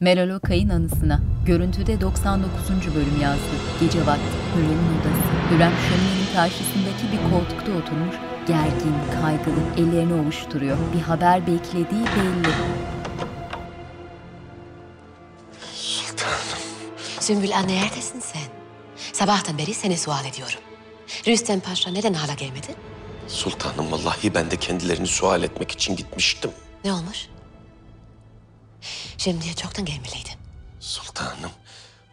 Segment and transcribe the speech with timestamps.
[0.00, 1.20] Meral Okay'ın anısına.
[1.46, 2.94] Görüntüde 99.
[2.94, 3.56] bölüm yazdı.
[3.80, 4.22] Gece vakti.
[4.56, 5.50] Hürrem'in odası.
[5.54, 8.16] Hürrem şöminenin karşısındaki bir koltukta oturmuş.
[8.46, 10.78] Gergin, kaygılı, ellerini ovuşturuyor.
[10.94, 12.52] Bir haber beklediği belli.
[17.20, 18.42] Sümbül anne neredesin sen?
[19.12, 20.60] Sabahtan beri seni sual ediyorum.
[21.26, 22.74] Rüstem Paşa neden hala gelmedi?
[23.28, 26.50] Sultanım vallahi ben de kendilerini sual etmek için gitmiştim.
[26.84, 27.28] Ne olmuş?
[29.18, 30.28] Şimdiye çoktan gelmeliydi.
[30.80, 31.50] Sultanım,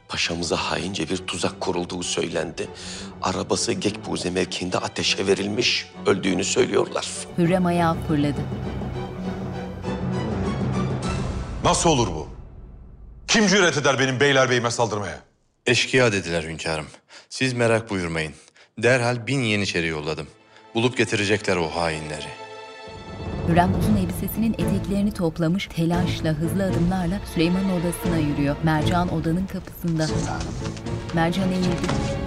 [0.08, 2.67] paşamıza haince bir tuzak kurulduğu söylendi.
[3.22, 7.08] Arabası Gekbuze mevkiinde ateşe verilmiş, öldüğünü söylüyorlar.
[7.38, 8.41] Hürrem ayağa fırladı.
[11.63, 12.27] Nasıl olur bu?
[13.27, 15.20] Kim cüret eder benim beylerbeyime saldırmaya?
[15.66, 16.88] Eşkıya dediler hünkârım.
[17.30, 18.34] Siz merak buyurmayın.
[18.77, 20.27] Derhal bin yeniçeri yolladım.
[20.75, 22.27] Bulup getirecekler o hainleri.
[23.48, 28.55] Hürrem uzun elbisesinin eteklerini toplamış, telaşla, hızlı adımlarla Süleyman'ın odasına yürüyor.
[28.63, 30.08] Mercan odanın kapısında.
[31.13, 31.67] Mercan eğildi.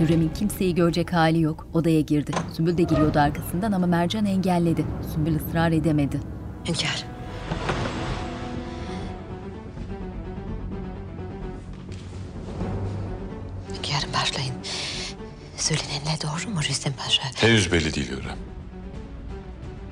[0.01, 1.67] Hürrem'in kimseyi görecek hali yok.
[1.75, 2.33] Odaya girdi.
[2.57, 4.85] Sümbül de giriyordu arkasından ama Mercan engelledi.
[5.15, 6.21] Sümbül ısrar edemedi.
[6.69, 7.05] Hünkâr.
[13.69, 14.55] Hünkârım başlayın.
[15.57, 17.23] Söylenenler doğru mu Rüstem Paşa?
[17.35, 18.39] Henüz belli değil Hürrem.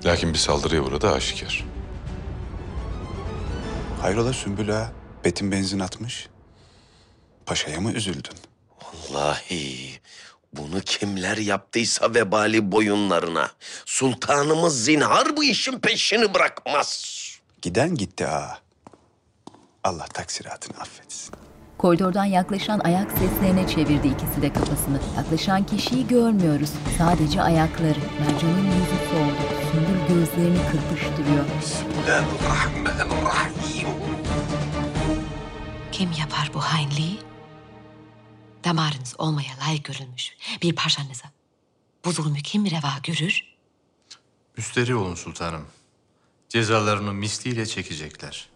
[0.06, 1.64] Lakin bir saldırıya uğradı aşikar.
[4.00, 4.92] Hayrola Sümbül ağa?
[5.24, 6.28] Betin benzin atmış.
[7.46, 8.34] Paşa'ya mı üzüldün?
[8.82, 10.00] Vallahi
[10.52, 13.50] bunu kimler yaptıysa vebali boyunlarına.
[13.86, 17.16] Sultanımız zinhar bu işin peşini bırakmaz.
[17.62, 18.58] Giden gitti ağa.
[19.84, 21.34] Allah taksiratını affetsin.
[21.78, 25.00] Koridordan yaklaşan ayak seslerine çevirdi ikisi de kafasını.
[25.16, 26.70] Yaklaşan kişiyi görmüyoruz.
[26.98, 27.98] Sadece ayakları.
[28.20, 29.35] Mercan'ın yüzü soldu.
[30.08, 31.44] Gözlerini kırpıştırıyor.
[31.60, 33.86] Bismillahirrahmanirrahim.
[35.92, 37.18] Kim yapar bu hainliği?
[38.64, 41.24] Damarınız olmaya layık görülmüş bir paşanıza.
[42.04, 43.42] Bu zulmü kim reva görür?
[44.56, 45.66] Müsteri olun sultanım.
[46.48, 48.48] Cezalarını misliyle çekecekler.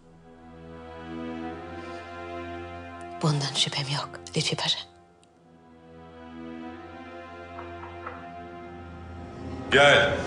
[3.21, 4.79] Bundan şüphem yok Lütfi Paşa.
[9.71, 10.17] Gel.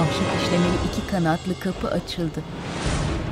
[0.00, 2.40] Ahşap işlemeli iki kanatlı kapı açıldı.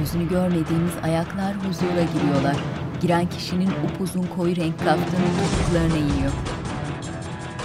[0.01, 2.57] Yüzünü görmediğimiz ayaklar huzura giriyorlar.
[3.01, 6.33] Giren kişinin upuzun koyu renk kaftanı topuklarına iniyor.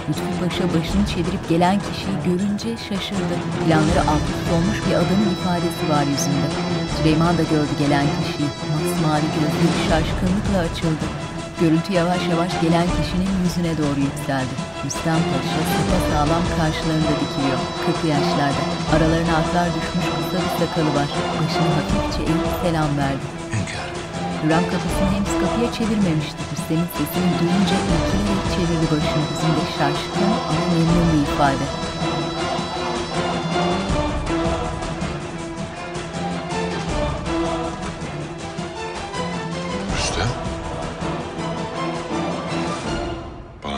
[0.08, 3.34] Lütfü Paşa başını çevirip gelen kişiyi görünce şaşırdı.
[3.66, 6.48] Planları alt olmuş bir adamın ifadesi var yüzünde.
[6.96, 8.50] Süleyman da gördü gelen kişiyi.
[8.70, 11.19] Masmavi gözleri şaşkınlıkla açıldı.
[11.60, 14.54] Görüntü yavaş yavaş gelen kişinin yüzüne doğru yükseldi.
[14.84, 15.62] Rüstem Paşa
[16.10, 17.60] sağlam karşılarında dikiliyor.
[17.86, 18.62] 40 yaşlarda.
[18.94, 21.08] Aralarına atlar düşmüş kısa bir sakalı var.
[21.38, 23.24] Başını hafifçe eğip selam verdi.
[23.52, 23.96] Hünkârım.
[24.40, 26.40] Hürrem kafasını henüz kapıya çevirmemişti.
[26.52, 29.24] Rüstem'in sesini duyunca ürkerek çevirdi başını.
[29.30, 31.64] Yüzünde şaşkın ama memnun bir ifade.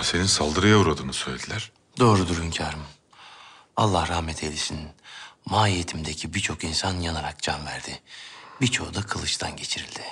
[0.02, 1.72] Senin saldırıya uğradığını söylediler.
[1.98, 2.82] Doğrudur hünkârım.
[3.76, 4.78] Allah rahmet eylesin.
[5.46, 8.00] Mahiyetimdeki birçok insan yanarak can verdi.
[8.60, 10.02] Birçoğu da kılıçtan geçirildi.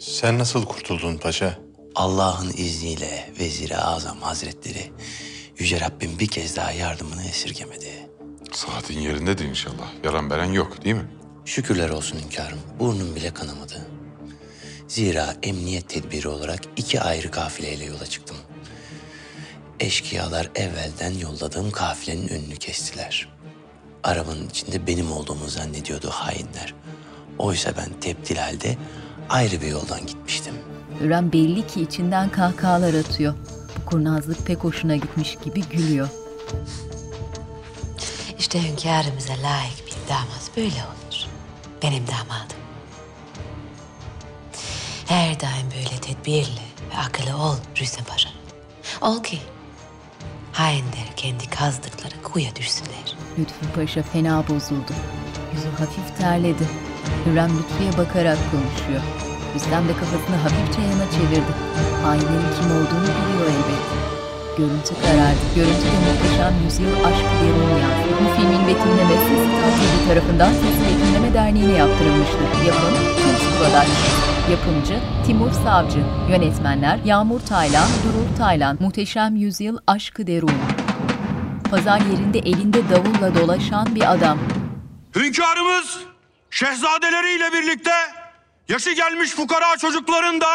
[0.00, 1.58] Sen nasıl kurtuldun paşa?
[1.94, 4.92] Allah'ın izniyle Vezir-i Azam Hazretleri
[5.58, 8.10] Yüce Rabbim bir kez daha yardımını esirgemedi.
[8.52, 10.04] Saatin yerindedir inşallah.
[10.04, 11.10] Yaran beren yok değil mi?
[11.44, 12.58] Şükürler olsun hünkârım.
[12.78, 13.86] Burnum bile kanamadı.
[14.92, 18.36] Zira emniyet tedbiri olarak iki ayrı kafileyle yola çıktım.
[19.80, 23.28] Eşkıyalar evvelden yolladığım kafilenin önünü kestiler.
[24.04, 26.74] Arabanın içinde benim olduğumu zannediyordu hainler.
[27.38, 28.76] Oysa ben teptil halde
[29.28, 30.54] ayrı bir yoldan gitmiştim.
[31.00, 33.34] Hürrem belli ki içinden kahkahalar atıyor.
[33.76, 36.08] Bu kurnazlık pek hoşuna gitmiş gibi gülüyor.
[38.38, 41.26] İşte hünkârımıza layık bir damat böyle olur.
[41.82, 42.61] Benim damadım.
[45.12, 46.60] Her daim böyle tedbirli
[46.90, 48.28] ve akıllı ol Rüstem Paşa.
[49.00, 49.38] Ol ki
[50.52, 53.16] hainler kendi kazdıkları kuya düşsünler.
[53.38, 54.92] Lütfü Paşa fena bozuldu.
[55.54, 56.68] Yüzü hafif terledi.
[57.26, 59.02] Hürrem Lütfü'ye bakarak konuşuyor.
[59.54, 61.52] Rüstem de kafasını hafifçe yana çevirdi.
[62.02, 64.21] Hainlerin kim olduğunu biliyor elbet.
[64.58, 65.44] Görüntü karardı.
[65.54, 68.08] Görüntüde muhteşem yüzyıl aşk diyelim yazdı.
[68.20, 72.66] Bu filmin betimlemesi Star TV tarafından Ses Betimleme Derneği'ne yaptırılmıştır.
[72.66, 74.32] Yapım Tüm Production.
[74.50, 75.98] Yapımcı Timur Savcı.
[76.30, 78.76] Yönetmenler Yağmur Taylan, Durul Taylan.
[78.80, 80.52] Muhteşem Yüzyıl Aşkı Derun.
[81.70, 84.38] Pazar yerinde elinde davulla dolaşan bir adam.
[85.16, 85.98] Hünkârımız
[86.50, 87.94] şehzadeleriyle birlikte
[88.68, 90.48] yaşı gelmiş fukara çocukların da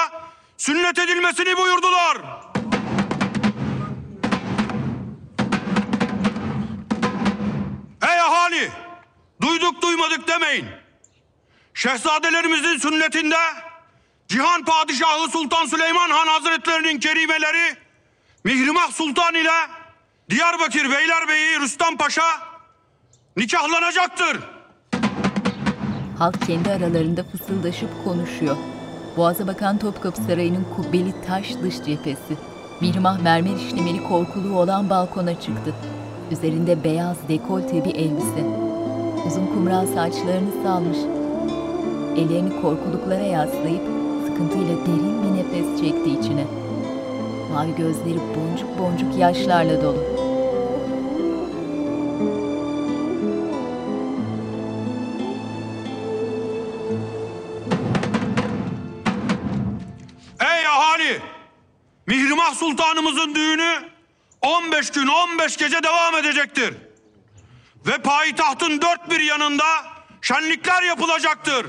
[0.58, 2.18] sünnet edilmesini buyurdular.
[8.08, 8.72] Ey ahali!
[9.42, 10.66] Duyduk duymadık demeyin.
[11.74, 13.36] Şehzadelerimizin sünnetinde
[14.28, 17.76] Cihan Padişahı Sultan Süleyman Han Hazretlerinin kerimeleri
[18.44, 19.52] Mihrimah Sultan ile
[20.30, 22.24] Diyarbakır Beylerbeyi Rüstem Paşa
[23.38, 24.40] nikahlanacaktır.
[26.20, 28.58] Halk kendi aralarında fısıldaşıp konuşuyor.
[29.18, 32.38] Boğaza bakan Topkapı Sarayı'nın kubbeli taş dış cephesi.
[32.82, 35.76] Mihrimah mermer işlemeli korkuluğu olan balkona çıktı.
[36.32, 38.44] Üzerinde beyaz dekolte bir elbise.
[39.28, 40.98] Uzun kumral saçlarını salmış.
[42.18, 43.82] Ellerini korkuluklara yaslayıp
[44.28, 46.46] sıkıntıyla derin bir nefes çekti içine.
[47.54, 50.04] Mavi gözleri boncuk boncuk yaşlarla dolu.
[60.40, 61.22] Ey ahali!
[62.08, 63.97] Mihrimah Sultanımızın düğünü
[64.42, 66.76] 15 gün 15 gece devam edecektir.
[67.88, 69.64] Ve payitahtın dört bir yanında
[70.22, 71.66] şenlikler yapılacaktır.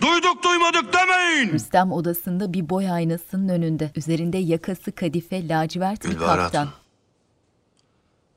[0.00, 1.52] Duyduk duymadık demeyin.
[1.52, 3.90] Rüstem odasında bir boy aynasının önünde.
[3.96, 6.40] Üzerinde yakası kadife lacivert bir Gülbahar.
[6.40, 6.68] Hatun.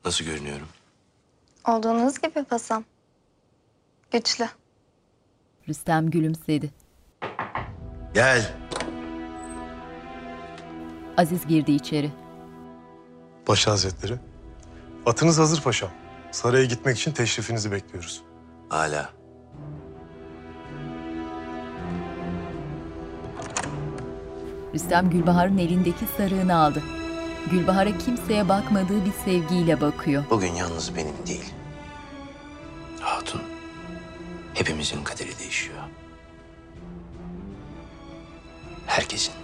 [0.04, 0.68] Nasıl görünüyorum?
[1.68, 2.84] Olduğunuz gibi pasam.
[4.10, 4.48] Güçlü.
[5.68, 6.70] Rüstem gülümsedi.
[8.14, 8.54] Gel.
[11.16, 12.10] Aziz girdi içeri.
[13.46, 14.14] Paşa Hazretleri.
[15.06, 15.90] Atınız hazır paşam.
[16.30, 18.22] Saraya gitmek için teşrifinizi bekliyoruz.
[18.68, 19.10] Hala.
[24.74, 26.82] Rüstem Gülbahar'ın elindeki sarığını aldı.
[27.50, 30.24] Gülbahar'a kimseye bakmadığı bir sevgiyle bakıyor.
[30.30, 31.54] Bugün yalnız benim değil.
[33.00, 33.42] Hatun.
[34.54, 35.78] Hepimizin kaderi değişiyor.
[38.86, 39.34] Herkesin.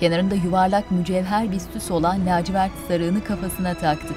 [0.00, 4.14] Kenarında yuvarlak mücevher bir süs olan lacivert sarığını kafasına taktı.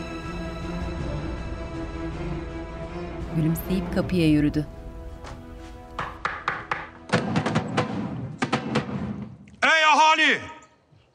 [3.36, 4.68] Gülümseyip kapıya yürüdü.
[9.64, 10.42] Ey ahali!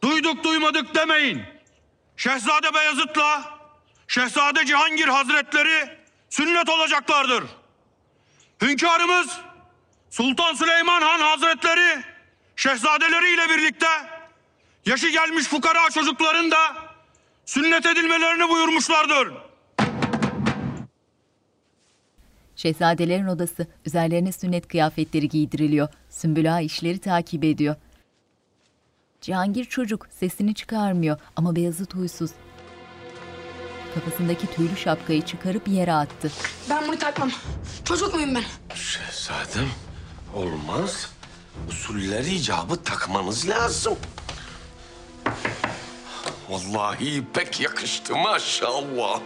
[0.02, 1.42] Duyduk duymadık demeyin.
[2.16, 3.44] Şehzade Beyazıt'la
[4.08, 5.98] Şehzade Cihangir Hazretleri
[6.30, 7.44] sünnet olacaklardır.
[8.62, 9.40] Hünkârımız
[10.10, 12.02] Sultan Süleyman Han Hazretleri
[12.56, 14.17] şehzadeleriyle birlikte
[14.88, 16.56] yaşı gelmiş fukara çocukların da
[17.46, 19.32] sünnet edilmelerini buyurmuşlardır.
[22.56, 23.66] Şehzadelerin odası.
[23.86, 25.88] Üzerlerine sünnet kıyafetleri giydiriliyor.
[26.10, 27.76] Sümbül Ağa işleri takip ediyor.
[29.20, 30.06] Cihangir çocuk.
[30.10, 32.30] Sesini çıkarmıyor ama Beyazıt huysuz.
[33.94, 36.32] Kafasındaki tüylü şapkayı çıkarıp yere attı.
[36.70, 37.30] Ben bunu takmam.
[37.84, 38.44] Çocuk muyum ben?
[38.74, 39.68] Şehzadem
[40.34, 41.10] olmaz.
[41.68, 43.98] Usuller icabı takmanız lazım.
[46.48, 49.20] Vallahi pek yakıştı maşallah.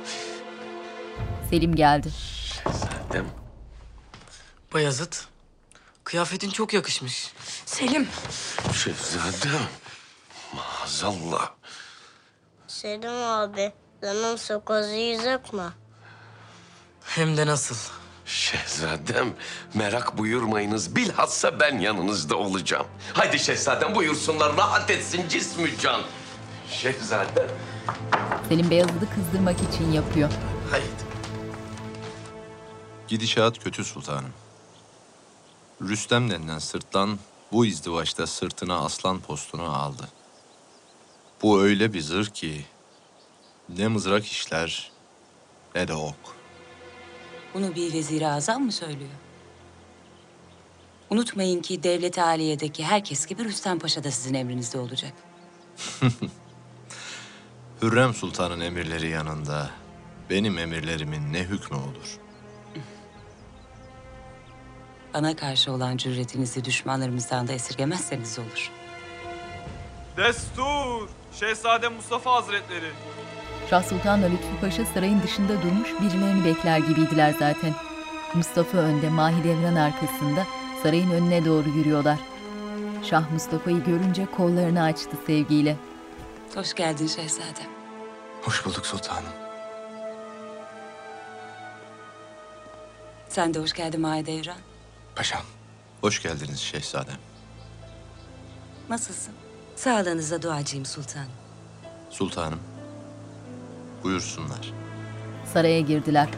[1.50, 2.10] Selim geldi.
[2.54, 3.26] Şehzadem
[4.74, 5.24] Bayazıt,
[6.04, 7.32] kıyafetin çok yakışmış.
[7.66, 8.08] Selim.
[8.74, 9.60] Şehzadem.
[10.54, 11.50] Maazallah.
[12.66, 13.72] Selim abi,
[14.02, 15.72] canım sokozu yüzük mü?
[17.04, 17.76] Hem de nasıl.
[18.32, 19.34] Şehzadem
[19.74, 20.96] merak buyurmayınız.
[20.96, 22.86] Bilhassa ben yanınızda olacağım.
[23.12, 26.00] Haydi şehzadem buyursunlar rahat etsin cismü can.
[26.70, 27.48] Şehzadem.
[28.48, 30.30] Selim Beyazıt'ı kızdırmak için yapıyor.
[30.70, 30.86] Haydi.
[33.08, 34.32] Gidişat kötü sultanım.
[35.82, 37.18] Rüstem denilen sırtlan
[37.52, 40.08] bu izdivaçta sırtına aslan postunu aldı.
[41.42, 42.64] Bu öyle bir zırh ki
[43.68, 44.90] ne mızrak işler
[45.74, 46.41] ne de ok.
[47.54, 49.10] Bunu bir vezir azam mı söylüyor?
[51.10, 55.12] Unutmayın ki devlet aliyedeki herkes gibi Rüstem Paşa da sizin emrinizde olacak.
[57.82, 59.70] Hürrem Sultan'ın emirleri yanında
[60.30, 62.18] benim emirlerimin ne hükmü olur?
[65.14, 68.70] Bana karşı olan cüretinizi düşmanlarımızdan da esirgemezseniz olur.
[70.16, 71.08] Destur!
[71.40, 72.90] Şehzade Mustafa Hazretleri.
[73.70, 77.74] Şah Sultan'la Lütfü Paşa sarayın dışında durmuş birilerini bekler gibiydiler zaten.
[78.34, 80.46] Mustafa önde, Mahidevran arkasında
[80.82, 82.18] sarayın önüne doğru yürüyorlar.
[83.02, 85.76] Şah Mustafa'yı görünce kollarını açtı sevgiyle.
[86.54, 87.70] Hoş geldin şehzadem.
[88.42, 89.32] Hoş bulduk sultanım.
[93.28, 94.56] Sen de hoş geldin Mahidevran.
[95.16, 95.42] Paşam.
[96.00, 97.16] Hoş geldiniz şehzadem.
[98.88, 99.34] Nasılsın?
[99.76, 101.30] Sağlığınıza duacıyım sultanım.
[102.10, 102.58] Sultanım,
[104.04, 104.72] buyursunlar.
[105.44, 106.28] Saraya girdiler.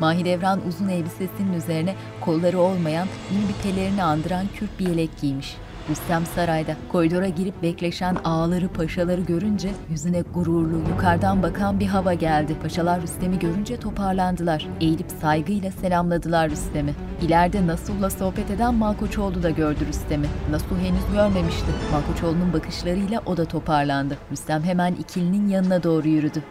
[0.00, 5.56] Mahidevran uzun elbisesinin üzerine kolları olmayan mini bir pelerini andıran kürk bir yelek giymiş.
[5.90, 12.56] Rüstem sarayda koridora girip bekleşen ağaları paşaları görünce yüzüne gururlu yukarıdan bakan bir hava geldi.
[12.62, 14.66] Paşalar Rüstem'i görünce toparlandılar.
[14.80, 16.94] Eğilip saygıyla selamladılar Rüstem'i.
[17.22, 20.26] İleride Nasuh'la sohbet eden Malkoçoğlu da gördü Rüstem'i.
[20.50, 21.66] Nasuh henüz görmemişti.
[21.92, 24.18] Malkoçoğlu'nun bakışlarıyla o da toparlandı.
[24.32, 26.42] Rüstem hemen ikilinin yanına doğru yürüdü.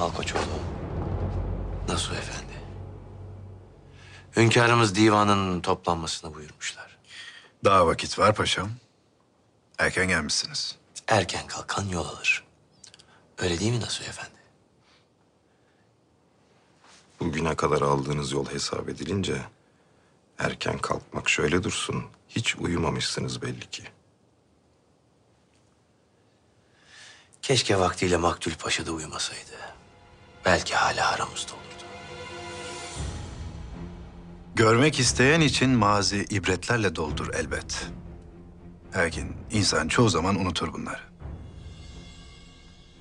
[0.00, 0.42] Malkoçoğlu.
[1.88, 2.52] Nasuh Efendi.
[4.36, 6.98] Hünkârımız divanın toplanmasını buyurmuşlar.
[7.64, 8.70] Daha vakit var paşam.
[9.78, 10.76] Erken gelmişsiniz.
[11.08, 12.44] Erken kalkan yol alır.
[13.38, 14.40] Öyle değil mi Nasuh Efendi?
[17.20, 19.42] Bugüne kadar aldığınız yol hesap edilince
[20.38, 22.04] erken kalkmak şöyle dursun.
[22.28, 23.84] Hiç uyumamışsınız belli ki.
[27.42, 29.69] Keşke vaktiyle Maktul Paşa da uyumasaydı.
[30.44, 31.84] Belki hala aramızda olurdu.
[34.54, 37.86] Görmek isteyen için mazi ibretlerle doldur elbet.
[38.96, 41.00] Lakin insan çoğu zaman unutur bunları.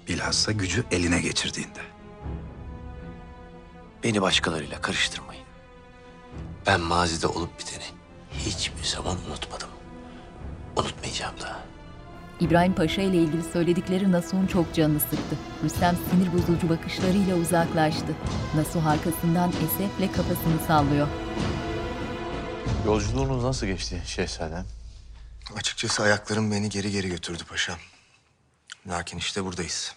[0.08, 1.80] Bilhassa gücü eline geçirdiğinde.
[4.04, 5.44] Beni başkalarıyla karıştırmayın.
[6.68, 7.84] Ben mazide olup biteni
[8.34, 9.70] hiçbir zaman unutmadım.
[10.76, 11.69] Unutmayacağım da.
[12.40, 15.38] İbrahim Paşa ile ilgili söyledikleri Nasuh'un çok canını sıktı.
[15.64, 18.16] Rüstem sinir bozucu bakışlarıyla uzaklaştı.
[18.56, 21.08] Nasuh arkasından esefle kafasını sallıyor.
[22.86, 24.66] Yolculuğunuz nasıl geçti şehzadem?
[25.56, 27.80] Açıkçası ayaklarım beni geri geri götürdü paşam.
[28.88, 29.96] Lakin işte buradayız.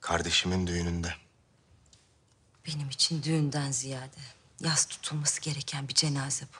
[0.00, 1.14] Kardeşimin düğününde.
[2.66, 4.20] Benim için düğünden ziyade
[4.60, 6.58] yas tutulması gereken bir cenaze bu.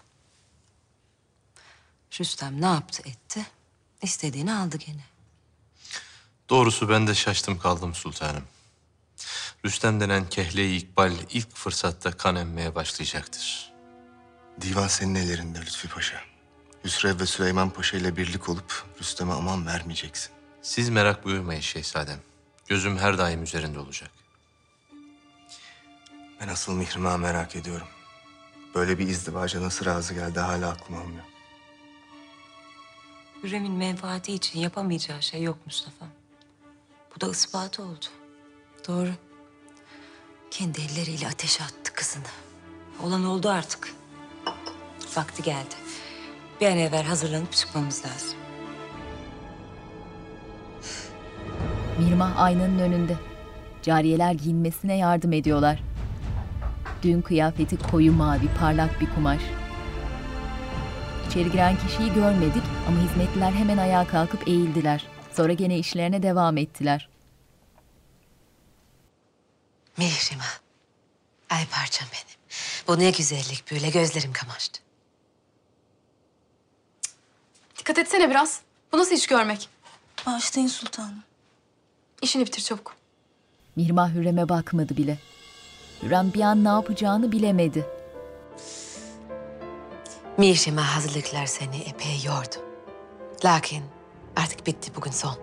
[2.21, 3.47] Rüstem ne yaptı etti?
[4.03, 5.05] İstediğini aldı gene.
[6.51, 8.45] Doğrusu ben de şaştım kaldım sultanım.
[9.65, 13.73] Rüstem denen kehle-i İkbal ilk fırsatta kan emmeye başlayacaktır.
[14.61, 16.21] Divan senin ellerinde Lütfi Paşa.
[16.85, 20.31] Hüsrev ve Süleyman Paşa ile birlik olup Rüstem'e aman vermeyeceksin.
[20.63, 22.19] Siz merak buyurmayın şehzadem.
[22.67, 24.11] Gözüm her daim üzerinde olacak.
[26.41, 27.87] Ben asıl Mihrimah'ı merak ediyorum.
[28.75, 31.25] Böyle bir izdivaca nasıl razı geldi hala aklım almıyor.
[33.43, 36.07] Hürrem'in menfaati için yapamayacağı şey yok Mustafa.
[37.17, 38.07] Bu da ispatı oldu.
[38.89, 39.11] Doğru.
[40.51, 42.25] Kendi elleriyle ateşe attı kızını.
[43.03, 43.95] Olan oldu artık.
[45.17, 45.75] Vakti geldi.
[46.61, 48.39] Bir an evvel hazırlanıp çıkmamız lazım.
[51.99, 53.17] Mirmah aynanın önünde.
[53.83, 55.83] Cariyeler giyinmesine yardım ediyorlar.
[57.03, 59.43] Düğün kıyafeti koyu mavi, parlak bir kumaş.
[61.29, 65.07] İçeri giren kişiyi görmedik ama hizmetliler hemen ayağa kalkıp eğildiler.
[65.33, 67.09] Sonra gene işlerine devam ettiler.
[69.97, 70.59] Mihrimah.
[71.51, 72.39] Ay parçam benim.
[72.89, 74.81] Bu ne güzellik böyle gözlerim kamaştı.
[77.79, 78.61] Dikkat etsene biraz.
[78.93, 79.69] Bu nasıl iş görmek?
[80.27, 81.23] Bağışlayın sultanım.
[82.23, 82.97] İşini bitir çabuk.
[83.77, 85.19] Mirmah Hürrem'e bakmadı bile.
[86.03, 87.87] Hürrem bir an ne yapacağını bilemedi.
[90.39, 92.68] Mihrimah hazırlıklar seni epey yordu.
[93.45, 93.85] Lakin
[94.37, 95.35] artık bitti bugün son.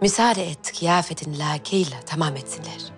[0.00, 2.92] Müsaade et kıyafetin layıkıyla tamam etsinler.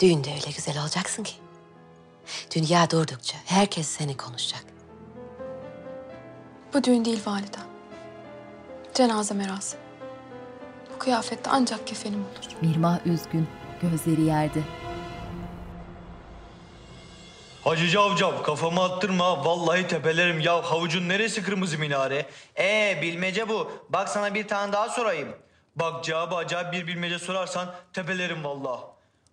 [0.00, 1.34] Düğünde öyle güzel olacaksın ki.
[2.54, 4.64] Dünya durdukça herkes seni konuşacak.
[6.74, 7.66] Bu düğün değil validem.
[8.94, 9.82] Cenaze merasimi.
[10.94, 12.68] Bu kıyafette ancak kefenim olur.
[12.68, 13.48] Mirmah üzgün,
[13.82, 14.62] gözleri yerde.
[17.64, 19.44] Hacı Cavcav kafamı attırma.
[19.44, 20.40] Vallahi tepelerim.
[20.40, 22.26] Ya havucun neresi kırmızı minare?
[22.58, 23.86] Ee bilmece bu.
[23.88, 25.28] Bak sana bir tane daha sorayım.
[25.76, 28.80] Bak cevabı acayip bir bilmece sorarsan tepelerim vallahi.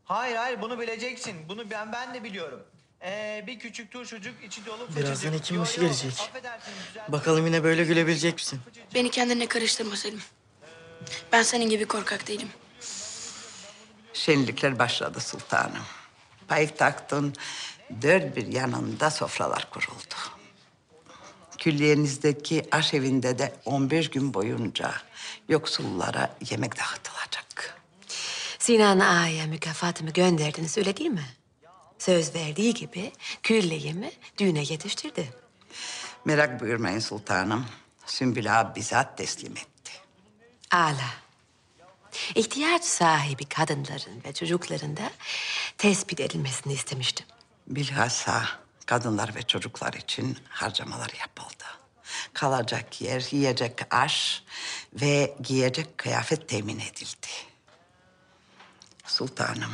[0.06, 1.36] Hayır hayır bunu bileceksin.
[1.50, 2.64] Bunu ben ben de biliyorum.
[3.04, 5.06] Ee, bir küçük turşucuk içi dolu fıçıcık.
[5.06, 6.12] Birazdan hekim başı gelecek.
[6.34, 6.60] güzel-
[7.08, 8.60] Bakalım yine böyle gülebilecek misin?
[8.96, 10.22] Beni kendine karıştırma Selim.
[11.32, 12.48] Ben senin gibi korkak değilim.
[14.14, 15.84] Şenlikler başladı sultanım.
[16.48, 17.36] Payitahtın
[18.02, 20.16] dört bir yanında sofralar kuruldu.
[21.58, 24.94] Külliyenizdeki aşevinde de 15 gün boyunca
[25.50, 27.80] yoksullara yemek dağıtılacak.
[28.60, 31.26] Sinan Ağa'ya mükafatımı gönderdiniz öyle değil mi?
[32.00, 33.12] Söz verdiği gibi
[33.44, 35.34] külleyimi düğüne yetiştirdi.
[36.26, 37.66] Merak buyurmayın sultanım.
[38.06, 39.92] Sümbül Ağa bizzat teslim etti.
[40.72, 41.14] Ala.
[42.36, 45.12] İhtiyaç sahibi kadınların ve çocukların da
[45.78, 47.26] tespit edilmesini istemiştim.
[47.70, 48.44] Bilhassa
[48.86, 51.64] kadınlar ve çocuklar için harcamalar yapıldı.
[52.34, 54.44] Kalacak yer, yiyecek aş
[54.94, 57.28] ve giyecek kıyafet temin edildi.
[59.06, 59.72] Sultanım,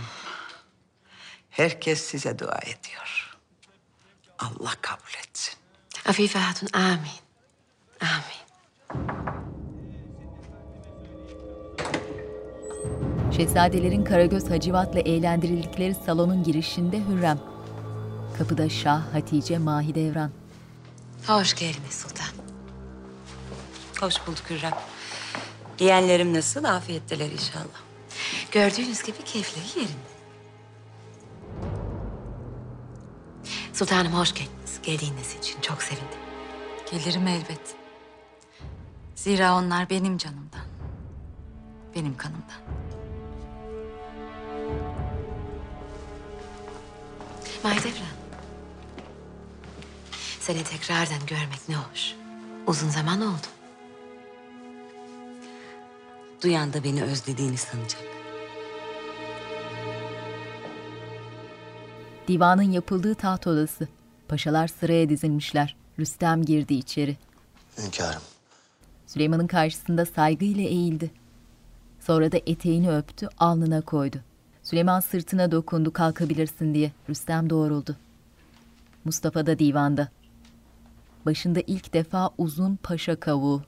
[1.56, 3.38] Herkes size dua ediyor.
[4.40, 5.54] Allah kabul etsin.
[6.06, 7.10] Afife Hatun amin.
[8.02, 8.46] Amin.
[13.38, 17.55] Şehzadelerin Karagöz Hacivat'la eğlendirildikleri salonun girişinde Hürrem.
[18.38, 20.32] Kapıda Şah, Hatice, Mahidevran.
[21.28, 22.28] Hoş geldiniz sultan.
[24.00, 24.74] Hoş bulduk Hürrem.
[25.80, 26.64] Yeğenlerim nasıl?
[26.64, 27.82] Afiyetteler inşallah.
[28.52, 30.16] Gördüğünüz gibi keyifleri yerinde.
[33.74, 34.80] Sultanım hoş geldiniz.
[34.84, 36.20] Geldiğiniz için çok sevindim.
[36.92, 37.76] Gelirim elbet.
[39.16, 40.66] Zira onlar benim canımdan.
[41.96, 42.62] Benim kanımdan.
[47.64, 48.25] Mahidevran.
[50.46, 52.16] Seni tekrardan görmek ne hoş.
[52.68, 53.48] Uzun zaman oldu.
[56.44, 58.02] Duyan da beni özlediğini sanacak.
[62.28, 63.88] Divanın yapıldığı taht odası.
[64.28, 65.76] Paşalar sıraya dizilmişler.
[66.00, 67.18] Rüstem girdi içeri.
[67.78, 68.22] Hünkârım.
[69.08, 71.12] Süleyman'ın karşısında saygıyla eğildi.
[72.00, 74.18] Sonra da eteğini öptü, alnına koydu.
[74.64, 76.92] Süleyman sırtına dokundu kalkabilirsin diye.
[77.10, 77.96] Rüstem doğruldu.
[79.06, 80.10] Mustafa da divanda.
[81.26, 83.64] Başında ilk defa uzun paşa kavuğu.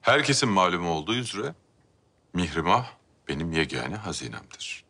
[0.00, 1.54] Herkesin malumu olduğu üzere
[2.34, 2.90] Mihrimah
[3.28, 4.84] benim yegane hazinemdir.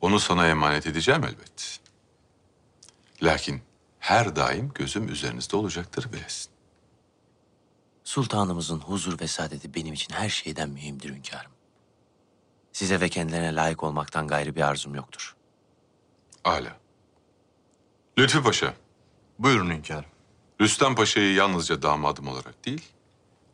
[0.00, 1.80] Onu sana emanet edeceğim elbet.
[3.22, 3.62] Lakin
[3.98, 6.52] her daim gözüm üzerinizde olacaktır bilesin.
[8.04, 11.50] Sultanımızın huzur ve saadeti benim için her şeyden mühimdir hünkârım.
[12.72, 15.36] Size ve kendilerine layık olmaktan gayrı bir arzum yoktur.
[16.44, 16.85] Âlâ.
[18.18, 18.74] Lütfü Paşa,
[19.38, 20.10] Buyurun hünkârım.
[20.60, 22.82] Rüstem Paşa'yı yalnızca damadım olarak değil,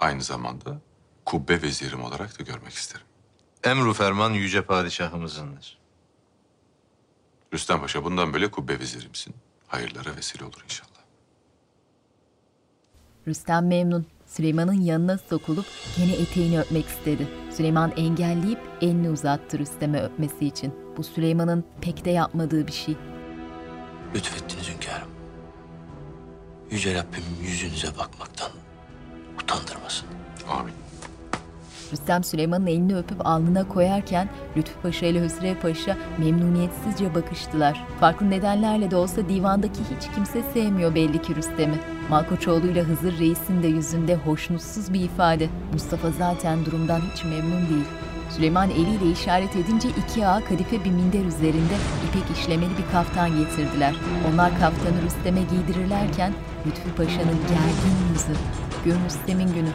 [0.01, 0.81] aynı zamanda
[1.25, 3.07] kubbe vezirim olarak da görmek isterim.
[3.65, 5.79] Emru ferman yüce padişahımızındır.
[7.55, 9.35] Rüstem Paşa bundan böyle kubbe vezirimsin.
[9.67, 11.03] Hayırlara vesile olur inşallah.
[13.27, 14.07] Rüstem memnun.
[14.27, 17.29] Süleyman'ın yanına sokulup gene eteğini öpmek istedi.
[17.57, 20.75] Süleyman engelleyip elini uzattı Rüstem'e öpmesi için.
[20.97, 22.97] Bu Süleyman'ın pek de yapmadığı bir şey.
[24.15, 25.09] Lütfettiniz hünkârım.
[26.71, 28.51] Yüce Rabbim yüzünüze bakmaktan
[29.43, 30.09] utandırmasın.
[30.51, 30.75] Amin.
[31.93, 37.85] Rüstem Süleyman'ın elini öpüp alnına koyarken Lütfü Paşa ile Hüsrev Paşa memnuniyetsizce bakıştılar.
[38.01, 41.79] Farklı nedenlerle de olsa divandaki hiç kimse sevmiyor belli ki Rüstem'i.
[42.11, 45.49] Malkoçoğlu ile Hızır Reis'in de yüzünde hoşnutsuz bir ifade.
[45.73, 47.87] Mustafa zaten durumdan hiç memnun değil.
[48.37, 51.75] Süleyman eliyle işaret edince iki ağa kadife bir minder üzerinde
[52.09, 53.95] ipek işlemeli bir kaftan getirdiler.
[54.33, 56.33] Onlar kaftanı Rüstem'e giydirirlerken
[56.67, 58.41] Lütfü Paşa'nın gergin yüzü,
[58.85, 59.71] gün Rüstem'in günü,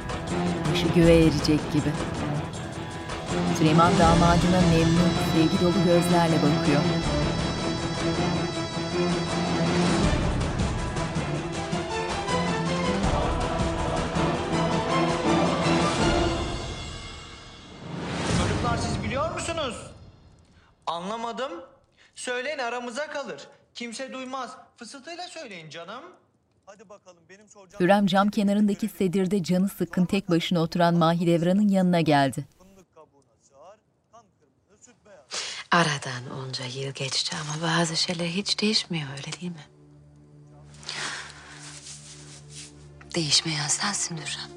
[0.72, 1.90] başı göğe erecek gibi.
[3.58, 6.82] Süleyman damadına memnun, sevgi dolu gözlerle bakıyor.
[20.88, 21.66] Anlamadım.
[22.16, 23.48] Söyleyin aramıza kalır.
[23.74, 24.58] Kimse duymaz.
[24.78, 26.04] Fısıltıyla söyleyin canım.
[26.66, 27.84] Hadi bakalım benim soracağım.
[27.84, 32.46] Hürrem cam kenarındaki sedirde canı sıkkın tek başına oturan Mahidevran'ın yanına geldi.
[35.72, 39.66] Aradan onca yıl geçti ama bazı şeyler hiç değişmiyor öyle değil mi?
[43.16, 44.52] Değişmeyen sensin Hürrem.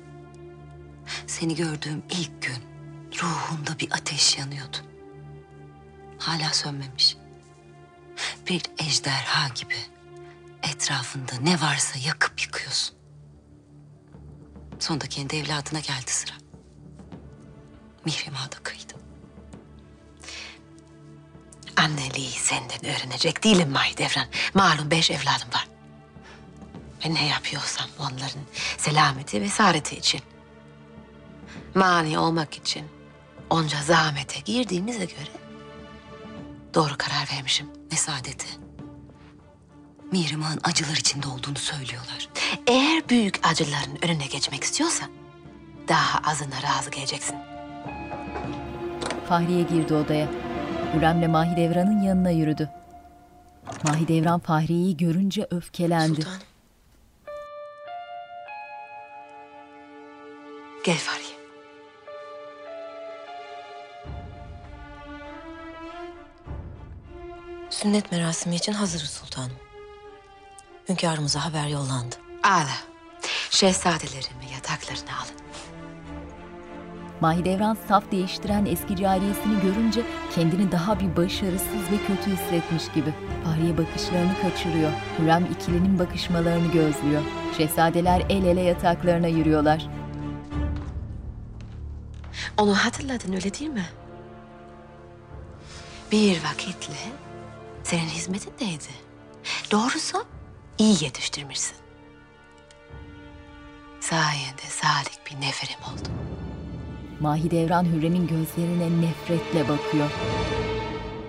[1.27, 2.65] Seni gördüğüm ilk gün
[3.23, 4.90] ruhumda bir ateş yanıyordu.
[6.21, 7.17] Hala sönmemiş.
[8.47, 9.77] Bir ejderha gibi
[10.63, 12.97] etrafında ne varsa yakıp yıkıyorsun.
[14.79, 16.33] Sonunda kendi evladına geldi sıra.
[18.05, 19.01] Mihrimah'a da kıydım.
[21.77, 24.27] Anneliği senden öğrenecek değilim Mahidevran.
[24.55, 25.69] Malum beş evladım var.
[27.05, 28.43] Ve ne yapıyorsam onların
[28.79, 30.21] selameti ve saadeti için.
[31.75, 32.87] Mani olmak için
[33.51, 35.40] onca zahmete girdiğimize göre
[36.75, 37.67] doğru karar vermişim.
[37.93, 38.47] Ne saadeti.
[40.13, 42.29] Mihrimah'ın acılar içinde olduğunu söylüyorlar.
[42.67, 45.11] Eğer büyük acıların önüne geçmek istiyorsan
[45.89, 47.37] daha azına razı geleceksin.
[49.29, 50.29] Fahriye girdi odaya.
[50.95, 52.71] Hürrem'le Mahidevran'ın yanına yürüdü.
[53.85, 56.21] Mahidevran Fahriye'yi görünce öfkelendi.
[60.85, 61.30] Gel Fahriye.
[67.71, 69.57] Sünnet merasimi için hazırız sultanım.
[70.89, 72.15] Hünkârımıza haber yollandı.
[72.43, 72.77] Ala.
[73.51, 75.41] Şehzadelerimi yataklarına alın.
[77.21, 80.03] Mahidevran saf değiştiren eski cariyesini görünce
[80.35, 83.15] kendini daha bir başarısız ve kötü hissetmiş gibi.
[83.45, 84.91] Fahriye bakışlarını kaçırıyor.
[85.19, 87.23] Hürrem ikilinin bakışmalarını gözlüyor.
[87.57, 89.87] Şehzadeler el ele yataklarına yürüyorlar.
[92.57, 93.87] Onu hatırladın öyle değil mi?
[96.13, 97.30] Bir vakitle
[97.91, 98.91] senin hizmetindeydi.
[99.71, 100.25] Doğrusu
[100.79, 101.77] iyi yetiştirmişsin.
[104.01, 106.09] Sayende salih bir neferim oldu.
[107.21, 110.11] Mahidevran Hürrem'in gözlerine nefretle bakıyor.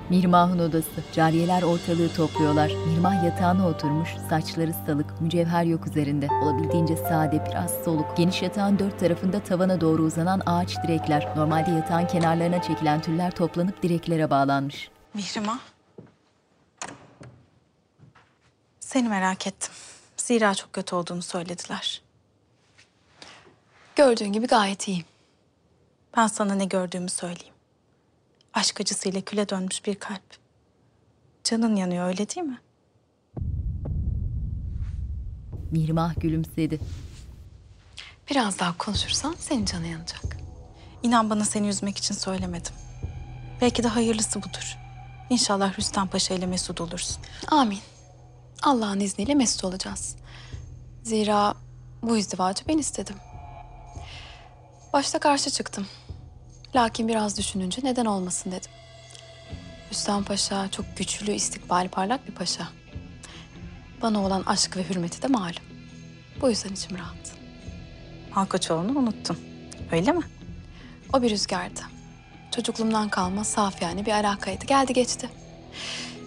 [0.10, 1.04] Mirmah'ın odası.
[1.14, 2.72] Cariyeler ortalığı topluyorlar.
[2.88, 6.28] Mirmah yatağına oturmuş, saçları salık, mücevher yok üzerinde.
[6.44, 8.18] Olabildiğince sade, biraz soluk.
[8.18, 11.34] Geniş yatağın dört tarafında tavana doğru uzanan ağaç direkler.
[11.36, 14.90] Normalde yatağın kenarlarına çekilen tüller toplanıp direklere bağlanmış.
[15.14, 15.71] Mihrimah.
[18.94, 19.72] Seni merak ettim.
[20.18, 22.02] Zira çok kötü olduğunu söylediler.
[23.96, 25.06] Gördüğün gibi gayet iyiyim.
[26.18, 27.54] Ben sana ne gördüğümü söyleyeyim.
[28.54, 30.38] Aşk acısıyla küle dönmüş bir kalp.
[31.44, 32.60] Canın yanıyor öyle değil mi?
[35.72, 36.80] Mirmah gülümsedi.
[38.30, 40.38] Biraz daha konuşursan senin canı yanacak.
[41.04, 42.74] İnan bana seni üzmek için söylemedim.
[43.62, 44.78] Belki de hayırlısı budur.
[45.30, 47.18] İnşallah Rüstem Paşa ile mesut olursun.
[47.48, 47.80] Amin.
[48.62, 50.16] Allah'ın izniyle mesut olacağız.
[51.04, 51.54] Zira
[52.04, 53.16] bu izdivacı ben istedim.
[54.94, 55.88] Başta karşı çıktım.
[56.76, 58.72] Lakin biraz düşününce neden olmasın dedim.
[59.92, 62.68] Rüstem Paşa çok güçlü, istikbali parlak bir paşa.
[64.02, 65.64] Bana olan aşk ve hürmeti de malum.
[66.42, 67.32] Bu yüzden içim rahat.
[68.36, 69.40] Malkoçoğlu'nu unuttun.
[69.92, 70.24] Öyle mi?
[71.14, 71.82] O bir rüzgardı.
[72.56, 74.66] Çocukluğumdan kalma saf yani bir alakaydı.
[74.66, 75.30] Geldi geçti.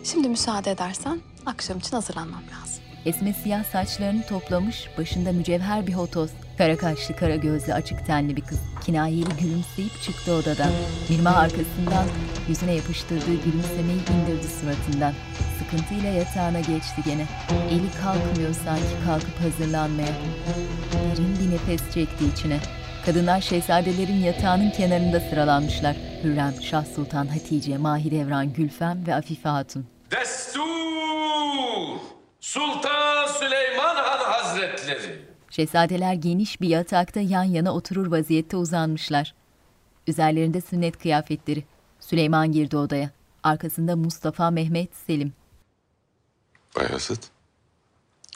[0.04, 2.84] Şimdi müsaade edersen akşam için hazırlanmam lazım.
[3.06, 6.30] Esme siyah saçlarını toplamış, başında mücevher bir hotoz.
[6.58, 8.58] Kara kaşlı, kara gözlü, açık tenli bir kız.
[8.84, 10.70] Kinayeli gülümseyip çıktı odadan.
[11.08, 12.06] Mirmah arkasından
[12.48, 15.14] yüzüne yapıştırdığı gülümsemeyi indirdi suratından.
[15.58, 17.26] Sıkıntıyla yatağına geçti gene.
[17.70, 20.12] Eli kalkmıyor sanki kalkıp hazırlanmaya.
[20.92, 22.58] Derin bir nefes çekti içine.
[23.06, 25.96] Kadınlar şehzadelerin yatağının kenarında sıralanmışlar.
[26.24, 29.86] Hürrem, Şah Sultan, Hatice, Mahidevran, Gülfem ve Afife Hatun.
[30.10, 31.23] Destur!
[32.40, 35.24] Sultan Süleyman Han Hazretleri.
[35.50, 39.34] Şehzadeler geniş bir yatakta yan yana oturur vaziyette uzanmışlar.
[40.06, 41.64] Üzerlerinde sünnet kıyafetleri.
[42.00, 43.10] Süleyman girdi odaya.
[43.42, 45.32] Arkasında Mustafa, Mehmet, Selim.
[46.76, 47.22] Bayezid.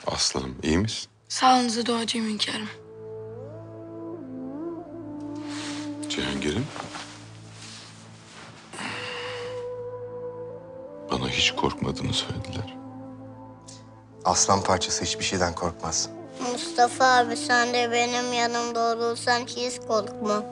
[0.07, 1.11] Aslanım iyi misin?
[1.29, 2.69] Sağlığınıza duacıyım hünkârım.
[6.09, 6.67] Cihangir'im.
[11.11, 12.78] Bana hiç korkmadığını söylediler.
[14.29, 16.09] Aslan parçası hiçbir şeyden korkmaz.
[16.53, 20.43] Mustafa abi sen de benim yanımda olursan hiç korkma.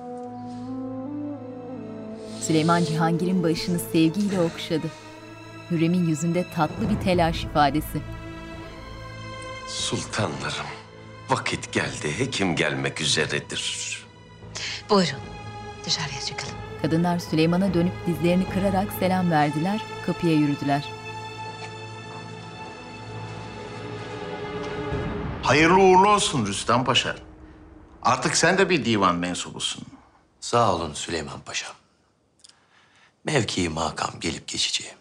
[2.42, 4.86] Süleyman Cihangir'in başını sevgiyle okşadı.
[5.70, 8.02] Hürrem'in yüzünde tatlı bir telaş ifadesi.
[9.68, 10.66] Sultanlarım,
[11.30, 12.18] vakit geldi.
[12.18, 14.06] Hekim gelmek üzeredir.
[14.90, 15.20] Buyurun
[15.84, 16.54] dışarıya çıkalım.
[16.82, 20.95] Kadınlar Süleyman'a dönüp dizlerini kırarak selam verdiler, kapıya yürüdüler.
[25.46, 27.16] Hayırlı uğurlu olsun Rüstem Paşa.
[28.02, 29.84] Artık sen de bir divan mensubusun.
[30.40, 31.66] Sağ olun Süleyman Paşa.
[33.24, 34.94] Mevkii makam gelip geçici.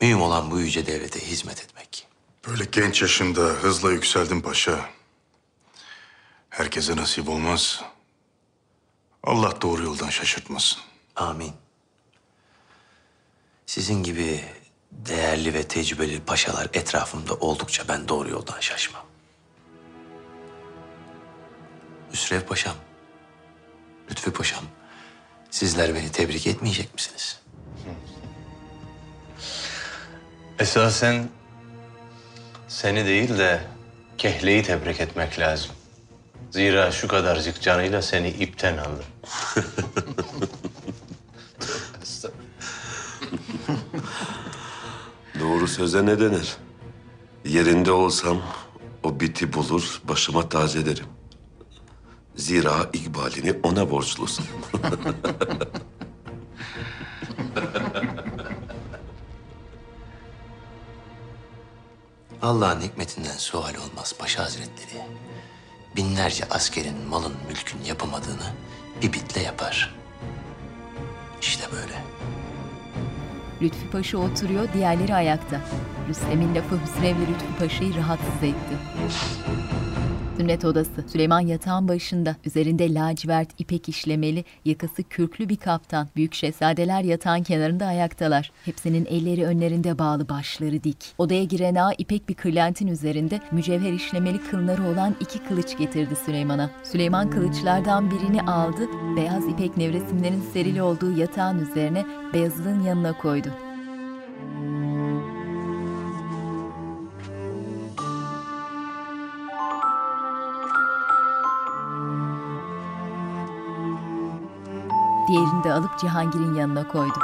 [0.00, 2.06] Mühim olan bu yüce devlete hizmet etmek.
[2.48, 4.90] Böyle genç yaşında hızla yükseldin paşa.
[6.50, 7.82] Herkese nasip olmaz.
[9.24, 10.78] Allah doğru yoldan şaşırtmasın.
[11.16, 11.52] Amin.
[13.66, 14.44] Sizin gibi
[14.92, 19.08] değerli ve tecrübeli paşalar etrafımda oldukça ben doğru yoldan şaşmam.
[22.12, 22.74] Hüsrev Paşam,
[24.10, 24.64] Lütfü Paşam,
[25.50, 27.40] sizler beni tebrik etmeyecek misiniz?
[30.58, 31.28] Esasen
[32.68, 33.60] seni değil de
[34.18, 35.70] Kehle'yi tebrik etmek lazım.
[36.50, 39.04] Zira şu kadarcık canıyla seni ipten aldı.
[45.40, 46.56] Doğru söze ne denir?
[47.44, 48.42] Yerinde olsam
[49.02, 51.17] o biti bulur, başıma tazelerim.
[52.38, 54.46] Zira ikbalini ona borçlusun.
[62.42, 65.02] Allah'ın hikmetinden sual olmaz Paşa Hazretleri.
[65.96, 68.52] Binlerce askerin malın mülkün yapamadığını
[69.02, 69.94] bir bitle yapar.
[71.40, 72.04] İşte böyle.
[73.62, 75.60] Lütfü Paşa oturuyor, diğerleri ayakta.
[76.08, 78.78] Rüstem'in lafı Hüsrev'le Lütfü Paşa'yı rahatsız etti.
[80.38, 81.04] Sünnet odası.
[81.12, 82.36] Süleyman yatağın başında.
[82.44, 86.08] Üzerinde lacivert ipek işlemeli, yakası kürklü bir kaftan.
[86.16, 88.52] Büyük şehzadeler yatağın kenarında ayaktalar.
[88.64, 91.14] Hepsinin elleri önlerinde bağlı, başları dik.
[91.18, 96.70] Odaya giren ağa ipek bir kırlentin üzerinde mücevher işlemeli kılları olan iki kılıç getirdi Süleyman'a.
[96.84, 103.48] Süleyman kılıçlardan birini aldı, beyaz ipek nevresimlerin serili olduğu yatağın üzerine beyazlığın yanına koydu.
[115.28, 117.18] Diğerini de alıp Cihangir'in yanına koydu.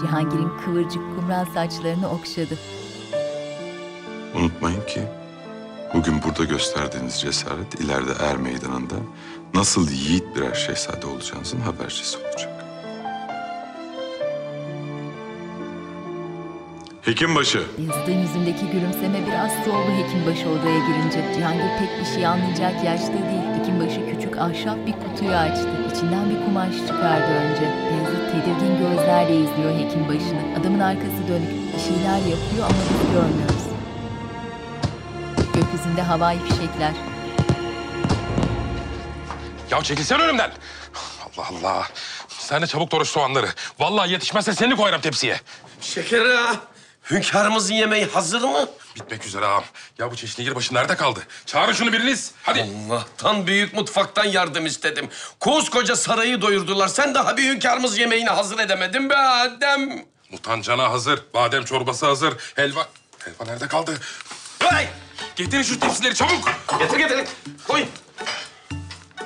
[0.00, 2.58] Cihangir'in kıvırcık kumral saçlarını okşadı.
[4.34, 5.02] Unutmayın ki
[5.94, 8.94] bugün burada gösterdiğiniz cesaret ileride er meydanında
[9.54, 12.59] nasıl yiğit birer şehzade olacağınızın habercisi olacak.
[17.02, 17.62] Hekimbaşı.
[17.88, 21.34] Yazıdığın yüzündeki gülümseme biraz soğudu Hekimbaşı odaya girince.
[21.34, 23.60] Cihangir pek bir şey anlayacak yaşta değil.
[23.60, 25.68] Hekimbaşı küçük ahşap bir kutuyu açtı.
[25.94, 27.62] İçinden bir kumaş çıkardı önce.
[27.90, 30.60] Beyazıt tedirgin gözlerle izliyor Hekimbaşı'nı.
[30.60, 31.50] Adamın arkası dönük.
[31.74, 33.64] Bir şeyler yapıyor ama biz görmüyoruz.
[35.54, 36.92] Gökyüzünde havai fişekler.
[39.70, 40.50] Ya çekilsene önümden.
[41.38, 41.86] Allah Allah.
[42.28, 43.46] Sen de çabuk doğruş soğanları.
[43.78, 45.40] Vallahi yetişmezse seni koyarım tepsiye.
[45.80, 46.54] Şeker ağa,
[47.10, 48.68] hünkârımızın yemeği hazır mı?
[48.96, 49.64] Bitmek üzere ağam.
[49.98, 51.20] Ya bu çeşnigir başı nerede kaldı?
[51.46, 52.32] Çağırın şunu biriniz.
[52.42, 52.70] Hadi.
[52.88, 55.08] Allah'tan büyük mutfaktan yardım istedim.
[55.40, 56.88] Koskoca sarayı doyurdular.
[56.88, 60.04] Sen daha bir hünkârımız yemeğini hazır edemedin be Adem.
[60.30, 61.20] Mutancana hazır.
[61.34, 62.34] Badem çorbası hazır.
[62.54, 62.88] Helva...
[63.18, 63.98] Helva nerede kaldı?
[64.58, 64.88] Hey!
[65.36, 66.52] Getirin şu tepsileri çabuk.
[66.78, 67.20] Getir getir.
[67.68, 67.84] Koy.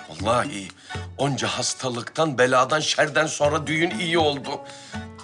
[0.08, 0.68] Vallahi
[1.18, 4.60] onca hastalıktan, beladan, şerden sonra düğün iyi oldu.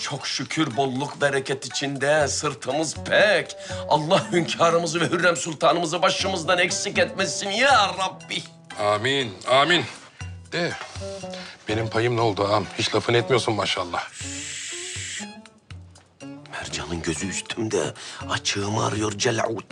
[0.00, 3.56] Çok şükür bolluk bereket içinde sırtımız pek.
[3.88, 8.42] Allah hünkârımızı ve Hürrem Sultanımızı başımızdan eksik etmesin ya Rabbi.
[8.82, 9.84] Amin, amin.
[10.52, 10.72] De,
[11.68, 12.66] benim payım ne oldu ağam?
[12.78, 14.08] Hiç lafını etmiyorsun maşallah.
[16.52, 17.94] Mercan'ın gözü üstümde.
[18.30, 19.64] Açığımı arıyor Celavut.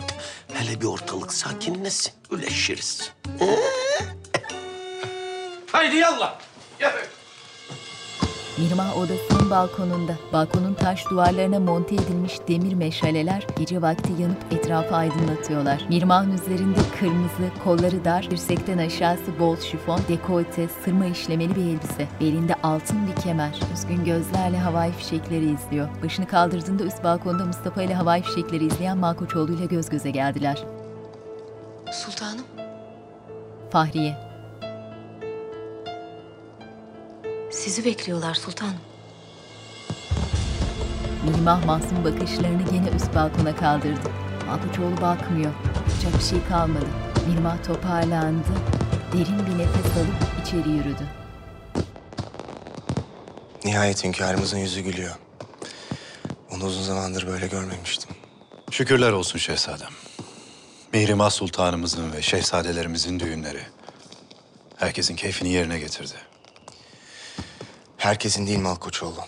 [0.53, 2.13] Hele bir ortalık sakinleşsin.
[2.31, 3.11] Üleşiriz.
[5.71, 6.39] Haydi yallah.
[8.59, 10.13] Mirmah odasının balkonunda.
[10.33, 15.85] Balkonun taş duvarlarına monte edilmiş demir meşaleler gece vakti yanıp etrafı aydınlatıyorlar.
[15.89, 22.07] Mirmahın üzerinde kırmızı, kolları dar, dirsekten aşağısı bol şifon, dekolte, sırma işlemeli bir elbise.
[22.21, 23.59] Belinde altın bir kemer.
[23.73, 25.89] Üzgün gözlerle havai fişekleri izliyor.
[26.03, 30.63] Başını kaldırdığında üst balkonda Mustafa ile havai fişekleri izleyen Malkoçoğlu ile göz göze geldiler.
[31.91, 32.45] Sultanım.
[33.71, 34.28] Fahriye.
[37.51, 38.79] Sizi bekliyorlar sultanım.
[41.25, 44.09] Mirmah masum bakışlarını gene üst balkona kaldırdı.
[44.47, 45.51] Malkoçoğlu bakmıyor.
[45.77, 46.85] Yapacak bir şey kalmadı.
[47.27, 48.47] Mirmah toparlandı.
[49.13, 51.07] Derin bir nefes alıp içeri yürüdü.
[53.65, 55.15] Nihayet hünkârımızın yüzü gülüyor.
[56.51, 58.09] Onu uzun zamandır böyle görmemiştim.
[58.71, 59.89] Şükürler olsun şehzadem.
[60.93, 63.61] Mihrimah Sultanımızın ve şehzadelerimizin düğünleri
[64.77, 66.28] herkesin keyfini yerine getirdi.
[67.99, 69.19] Herkesin değil Malkoçoğlu.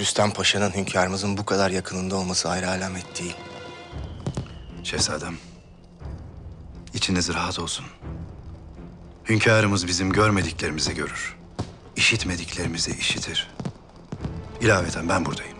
[0.00, 3.36] Rüstem Paşa'nın hünkârımızın bu kadar yakınında olması ayrı alamet değil.
[4.84, 5.36] Şehzadem,
[6.94, 7.84] içiniz rahat olsun.
[9.28, 11.36] Hünkârımız bizim görmediklerimizi görür.
[11.96, 13.50] işitmediklerimizi işitir.
[14.60, 15.58] İlaveten ben buradayım.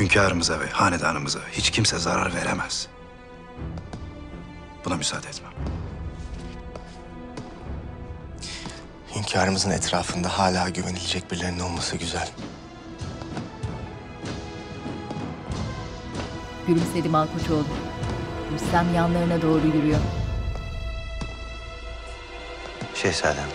[0.00, 2.88] Hünkârımıza ve hanedanımıza hiç kimse zarar veremez.
[4.84, 5.52] Buna müsaade etmem.
[9.16, 12.28] Hünkârımızın etrafında hala güvenilecek birilerinin olması güzel.
[16.66, 17.64] Gülümsedi Malkoçoğlu.
[18.54, 20.00] Rüstem yanlarına doğru yürüyor.
[22.94, 23.48] Şehzadem.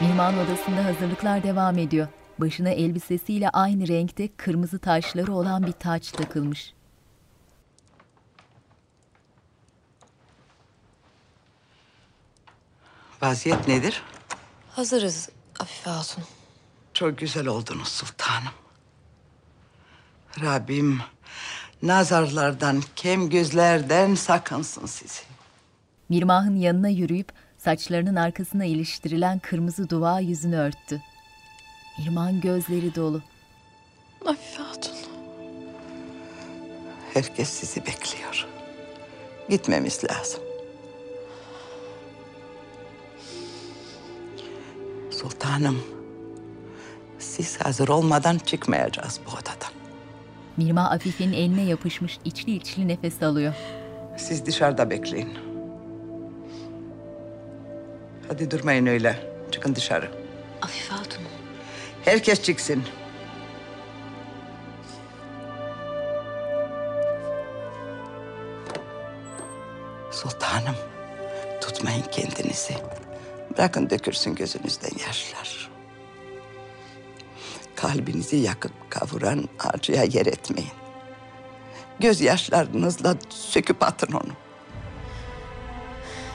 [0.00, 2.08] Mihman odasında hazırlıklar devam ediyor.
[2.38, 6.74] Başına elbisesiyle aynı renkte kırmızı taşları olan bir taç takılmış.
[13.22, 14.02] Vaziyet nedir?
[14.70, 15.28] Hazırız
[15.60, 16.24] Afife Hatun.
[16.94, 18.52] Çok güzel oldunuz sultanım.
[20.40, 21.00] Rabbim
[21.82, 25.20] nazarlardan, kem gözlerden sakınsın sizi.
[26.08, 31.02] Mirmah'ın yanına yürüyüp saçlarının arkasına iliştirilen kırmızı dua yüzünü örttü.
[31.98, 33.22] Mirmah'ın gözleri dolu.
[34.26, 34.96] Afife Hatun.
[37.14, 38.46] Herkes sizi bekliyor.
[39.48, 40.41] Gitmemiz lazım.
[45.22, 45.82] Sultanım,
[47.18, 49.72] siz hazır olmadan çıkmayacağız bu odadan.
[50.56, 53.54] Mirmah Afife'nin eline yapışmış içli içli nefes alıyor.
[54.16, 55.38] Siz dışarıda bekleyin.
[58.28, 59.16] Hadi durmayın öyle.
[59.52, 60.10] Çıkın dışarı.
[60.62, 61.22] Afife Hatun.
[62.04, 62.82] Herkes çıksın.
[70.10, 70.76] Sultanım,
[71.60, 72.74] tutmayın kendinizi.
[73.50, 75.70] Bırakın dökürsün gözünüzden yaşlar.
[77.74, 80.72] Kalbinizi yakıp kavuran acıya yer etmeyin.
[82.00, 84.32] Gözyaşlarınızla söküp atın onu.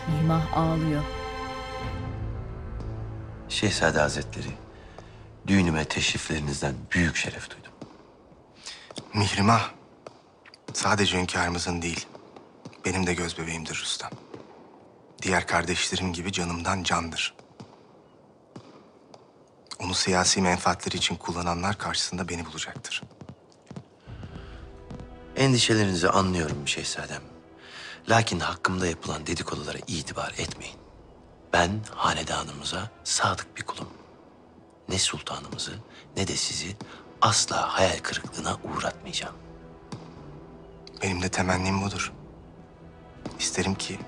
[0.08, 1.04] Mirmah ağlıyor.
[3.50, 4.48] Şehzade Hazretleri,
[5.48, 7.72] düğünüme teşriflerinizden büyük şeref duydum.
[9.14, 9.70] Mihrimah
[10.74, 12.08] sadece hünkârımızın değil,
[12.86, 14.12] benim de göz bebeğimdir Rüstem.
[15.22, 17.34] Diğer kardeşlerim gibi canımdan candır.
[19.80, 23.04] Onu siyasi menfaatleri için kullananlar karşısında beni bulacaktır.
[25.36, 27.22] Endişelerinizi anlıyorum şehzadem.
[28.10, 30.78] Lakin hakkımda yapılan dedikodulara itibar etmeyin.
[31.54, 33.90] Ben hanedanımıza sadık bir kulum.
[34.90, 35.74] Ne sultanımızı
[36.18, 36.78] ne de sizi
[37.22, 39.36] asla hayal kırıklığına uğratmayacağım.
[41.02, 42.14] Benim de temennim budur.
[43.40, 44.00] İsterim ki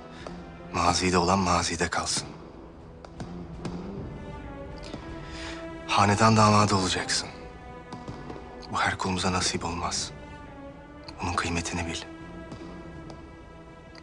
[0.73, 2.27] mazide olan mazide kalsın.
[5.87, 7.29] Hanedan damadı olacaksın.
[8.71, 10.11] Bu her kulumuza nasip olmaz.
[11.21, 12.01] Bunun kıymetini bil.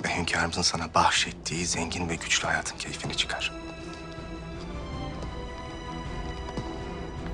[0.04, 3.52] Ve hünkârımızın sana bahşettiği zengin ve güçlü hayatın keyfini çıkar.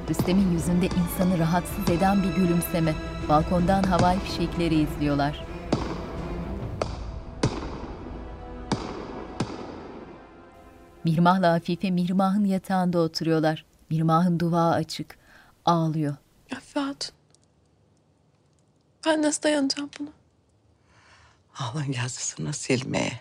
[0.09, 2.95] Rüstem'in yüzünde insanı rahatsız eden bir gülümseme.
[3.29, 5.52] Balkondan havai fişekleri izliyorlar.
[11.05, 13.65] Mirmah'la Afife Mirmah'ın yatağında oturuyorlar.
[13.91, 15.19] Mirmah'ın duvağı açık.
[15.65, 16.17] Ağlıyor.
[16.57, 17.15] Afife Hatun.
[19.07, 20.09] Ben nasıl dayanacağım buna?
[21.57, 23.21] Alın yazısını silmeye.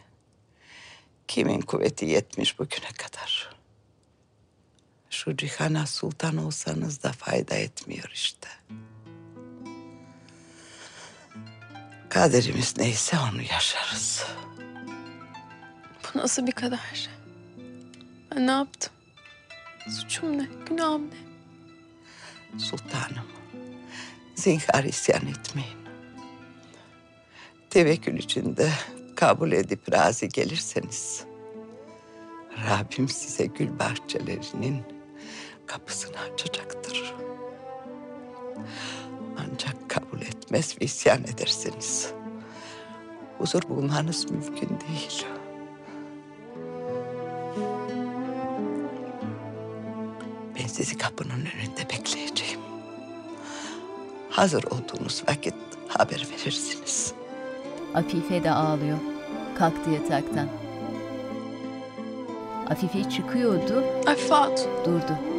[1.27, 3.55] Kimin kuvveti yetmiş bugüne kadar.
[5.09, 8.47] Şu cihana sultan olsanız da fayda etmiyor işte.
[12.09, 14.25] Kaderimiz neyse onu yaşarız.
[16.03, 17.09] Bu nasıl bir kader?
[18.35, 18.93] Ben ne yaptım?
[19.89, 20.47] Suçum ne?
[20.69, 22.59] Günahım ne?
[22.59, 23.27] Sultanım,
[24.35, 25.81] zinhar isyan etmeyin.
[27.69, 28.71] Tevekkül içinde
[29.15, 31.23] kabul edip razı gelirseniz...
[32.69, 34.83] Rabbim size gül bahçelerinin
[35.67, 37.13] kapısını açacaktır.
[39.37, 42.13] Ancak kabul etmez ve isyan ederseniz...
[43.37, 45.25] huzur bulmanız mümkün değil.
[50.83, 52.59] Sizi kapının önünde bekleyeceğim.
[54.29, 55.53] Hazır olduğunuz vakit
[55.87, 57.13] haber verirsiniz.
[57.93, 58.97] Afife de ağlıyor.
[59.57, 60.47] Kalktı yataktan.
[62.69, 63.83] Afife çıkıyordu.
[64.07, 64.69] Afife.
[64.85, 65.30] Durdu.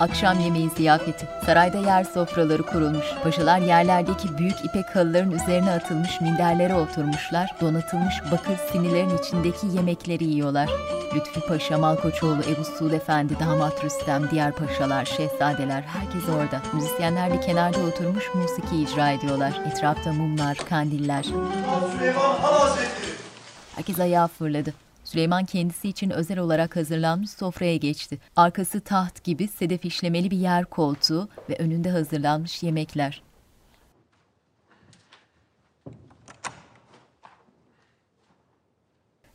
[0.00, 1.28] Akşam yemeği ziyafeti.
[1.46, 3.06] Sarayda yer sofraları kurulmuş.
[3.22, 7.50] Paşalar yerlerdeki büyük ipek halıların üzerine atılmış minderlere oturmuşlar.
[7.60, 10.70] Donatılmış bakır sinilerin içindeki yemekleri yiyorlar.
[11.14, 16.60] Lütfi Paşa, Malkoçoğlu, Ebu Suud Efendi, Damat Rüstem, diğer paşalar, şehzadeler herkes orada.
[16.72, 19.52] Müzisyenler bir kenarda oturmuş musiki icra ediyorlar.
[19.66, 21.22] Etrafta mumlar, kandiller.
[21.22, 23.14] Süleyman Hazretleri.
[23.76, 24.83] Herkes ayağa fırladı.
[25.04, 28.18] Süleyman kendisi için özel olarak hazırlanmış sofraya geçti.
[28.36, 33.22] Arkası taht gibi sedef işlemeli bir yer koltuğu ve önünde hazırlanmış yemekler.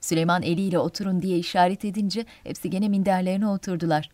[0.02, 4.10] Süleyman eliyle oturun diye işaret edince hepsi gene minderlerine oturdular.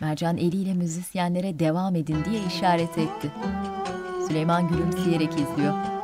[0.00, 3.32] Mercan eliyle müzisyenlere devam edin diye işaret etti.
[4.28, 6.01] Süleyman gülümseyerek izliyor.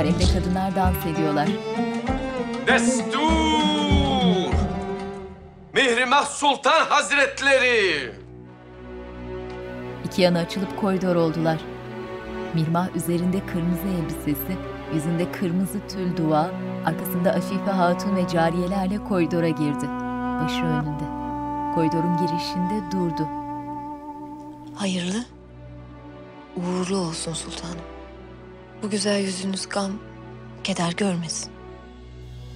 [0.00, 1.48] Haremde kadınlar dans ediyorlar.
[2.66, 3.20] Destur!
[5.74, 8.12] Mihrimah Sultan Hazretleri!
[10.04, 11.58] İki yana açılıp koridor oldular.
[12.54, 14.56] Mirmah üzerinde kırmızı elbisesi,
[14.94, 16.50] yüzünde kırmızı tül dua,
[16.86, 19.86] arkasında Afife Hatun ve cariyelerle koridora girdi.
[20.42, 21.04] Başı önünde.
[21.74, 23.28] Koridorun girişinde durdu.
[24.74, 25.24] Hayırlı,
[26.56, 27.99] uğurlu olsun sultanım.
[28.82, 29.90] Bu güzel yüzünüz gam,
[30.64, 31.52] keder görmesin.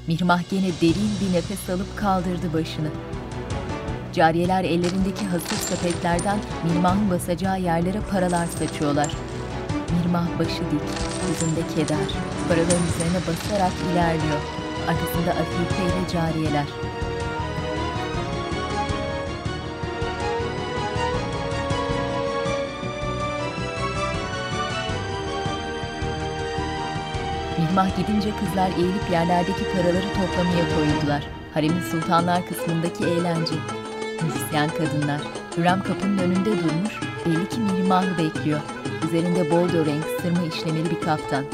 [0.06, 2.88] Mirmah gene derin bir nefes alıp kaldırdı başını.
[4.12, 9.16] Cariyeler ellerindeki hasır sepetlerden Mirmah'ın basacağı yerlere paralar saçıyorlar.
[9.98, 10.82] Mirmah başı dik,
[11.28, 12.08] yüzünde keder.
[12.48, 14.40] Paraların üzerine basarak ilerliyor.
[14.88, 16.66] Arkasında Afife ile cariyeler.
[27.74, 31.22] Mihmah gidince kızlar eğilip yerlerdeki paraları toplamaya koyuldular.
[31.54, 33.54] Haremin sultanlar kısmındaki eğlence.
[34.22, 35.20] Müzisyen kadınlar.
[35.56, 36.92] Hürrem kapının önünde durmuş,
[37.26, 38.60] belli ki Mihrimah'ı bekliyor.
[39.04, 41.44] Üzerinde bordo renk, sırma işlemeli bir kaftan.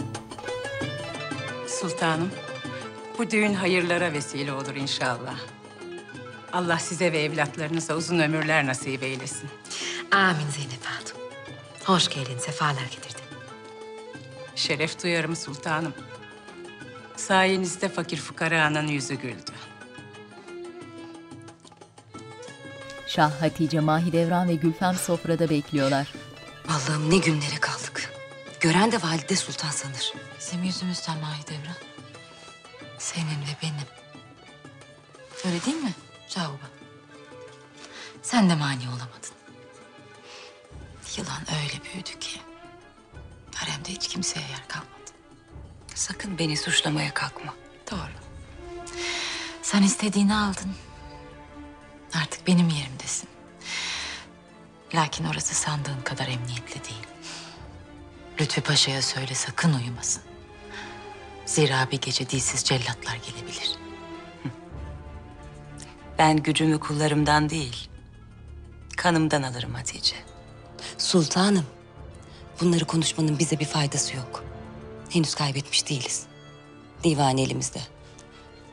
[1.69, 2.31] Sultanım,
[3.19, 5.39] bu düğün hayırlara vesile olur inşallah.
[6.53, 9.51] Allah size ve evlatlarınıza uzun ömürler nasip eylesin.
[10.11, 11.21] Amin Zeynep Hatun.
[11.85, 13.25] Hoş geldin, sefalar getirdin.
[14.55, 15.95] Şeref duyarım sultanım.
[17.27, 19.51] Sayenizde fakir fukaranın yüzü güldü.
[23.07, 26.13] Şah, Hatice, Mahidevran ve Gülfem sofrada bekliyorlar.
[26.69, 28.13] Allah'ım ne günlere kaldık.
[28.61, 30.13] Gören de valide sultan sanır.
[30.39, 31.77] Bizim yüzümüzden Mahidevran.
[32.99, 33.89] Senin ve benim.
[35.47, 35.93] Öyle değil mi
[36.29, 36.71] Şahuba?
[38.23, 39.35] Sen de mani olamadın.
[41.17, 42.41] Yılan öyle büyüdü ki...
[43.55, 45.00] ...haremde hiç kimseye yer kalmadı.
[46.01, 47.55] Sakın beni suçlamaya kalkma.
[47.91, 48.11] Doğru.
[49.63, 50.71] Sen istediğini aldın.
[52.15, 53.29] Artık benim yerimdesin.
[54.95, 57.07] Lakin orası sandığın kadar emniyetli değil.
[58.41, 60.23] Lütfü Paşa'ya söyle sakın uyumasın.
[61.47, 63.71] Zira bir gece dilsiz cellatlar gelebilir.
[66.19, 67.89] Ben gücümü kullarımdan değil,
[68.97, 70.17] kanımdan alırım Hatice.
[70.99, 71.67] Sultanım,
[72.61, 74.50] bunları konuşmanın bize bir faydası yok.
[75.11, 76.27] Henüz kaybetmiş değiliz.
[77.05, 77.79] Divan elimizde.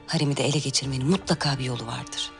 [0.07, 2.31] Haremi de ele geçirmenin mutlaka bir yolu vardır.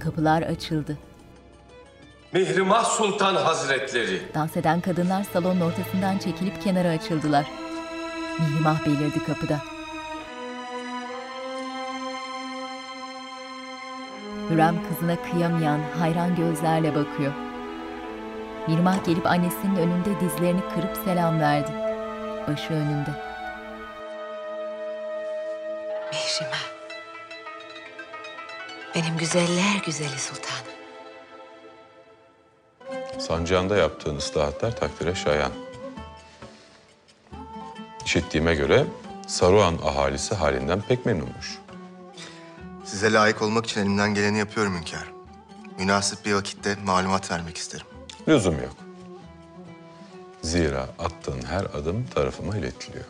[0.00, 0.98] Kapılar açıldı.
[2.32, 4.22] Mihrimah Sultan Hazretleri.
[4.34, 7.46] Dans eden kadınlar salonun ortasından çekilip kenara açıldılar.
[8.38, 9.60] Mihrimah belirdi kapıda.
[14.50, 17.47] Hürrem kızına kıyamayan, hayran gözlerle bakıyor.
[18.68, 21.70] Mirmah gelip annesinin önünde dizlerini kırıp selam verdi.
[22.48, 23.10] Başı önünde.
[26.12, 26.64] Mihrimah.
[28.94, 30.64] Benim güzeller güzeli sultanım.
[33.18, 35.52] Sancağında yaptığın ıslahatlar takdire şayan.
[38.04, 38.86] İşittiğime göre
[39.26, 41.58] Saruhan ahalisi halinden pek memnunmuş.
[42.84, 45.14] Size layık olmak için elimden geleni yapıyorum hünkârım.
[45.78, 47.86] Münasip bir vakitte malumat vermek isterim.
[48.28, 48.76] Lüzum yok.
[50.42, 53.04] Zira attığın her adım tarafıma iletiliyor.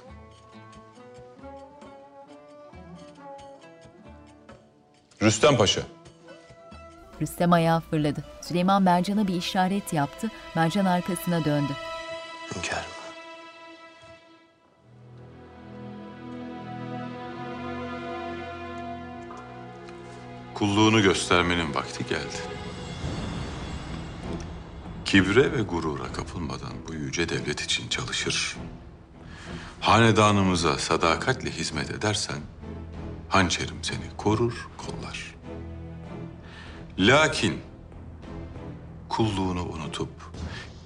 [5.22, 5.80] Rüstem Paşa.
[7.20, 8.24] Rüstem ayağa fırladı.
[8.40, 10.30] Süleyman Mercan'a bir işaret yaptı.
[10.54, 11.72] Mercan arkasına döndü.
[12.54, 12.84] Hünkârım.
[20.54, 22.57] Kulluğunu göstermenin vakti geldi.
[25.08, 28.56] Kibre ve gurura kapılmadan bu yüce devlet için çalışır.
[29.80, 32.38] Hanedanımıza sadakatle hizmet edersen,
[33.28, 35.34] hançerim seni korur, kollar.
[36.98, 37.58] Lakin
[39.08, 40.08] kulluğunu unutup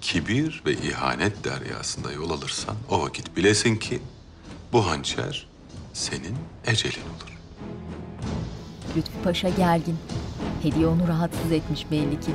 [0.00, 4.02] kibir ve ihanet deryasında yol alırsan o vakit bilesin ki
[4.72, 5.48] bu hançer
[5.92, 7.38] senin ecelin olur.
[8.96, 9.98] Lütfü Paşa gergin.
[10.62, 12.32] Hediye onu rahatsız etmiş belli ki.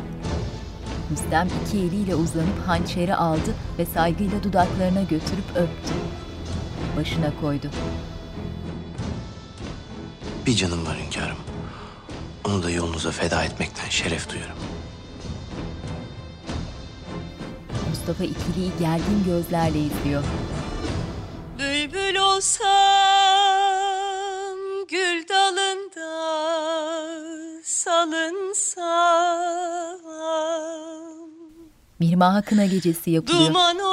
[1.11, 5.93] Rüstem iki eliyle uzanıp hançeri aldı ve saygıyla dudaklarına götürüp öptü.
[6.97, 7.69] Başına koydu.
[10.45, 11.37] Bir canım var hünkârım.
[12.45, 14.57] Onu da yolunuza feda etmekten şeref duyarım.
[17.89, 20.23] Mustafa ikiliyi gergin gözlerle izliyor.
[21.59, 23.86] Bülbül olsam
[24.89, 26.09] gül dalında
[27.63, 28.87] salınsam
[31.99, 33.49] Mihrimah'a kına gecesi yapılıyor.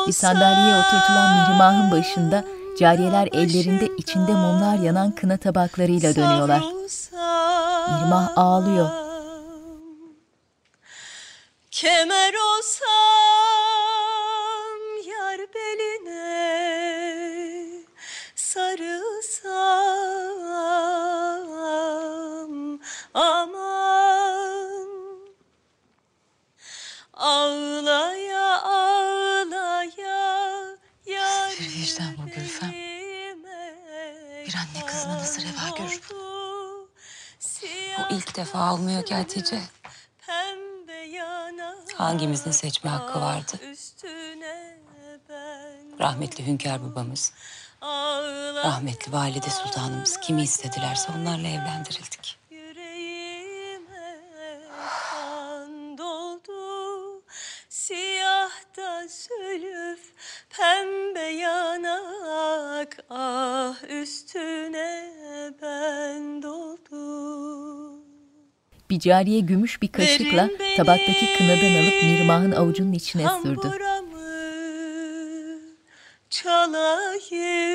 [0.07, 2.45] Bir sandalyeye oturtulan Mihrimah'ın başında
[2.79, 6.61] cariyeler ellerinde içinde mumlar yanan kına tabaklarıyla dönüyorlar.
[7.91, 8.91] Mihrimah ağlıyor.
[11.71, 13.44] Kemer olsam
[27.35, 30.19] ağlaya ağlaya
[31.07, 32.73] yar Bir vicdan bu Gülfem.
[34.47, 36.01] Bir anne kızına nasıl reva görür?
[37.99, 39.61] Bu ilk defa olmuyor ki Hatice.
[41.95, 43.53] Hangimizin seçme hakkı vardı?
[43.73, 44.09] üstü
[46.01, 47.33] Rahmetli Hünkar babamız,
[48.65, 52.34] rahmetli Valide Sultanımız kimi istedilerse onlarla evlendirildik.
[58.75, 60.01] Siyah da zülüf
[60.51, 65.13] pembe yanak Ah üstüne
[65.63, 68.05] ben doldum
[68.91, 73.71] Bir cariye gümüş bir kaşıkla tabaktaki kınadan alıp Mirmah'ın avucunun içine sürdü.
[76.31, 77.75] Çalayım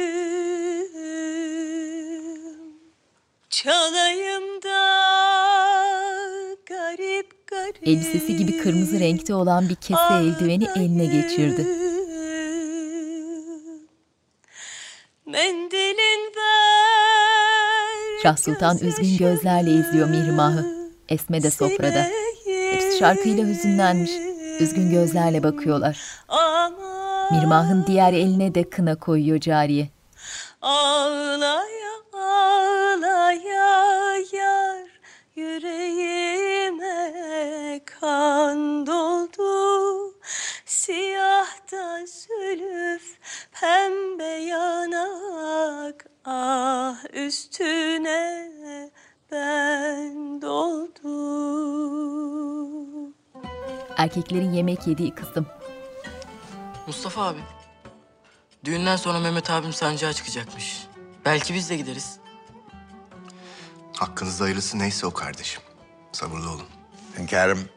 [3.49, 4.98] Çalayım da
[7.85, 11.67] Elbisesi gibi kırmızı renkte olan bir kese eldiveni eline geçirdi.
[18.23, 20.65] Şah Sultan üzgün gözlerle izliyor Mirmah'ı.
[21.09, 22.07] Esme de sofrada.
[22.45, 24.11] Hepsi şarkıyla hüzünlenmiş.
[24.59, 25.99] Üzgün gözlerle bakıyorlar.
[27.31, 29.89] Mirmah'ın diğer eline de kına koyuyor cariye.
[30.61, 31.78] Ağlaya
[38.01, 40.13] kan doldu
[40.65, 43.17] Siyah da zülüf
[43.51, 48.51] pembe yanak ah üstüne
[49.31, 51.59] ben doldum
[53.97, 55.47] Erkeklerin yemek yediği kısım.
[56.87, 57.39] Mustafa abi.
[58.65, 60.87] Düğünden sonra Mehmet abim sancağa çıkacakmış.
[61.25, 62.19] Belki biz de gideriz.
[63.93, 65.61] Hakkınızda hayırlısı neyse o kardeşim.
[66.11, 66.67] Sabırlı olun.
[67.17, 67.69] Hünkârım,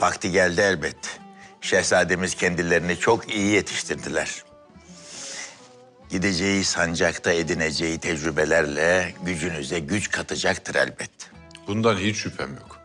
[0.00, 1.20] vakti geldi elbet.
[1.60, 4.44] Şehzademiz kendilerini çok iyi yetiştirdiler.
[6.08, 11.10] Gideceği sancakta edineceği tecrübelerle gücünüze güç katacaktır elbet.
[11.66, 12.80] Bundan hiç şüphem yok.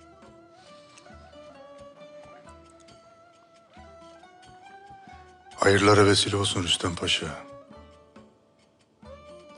[5.55, 7.27] Hayırlara vesile olsun Rüstem Paşa.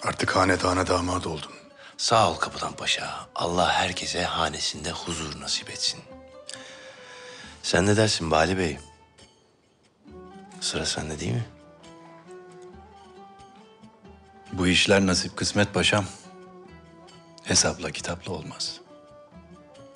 [0.04, 1.52] Artık hanedana damat oldun.
[1.98, 3.28] Sağ ol Kapıdan Paşa.
[3.36, 6.00] Allah herkese hanesinde huzur nasip etsin.
[7.68, 8.78] Sen ne dersin Bali Bey?
[10.62, 11.46] Sıra sende değil mi?
[14.54, 16.06] Bu işler nasip kısmet paşam.
[17.44, 18.80] Hesapla kitapla olmaz.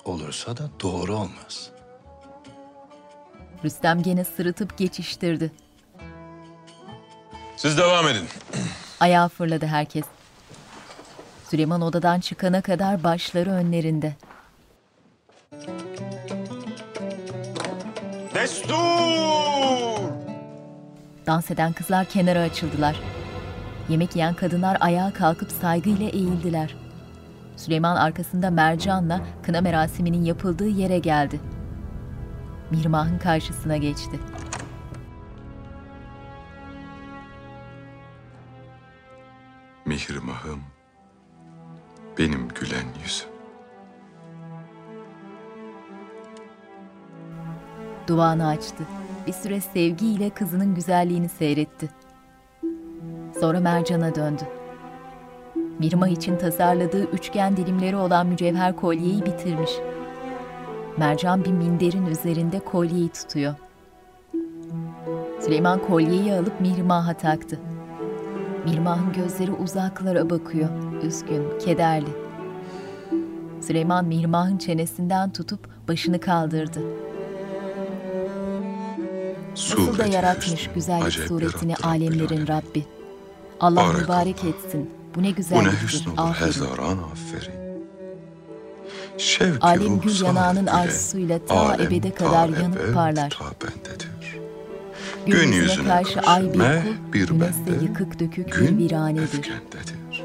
[0.04, 1.70] Olursa da doğru olmaz.
[3.64, 5.52] Rüstem gene sırıtıp geçiştirdi.
[7.56, 8.28] Siz devam edin.
[9.00, 10.04] Ayağa fırladı herkes.
[11.50, 14.16] Süleyman odadan çıkana kadar başları önlerinde.
[18.34, 18.72] Destur!
[21.26, 23.00] Dans eden kızlar kenara açıldılar.
[23.88, 26.74] Yemek yiyen kadınlar ayağa kalkıp saygıyla eğildiler.
[27.56, 31.40] Süleyman arkasında Mercan'la kına merasiminin yapıldığı yere geldi.
[32.70, 34.20] Mirmah'ın karşısına geçti.
[39.86, 40.60] Mihrimahım,
[42.18, 43.31] benim gülen yüzüm.
[48.06, 48.84] Duvağını açtı.
[49.26, 51.88] Bir süre sevgiyle kızının güzelliğini seyretti.
[53.40, 54.42] Sonra Mercan'a döndü.
[55.78, 59.70] Mirmah için tasarladığı üçgen dilimleri olan mücevher kolyeyi bitirmiş.
[60.98, 63.54] Mercan bir minderin üzerinde kolyeyi tutuyor.
[65.40, 67.58] Süleyman kolyeyi alıp Mirmah'a taktı.
[68.64, 70.68] Mirmah'ın gözleri uzaklara bakıyor,
[71.02, 72.10] üzgün, kederli.
[73.60, 76.80] Süleyman Mirmah'ın çenesinden tutup başını kaldırdı.
[79.56, 80.70] Nasıl da yaratmış
[81.04, 82.84] acep suretini yarattı alemlerin Rabbi.
[83.60, 84.00] Allah Barakallah.
[84.02, 84.90] mübarek etsin.
[85.14, 85.88] Bu ne Bu ne güzelliktir.
[85.88, 86.46] hüsn olur Aferin.
[86.52, 87.62] hezaran aferin.
[89.18, 93.30] Şevki ruh gül yanağının arzusuyla ta ebede kadar yanıp parlar.
[93.30, 94.08] ta bendedir.
[95.26, 99.22] Gün Gün yüzüne karşı ay bir kul, bir bende, yıkık dökük bir gün viranedir.
[99.38, 100.22] efkendedir.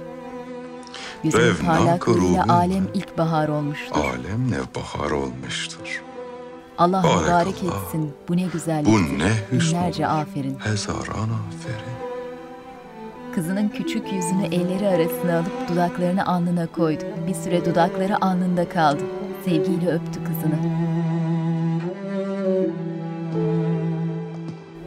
[1.26, 3.96] Revnak parlaklığıyla alem ilkbahar olmuştur.
[3.96, 6.02] Alem nevbahar olmuştur.
[6.78, 7.24] Allah Barakallah.
[7.24, 8.12] mübarek etsin.
[8.30, 8.94] Bu ne güzelliktir.
[8.94, 10.58] Bu ne Binlerce aferin.
[10.60, 11.98] Hezaran aferin.
[13.36, 17.04] Kızının küçük yüzünü elleri arasına alıp dudaklarını alnına koydu.
[17.28, 19.04] Bir süre dudakları alnında kaldı.
[19.46, 20.56] Sevgiyle öptü kızını.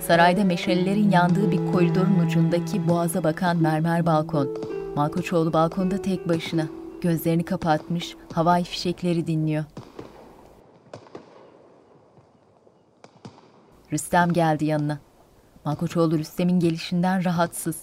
[0.01, 4.49] Sarayda meşalelerin yandığı bir koridorun ucundaki boğaza bakan mermer balkon.
[4.97, 6.67] Malkoçoğlu balkonda tek başına.
[7.01, 9.65] Gözlerini kapatmış, havai fişekleri dinliyor.
[13.93, 14.99] Rüstem geldi yanına.
[15.65, 17.77] Malkoçoğlu Rüstem'in gelişinden rahatsız.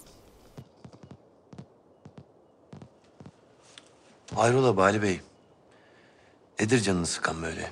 [4.36, 5.22] Hayrola Bali Bey?
[6.60, 7.72] Nedir canını sıkan böyle?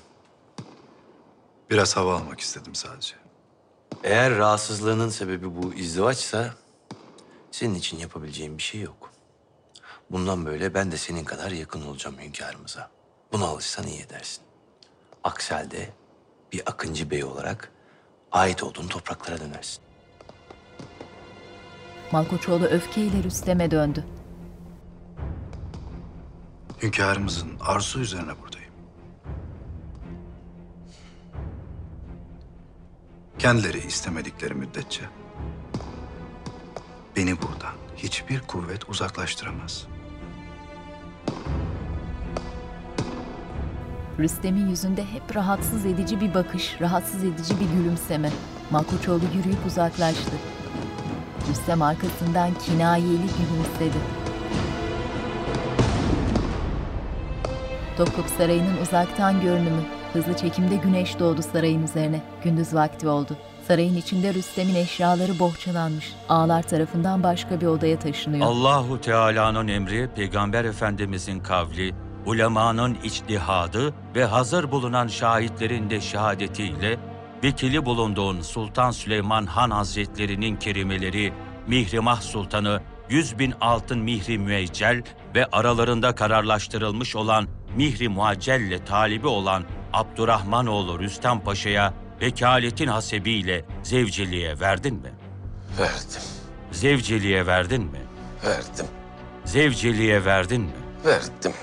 [1.70, 3.16] Biraz hava almak istedim sadece.
[4.04, 6.54] Eğer rahatsızlığının sebebi bu izdivaçsa
[7.52, 9.12] senin için yapabileceğim bir şey yok.
[10.12, 12.90] Bundan böyle ben de senin kadar yakın olacağım hünkârımıza.
[13.32, 14.44] Buna alışsan iyi edersin.
[15.24, 15.90] Aksi halde
[16.52, 17.72] bir Akıncı Bey olarak
[18.36, 19.84] ait olduğun topraklara dönersin.
[22.12, 24.06] Malkoçoğlu öfkeyle Rüstem'e döndü.
[26.84, 28.74] Hünkârımızın arzu üzerine buradayım.
[33.40, 35.02] Kendileri istemedikleri müddetçe
[37.16, 39.88] beni buradan hiçbir kuvvet uzaklaştıramaz.
[44.20, 48.30] Rüstem'in yüzünde hep rahatsız edici bir bakış, rahatsız edici bir gülümseme.
[48.72, 50.32] Malkoçoğlu yürüyüp uzaklaştı.
[51.50, 53.98] Rüstem arkasından kinayeli gülümsedi.
[57.98, 59.82] Topkapı Sarayı'nın uzaktan görünümü.
[60.14, 62.22] Hızlı çekimde güneş doğdu sarayın üzerine.
[62.44, 63.38] Gündüz vakti oldu.
[63.68, 66.14] Sarayın içinde Rüstem'in eşyaları bohçalanmış.
[66.30, 68.48] Ağlar tarafından başka bir odaya taşınıyor.
[68.48, 71.94] Allahu Teala'nın emri, Peygamber Efendimizin kavli,
[72.26, 76.98] ulemanın içtihadı ve hazır bulunan şahitlerin de şehadetiyle
[77.44, 81.34] vekili bulunduğun Sultan Süleyman Han Hazretlerinin kerimeleri
[81.68, 85.04] Mihrimah Sultanı 100 bin altın mihri müeccel
[85.36, 89.64] ve aralarında kararlaştırılmış olan mihri muaccelle talibi olan
[89.94, 95.14] Abdurrahmanoğlu Rüstem Paşa'ya vekaletin hasebiyle zevceliğe verdin mi?
[95.80, 96.22] Verdim,
[96.72, 98.00] Zevceliğe verdin mi?
[98.46, 98.86] verdim,
[99.46, 100.72] Zevceliğe verdin mi?
[101.06, 101.54] verdim.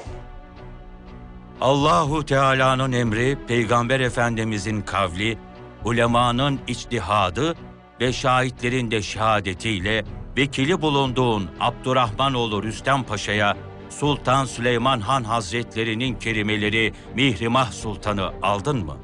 [1.63, 5.39] Allahu Teala'nın emri, Peygamber Efendimizin kavli,
[5.85, 7.55] ulemanın içtihadı
[8.01, 10.05] ve şahitlerin de şehadetiyle
[10.37, 13.57] vekili bulunduğun Abdurrahmanoğlu Rüstem Paşa'ya
[13.91, 18.97] Sultan Süleyman Han Hazretlerinin kerimeleri Mihrimah Sultanı aldın mı?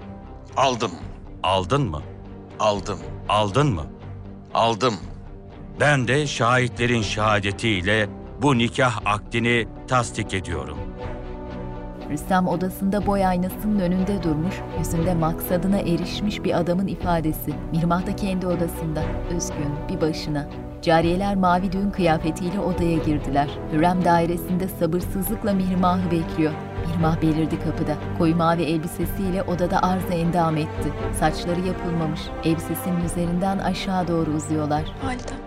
[0.56, 0.92] Aldım.
[1.42, 2.02] Aldın mı?
[2.60, 2.98] Aldım.
[3.28, 3.86] Aldın mı?
[4.54, 4.94] Aldım.
[5.80, 8.08] Ben de şahitlerin şehadetiyle
[8.42, 10.78] bu nikah akdini tasdik ediyorum.
[12.10, 17.52] Rüstem odasında boy aynasının önünde durmuş, yüzünde maksadına erişmiş bir adamın ifadesi.
[17.72, 19.02] Mirmah da kendi odasında,
[19.36, 20.46] üzgün, bir başına.
[20.82, 23.48] Cariyeler mavi düğün kıyafetiyle odaya girdiler.
[23.72, 26.52] Hürrem dairesinde sabırsızlıkla Mirmah'ı bekliyor.
[26.88, 27.94] Mirmah belirdi kapıda.
[28.18, 30.92] Koyu mavi elbisesiyle odada arıza endam etti.
[31.20, 32.20] Saçları yapılmamış.
[32.44, 34.82] Elbisesinin üzerinden aşağı doğru uzuyorlar.
[35.04, 35.38] Validem.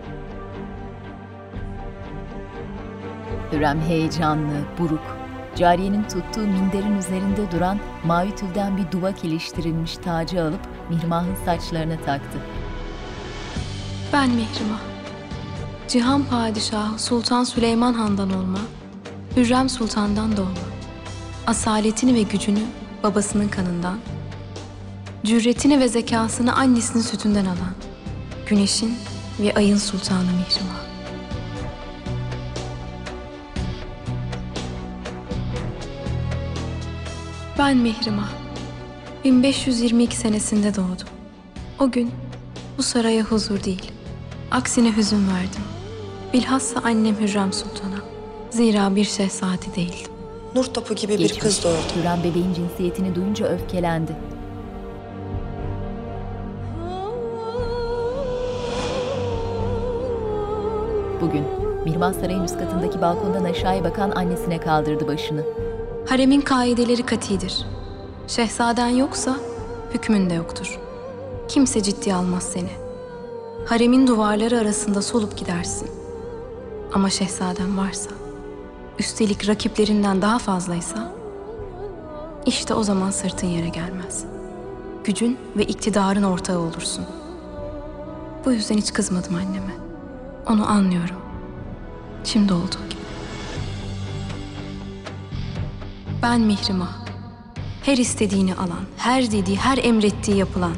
[3.52, 5.21] Hürrem heyecanlı, buruk.
[5.56, 12.38] Cariyenin tuttuğu minderin üzerinde duran mavi tülden bir duvak iliştirilmiş tacı alıp Mirmah'ın saçlarına taktı.
[14.14, 14.80] Ben Mihrimah.
[15.88, 18.60] Cihan Padişahı Sultan Süleyman Han'dan olma,
[19.38, 20.52] Hürrem Sultan'dan doğma.
[21.48, 22.60] Asaletini ve gücünü
[23.04, 23.98] babasının kanından,
[25.26, 27.74] cüretini ve zekasını annesinin sütünden alan,
[28.48, 28.98] güneşin
[29.40, 30.91] ve ayın sultanı Mihrimah.
[37.62, 38.30] Ben Mihrimah.
[39.24, 41.08] 1522 senesinde doğdum.
[41.80, 42.12] O gün
[42.78, 43.92] bu saraya huzur değil,
[44.52, 45.62] aksine hüzün verdim.
[46.34, 48.00] Bilhassa annem Hürrem Sultan'a.
[48.50, 50.12] Zira bir şehzade değildim.
[50.56, 51.40] Nur topu gibi bir Geçmiş.
[51.40, 51.78] kız doğurdu.
[52.00, 54.12] Hürrem bebeğin cinsiyetini duyunca öfkelendi.
[61.22, 61.44] Bugün
[61.86, 65.44] Mirmah Sarayı'nın üst katındaki balkondan aşağıya bakan annesine kaldırdı başını.
[66.10, 67.66] Haremin kaideleri katidir.
[68.28, 69.38] Şehzaden yoksa
[69.94, 70.80] hükmün de yoktur.
[71.48, 72.70] Kimse ciddiye almaz seni.
[73.66, 75.90] Haremin duvarları arasında solup gidersin.
[76.94, 78.10] Ama şehzaden varsa,
[79.00, 81.12] üstelik rakiplerinden daha fazlaysa,
[82.46, 84.26] işte o zaman sırtın yere gelmez.
[85.04, 87.06] Gücün ve iktidarın ortağı olursun.
[88.46, 89.76] Bu yüzden hiç kızmadım anneme.
[90.50, 91.16] Onu anlıyorum.
[92.24, 93.01] Şimdi olduğu gibi.
[96.24, 96.90] Ben Mihrimah.
[97.84, 100.76] Her istediğini alan, her dediği, her emrettiği yapılan.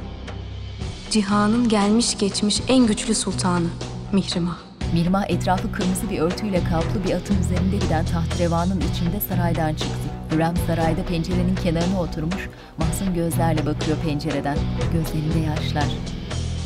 [1.10, 3.68] Cihanın gelmiş geçmiş en güçlü sultanı
[4.12, 4.58] Mihrimah.
[4.94, 10.10] Mirmah etrafı kırmızı bir örtüyle kaplı bir atın üzerinde giden tahtrevanın içinde saraydan çıktı.
[10.32, 14.58] Hürrem sarayda pencerenin kenarına oturmuş, mahzun gözlerle bakıyor pencereden.
[14.94, 15.88] Gözlerinde yaşlar.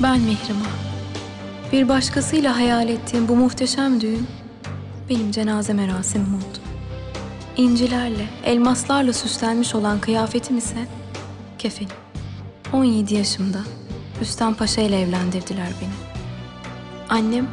[0.03, 0.67] Ben Mihrimah.
[1.71, 4.27] Bir başkasıyla hayal ettiğim bu muhteşem düğün
[5.09, 6.66] benim cenaze merasimim oldu.
[7.57, 10.87] İncilerle, elmaslarla süslenmiş olan kıyafetim ise
[11.59, 11.91] kefenim.
[12.73, 13.59] 17 yaşımda
[14.21, 15.89] Rüstem Paşa ile evlendirdiler beni.
[17.09, 17.47] Annem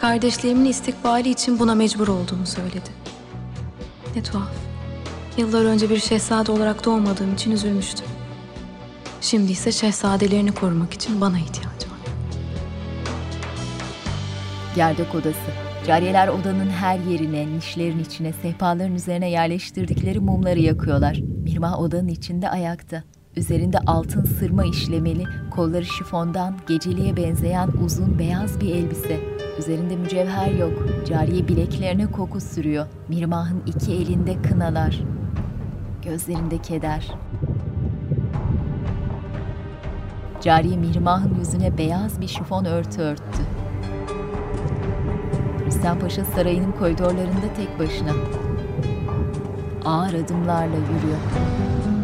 [0.00, 2.90] kardeşlerimin istikbali için buna mecbur olduğumu söyledi.
[4.16, 4.52] Ne tuhaf.
[5.36, 8.06] Yıllar önce bir şehzade olarak doğmadığım için üzülmüştüm.
[9.20, 11.98] Şimdi ise şehzadelerini korumak için bana ihtiyacı var.
[14.74, 15.67] Gerdek odası.
[15.88, 21.20] Cariyeler odanın her yerine, nişlerin içine, sehpaların üzerine yerleştirdikleri mumları yakıyorlar.
[21.42, 23.02] Mirmah odanın içinde ayakta.
[23.36, 29.20] Üzerinde altın sırma işlemeli, kolları şifondan, geceliğe benzeyen uzun beyaz bir elbise.
[29.58, 30.86] Üzerinde mücevher yok.
[31.08, 32.86] Cariye bileklerine koku sürüyor.
[33.08, 35.00] Mirmah'ın iki elinde kınalar.
[36.04, 37.10] Gözlerinde keder.
[40.40, 43.57] Cariye Mirmah'ın yüzüne beyaz bir şifon örtü örttü.
[45.68, 48.12] Rüstem Paşa sarayının koridorlarında tek başına.
[49.84, 51.18] Ağır adımlarla yürüyor.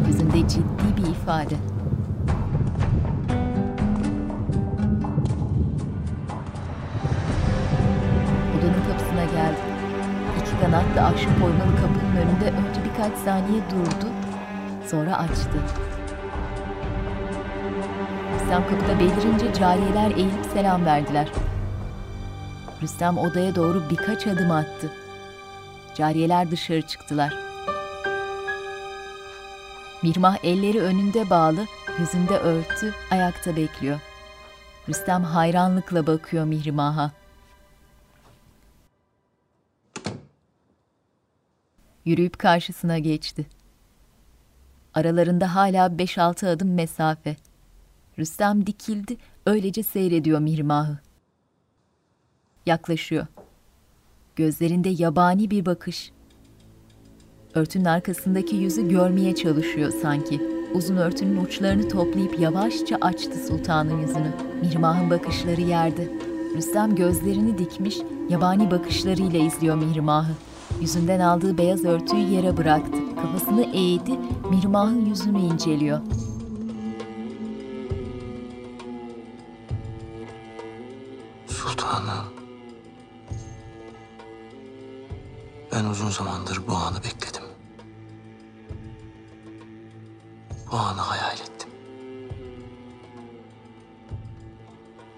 [0.07, 1.55] Yüzünde ciddi bir ifade.
[8.59, 9.59] Odanın kapısına geldi.
[10.41, 14.07] İki kanatlı ahşap oymalı kapının önünde önce birkaç saniye durdu.
[14.87, 15.59] Sonra açtı.
[18.33, 21.27] Rüstem kapıda belirince cariyeler eğilip selam verdiler.
[22.85, 24.91] Rüstem odaya doğru birkaç adım attı.
[25.95, 27.33] Cariyeler dışarı çıktılar.
[30.03, 31.65] Mirmah elleri önünde bağlı,
[31.99, 33.99] yüzünde örtü, ayakta bekliyor.
[34.89, 37.11] Rüstem hayranlıkla bakıyor Mihrimah'a.
[42.05, 43.45] Yürüyüp karşısına geçti.
[44.93, 47.35] Aralarında hala 5-6 adım mesafe.
[48.19, 51.04] Rüstem dikildi, öylece seyrediyor Mihrimah'ı.
[52.65, 53.25] Yaklaşıyor.
[54.35, 56.11] Gözlerinde yabani bir bakış.
[57.53, 60.41] Örtünün arkasındaki yüzü görmeye çalışıyor sanki.
[60.73, 64.31] Uzun örtünün uçlarını toplayıp yavaşça açtı sultanın yüzünü.
[64.61, 66.11] Mihrimah'ın bakışları yerde.
[66.57, 67.97] Rüstem gözlerini dikmiş,
[68.29, 70.33] yabani bakışlarıyla izliyor Mihrimah'ı.
[70.81, 72.97] Yüzünden aldığı beyaz örtüyü yere bıraktı.
[73.21, 74.11] Kafasını eğdi,
[74.49, 75.99] Mihrimah'ın yüzünü inceliyor.
[81.47, 82.34] Sultanım.
[85.75, 87.43] Ben uzun zamandır bu anı bekledim.
[90.71, 91.69] Bu anı hayal ettim.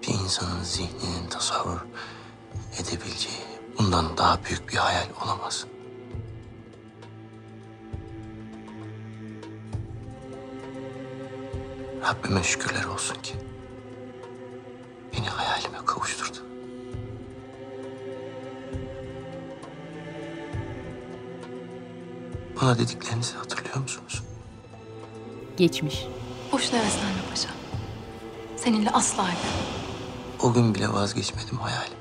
[0.02, 1.86] Bir insanın zihninin tasavvur
[2.80, 3.36] edebileceği
[3.78, 5.66] bundan daha büyük bir hayal olamaz.
[12.02, 13.34] Rabbime şükürler olsun ki
[15.12, 16.47] beni hayalime kavuşturdu.
[22.62, 24.22] Bana dediklerinizi hatırlıyor musunuz?
[25.56, 26.06] Geçmiş.
[26.52, 27.48] Boş heveslenme paşa.
[28.56, 29.68] Seninle asla evlenmem.
[30.42, 31.98] O gün bile vazgeçmedim hayalimde.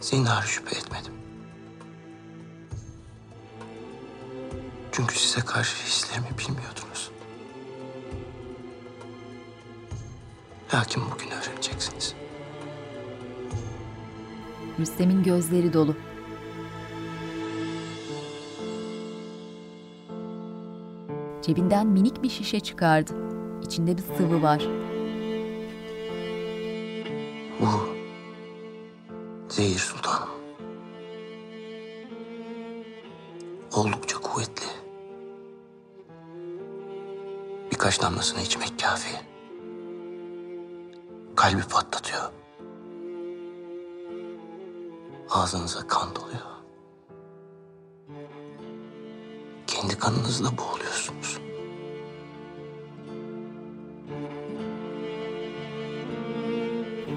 [0.00, 1.12] Zinhar şüphe etmedim.
[4.92, 7.10] Çünkü size karşı hislerimi bilmiyordunuz.
[10.74, 12.14] Lakin bugün öğreneceksiniz.
[14.78, 15.96] Rüstem'in gözleri dolu.
[21.46, 23.12] Cebinden minik bir şişe çıkardı.
[23.62, 24.62] İçinde bir sıvı var.
[27.60, 27.66] Bu
[29.48, 30.28] zehir sultanım.
[33.72, 34.66] Oldukça kuvvetli.
[37.70, 39.16] Birkaç damlasını içmek kafi.
[41.36, 42.32] Kalbi patlatıyor.
[45.30, 46.46] Ağzınıza kan doluyor.
[49.66, 50.85] Kendi kanınızla boğuluyorsunuz.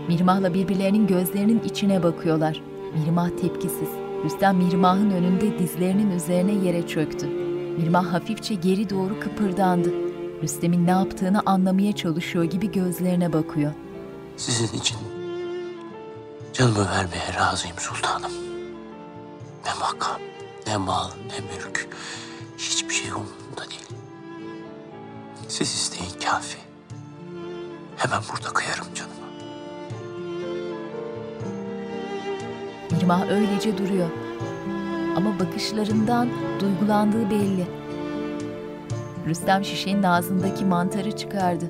[0.09, 2.61] Mirmah'la birbirlerinin gözlerinin içine bakıyorlar.
[2.95, 3.89] Mirmah tepkisiz.
[4.23, 7.27] Rüstem Mirmah'ın önünde dizlerinin üzerine yere çöktü.
[7.77, 9.93] Mirmah hafifçe geri doğru kıpırdandı.
[10.43, 13.71] Rüstem'in ne yaptığını anlamaya çalışıyor gibi gözlerine bakıyor.
[14.37, 14.97] Sizin için
[16.53, 18.31] canımı vermeye razıyım sultanım.
[19.65, 20.21] Ne makam,
[20.67, 21.87] ne mal, ne mülk.
[22.57, 23.89] Hiçbir şey umurumda değil.
[25.47, 26.57] Siz isteyin kafi.
[27.97, 29.18] Hemen burada kıyarım canımı.
[32.99, 34.09] Mirmah öylece duruyor.
[35.15, 36.29] Ama bakışlarından
[36.59, 37.65] duygulandığı belli.
[39.27, 41.65] Rüstem şişenin ağzındaki mantarı çıkardı.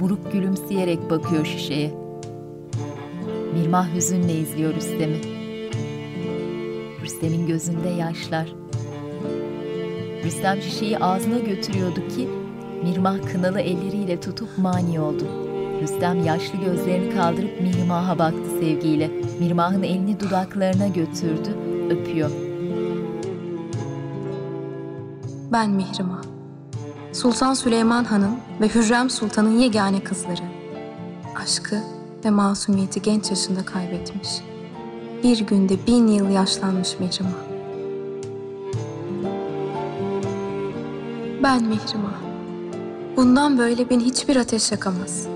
[0.00, 1.94] Buruk gülümseyerek bakıyor şişeye.
[3.54, 5.18] Mirmah hüzünle izliyor Rüstem'i.
[7.02, 8.54] Rüstem'in gözünde yaşlar.
[10.24, 12.28] Rüstem şişeyi ağzına götürüyordu ki
[12.84, 15.24] Mirmah kınalı elleriyle tutup mani oldu.
[15.82, 19.10] Rüstem yaşlı gözlerini kaldırıp Mirmah'a baktı sevgiyle.
[19.42, 21.56] Mirmah'ın elini dudaklarına götürdü,
[21.90, 22.30] öpüyor.
[25.52, 26.22] Ben Mihrimah.
[27.12, 30.42] Sultan Süleyman Han'ın ve Hürrem Sultan'ın yegane kızları.
[31.42, 31.76] Aşkı
[32.24, 34.28] ve masumiyeti genç yaşında kaybetmiş.
[35.22, 37.42] Bir günde bin yıl yaşlanmış Mihrimah.
[41.42, 42.20] Ben Mihrimah.
[43.16, 45.26] Bundan böyle beni hiçbir ateş yakamaz.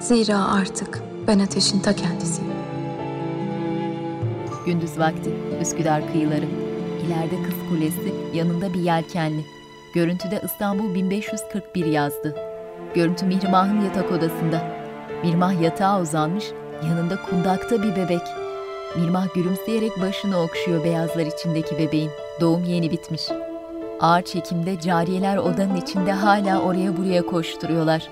[0.00, 2.65] Zira artık ben ateşin ta kendisiyim.
[4.66, 6.44] Gündüz vakti, Üsküdar kıyıları.
[7.06, 9.44] İleride Kız Kulesi, yanında bir yelkenli.
[9.94, 12.36] Görüntüde İstanbul 1541 yazdı.
[12.94, 14.62] Görüntü Mihrimah'ın yatak odasında.
[15.24, 16.44] Mirmah yatağa uzanmış,
[16.84, 18.22] yanında kundakta bir bebek.
[18.96, 22.10] Mirmah gülümseyerek başını okşuyor beyazlar içindeki bebeğin.
[22.40, 23.22] Doğum yeni bitmiş.
[24.00, 28.10] Ağır çekimde cariyeler odanın içinde hala oraya buraya koşturuyorlar.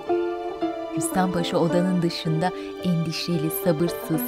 [0.97, 2.51] Rüstem Paşa odanın dışında
[2.83, 4.21] endişeli, sabırsız.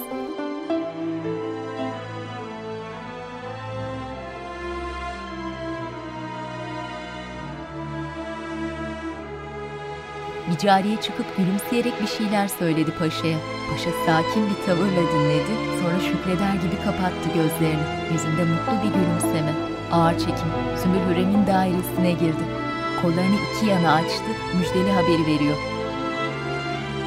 [10.58, 13.38] Bir cariye çıkıp gülümseyerek bir şeyler söyledi paşaya.
[13.70, 17.86] Paşa sakin bir tavırla dinledi, sonra şükreder gibi kapattı gözlerini.
[18.14, 19.54] Yüzünde mutlu bir gülümseme.
[19.92, 20.52] Ağır çekim,
[20.82, 22.46] Sümbül Hürrem'in dairesine girdi.
[23.02, 25.58] Kollarını iki yana açtı, müjdeli haberi veriyor.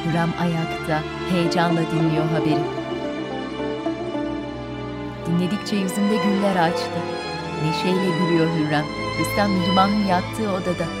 [0.05, 2.63] Hürrem ayakta, heyecanla dinliyor haberi.
[5.25, 6.99] Dinledikçe yüzünde güller açtı.
[7.65, 8.85] Neşeyle gülüyor Hürrem.
[9.19, 11.00] Rüstem Mihrimah'ın yattığı odada.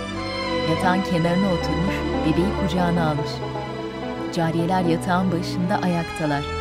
[0.71, 1.95] Yatağın kenarına oturmuş,
[2.25, 3.31] bebeği kucağına almış.
[4.35, 6.60] Cariyeler yatağın başında ayaktalar.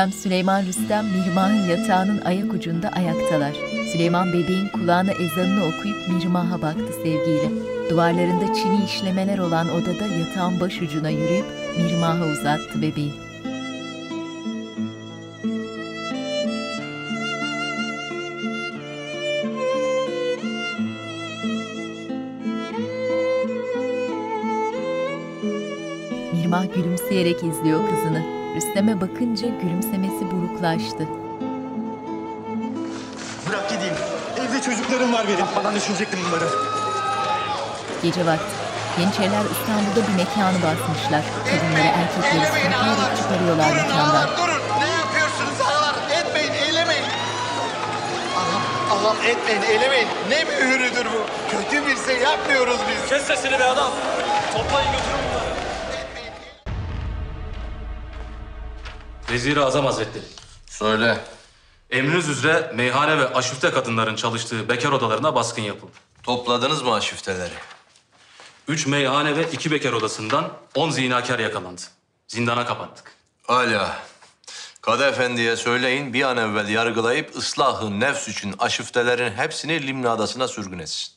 [0.00, 3.52] Hürrem Süleyman Rüstem Mihrimah'ın yatağının ayak ucunda ayaktalar.
[3.92, 7.50] Süleyman bebeğin kulağına ezanını okuyup Mihrimah'a baktı sevgiyle.
[7.90, 11.44] Duvarlarında çini işlemeler olan odada yatağın baş ucuna yürüyüp
[11.76, 13.12] Mihrimah'a uzattı bebeği.
[26.32, 28.39] Mihrimah gülümseyerek izliyor kızını.
[28.56, 31.08] Rüstem'e bakınca gülümsemesi buruklaştı.
[33.48, 33.94] Bırak gideyim.
[34.40, 35.38] Evde çocuklarım var benim.
[35.38, 36.48] Yapmadan düşünecektim bunları.
[38.02, 38.44] Gece vakti.
[39.00, 41.22] Yeniçeriler İstanbul'da bir mekanı basmışlar.
[41.50, 44.28] Kadınları erkekleri sürükleyerek çıkarıyorlar mekandan.
[44.38, 44.60] Durun.
[44.82, 45.94] Ne yapıyorsunuz ağalar?
[46.20, 47.04] Etmeyin, eylemeyin.
[48.38, 50.08] Allah'ım, Allah'ım etmeyin, eylemeyin.
[50.30, 51.20] Ne mühürüdür bu?
[51.50, 53.08] Kötü bir şey yapmıyoruz biz.
[53.08, 53.90] Kes sesini be adam.
[54.54, 55.19] Toplayın götürün
[59.30, 60.24] Vezir-i Azam Hazretleri.
[60.66, 61.20] Söyle.
[61.90, 65.92] Emriniz üzere meyhane ve aşifte kadınların çalıştığı bekar odalarına baskın yapıldı.
[66.22, 67.54] Topladınız mı aşifteleri?
[68.68, 71.80] Üç meyhane ve iki bekar odasından on zinakar yakalandı.
[72.28, 73.12] Zindana kapattık.
[73.46, 73.96] Hala.
[74.80, 80.78] Kadı Efendi'ye söyleyin bir an evvel yargılayıp ıslahı nefs için aşiftelerin hepsini Limni Adası'na sürgün
[80.78, 81.12] etsin.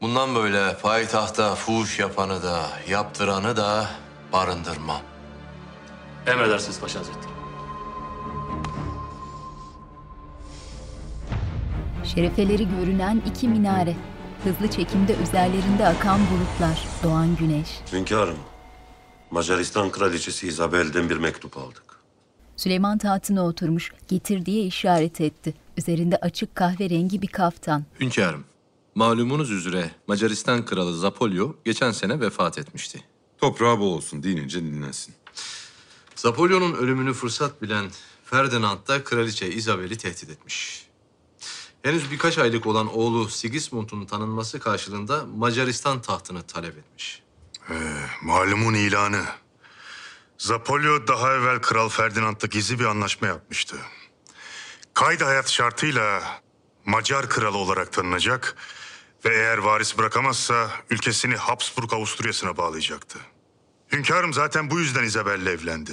[0.00, 3.86] Bundan böyle payitahta fuhuş yapanı da yaptıranı da
[4.32, 5.09] barındırmam.
[6.26, 7.32] Emredersiniz Paşa Hazretleri.
[12.04, 13.96] Şerefeleri görünen iki minare.
[14.44, 17.68] Hızlı çekimde üzerlerinde akan bulutlar, doğan güneş.
[17.92, 18.38] Hünkârım,
[19.30, 21.82] Macaristan Kraliçesi Isabel'den bir mektup aldık.
[22.56, 25.54] Süleyman tahtına oturmuş, getir diye işaret etti.
[25.76, 27.84] Üzerinde açık kahverengi bir kaftan.
[28.00, 28.44] Hünkârım,
[28.94, 33.04] malumunuz üzere Macaristan Kralı Zapolyo geçen sene vefat etmişti.
[33.38, 35.14] Toprağı bol olsun, dinince dinlensin.
[36.20, 37.90] Zapolyo'nun ölümünü fırsat bilen
[38.24, 40.86] Ferdinand da kraliçe Isabel'i tehdit etmiş.
[41.82, 47.22] Henüz birkaç aylık olan oğlu Sigismund'un tanınması karşılığında Macaristan tahtını talep etmiş.
[47.70, 47.74] Ee,
[48.22, 49.24] malumun ilanı.
[50.38, 53.76] Zapolyo daha evvel Kral Ferdinand'la gizli bir anlaşma yapmıştı.
[54.94, 56.22] Kaydı hayat şartıyla
[56.86, 58.56] Macar kralı olarak tanınacak
[59.24, 63.18] ve eğer varis bırakamazsa ülkesini Habsburg Avusturya'sına bağlayacaktı.
[63.92, 65.92] Hünkârım zaten bu yüzden Isabel'le evlendi.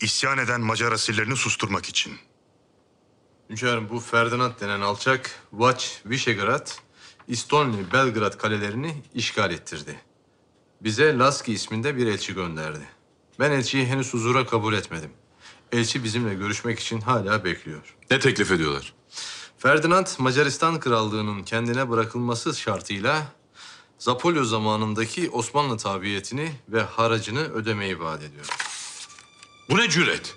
[0.00, 2.12] İsyan eden Macar asillerini susturmak için.
[3.50, 6.70] Hünkârım bu Ferdinand denen alçak Vaç, Visegrad,
[7.28, 10.00] İstonli, Belgrad kalelerini işgal ettirdi.
[10.80, 12.88] Bize Laski isminde bir elçi gönderdi.
[13.38, 15.10] Ben elçiyi henüz huzura kabul etmedim.
[15.72, 17.96] Elçi bizimle görüşmek için hala bekliyor.
[18.10, 18.94] Ne teklif ediyorlar?
[19.58, 23.32] Ferdinand Macaristan Krallığı'nın kendine bırakılması şartıyla
[23.98, 28.46] Zapolyo zamanındaki Osmanlı tabiyetini ve haracını ödemeyi vaat ediyor.
[29.70, 30.34] Bu ne cüret?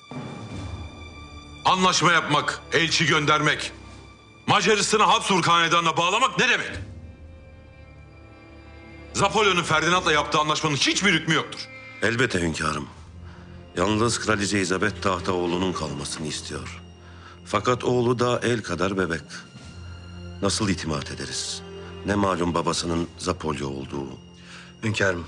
[1.66, 3.72] Anlaşma yapmak, elçi göndermek,
[4.47, 6.72] Macaristan'ı Habsburg hanedanına bağlamak ne demek?
[9.14, 11.60] Zapolyon'un Ferdinand'la yaptığı anlaşmanın hiçbir hükmü yoktur.
[12.01, 12.88] Elbette hünkârım.
[13.78, 16.82] Yalnız Kraliçe Elizabeth tahta oğlunun kalmasını istiyor.
[17.45, 19.22] Fakat oğlu da el kadar bebek.
[20.41, 21.62] Nasıl itimat ederiz?
[22.06, 24.08] Ne malum babasının Zapolya olduğu.
[24.84, 25.28] Hünkârım,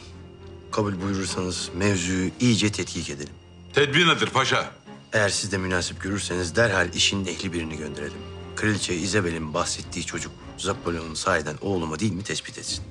[0.72, 3.34] kabul buyurursanız mevzuyu iyice tetkik edelim.
[3.74, 4.72] Tedbir nedir paşa?
[5.14, 8.22] Eğer siz de münasip görürseniz derhal işin ehli birini gönderelim.
[8.56, 12.84] Kraliçe Isabel'in bahsettiği çocuk Zapolyon'un sahiden oğlu mu değil mi tespit etsin.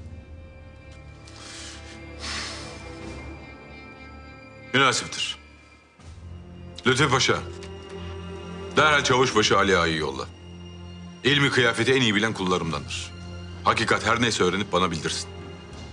[4.75, 5.39] Münasiptir.
[6.87, 7.39] Lütfü Paşa,
[8.77, 10.27] derhal Çavuşbaşı Ali Ağa'yı yolla.
[11.25, 13.20] İlmi kıyafeti en iyi bilen kullarımdandır.
[13.65, 15.29] Hakikat her neyse öğrenip bana bildirsin.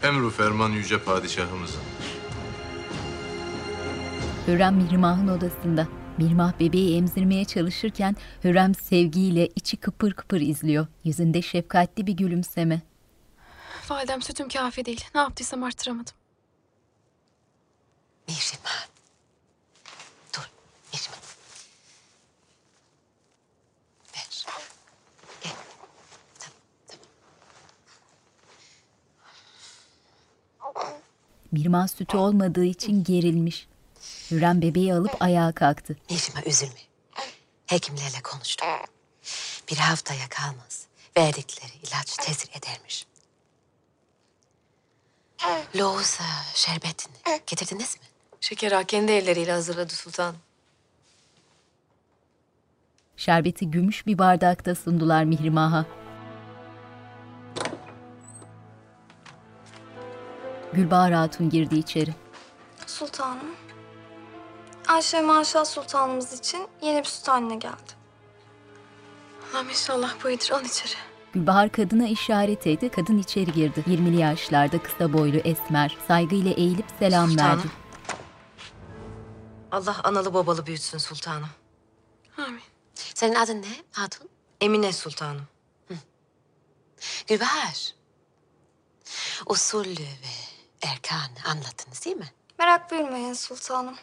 [0.03, 1.81] Emru ferman yüce padişahımızın.
[4.47, 5.87] Hürrem Mihrimah'ın odasında.
[6.17, 10.87] Mihrimah bebeği emzirmeye çalışırken Hürrem sevgiyle içi kıpır kıpır izliyor.
[11.03, 12.81] Yüzünde şefkatli bir gülümseme.
[13.89, 15.05] Validem sütüm kafi değil.
[15.15, 16.13] Ne yaptıysam arttıramadım.
[18.27, 18.87] Mihrimah.
[20.35, 20.49] Dur
[20.93, 21.17] Mihrimah.
[24.15, 24.45] Ver.
[25.43, 25.51] Gel.
[31.51, 33.67] Mihrimah sütü olmadığı için gerilmiş.
[34.31, 35.97] Hürrem bebeği alıp ayağa kalktı.
[36.09, 36.79] Mihrimah üzülme.
[37.65, 38.67] Hekimlerle konuştum.
[39.71, 40.87] Bir haftaya kalmaz.
[41.17, 43.05] Verdikleri ilaç tesir edermiş.
[45.75, 46.23] Loğusa
[46.53, 47.15] şerbetini
[47.47, 48.07] getirdiniz mi?
[48.41, 50.35] Şeker Ağa kendi elleriyle hazırladı sultan.
[53.17, 55.85] Şerbeti gümüş bir bardakta sundular Mihrimah'a.
[60.73, 62.13] Gülbahar Hatun girdi içeri.
[62.87, 63.47] Sultanım.
[64.87, 67.97] Ayşe Maşa Sultanımız için yeni bir süt haline geldi.
[69.53, 70.51] Allah'ım inşallah bu iyidir.
[70.51, 70.93] Al içeri.
[71.33, 72.89] Gülbahar kadına işaret etti.
[72.89, 73.83] Kadın içeri girdi.
[73.87, 75.97] 20'li yaşlarda kısa boylu esmer.
[76.07, 77.57] Saygıyla eğilip selam Sultanım.
[77.57, 77.67] verdi.
[79.71, 81.49] Allah analı babalı büyütsün sultanım.
[82.37, 82.61] Amin.
[82.93, 84.29] Senin adın ne hatun?
[84.61, 85.47] Emine sultanım.
[87.27, 87.93] Gülbahar.
[89.45, 90.46] Usulü ve
[90.81, 92.27] erkanı anlattınız değil mi?
[92.59, 93.95] Merak buyurmayın sultanım.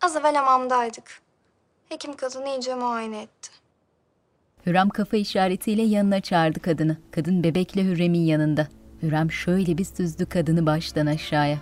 [0.00, 1.20] Az evvel hamamdaydık.
[1.88, 3.50] Hekim kadın iyice muayene etti.
[4.66, 6.96] Hürrem kafa işaretiyle yanına çağırdı kadını.
[7.10, 8.68] Kadın bebekle Hürrem'in yanında.
[9.02, 11.58] Hürrem şöyle bir süzdü kadını baştan aşağıya.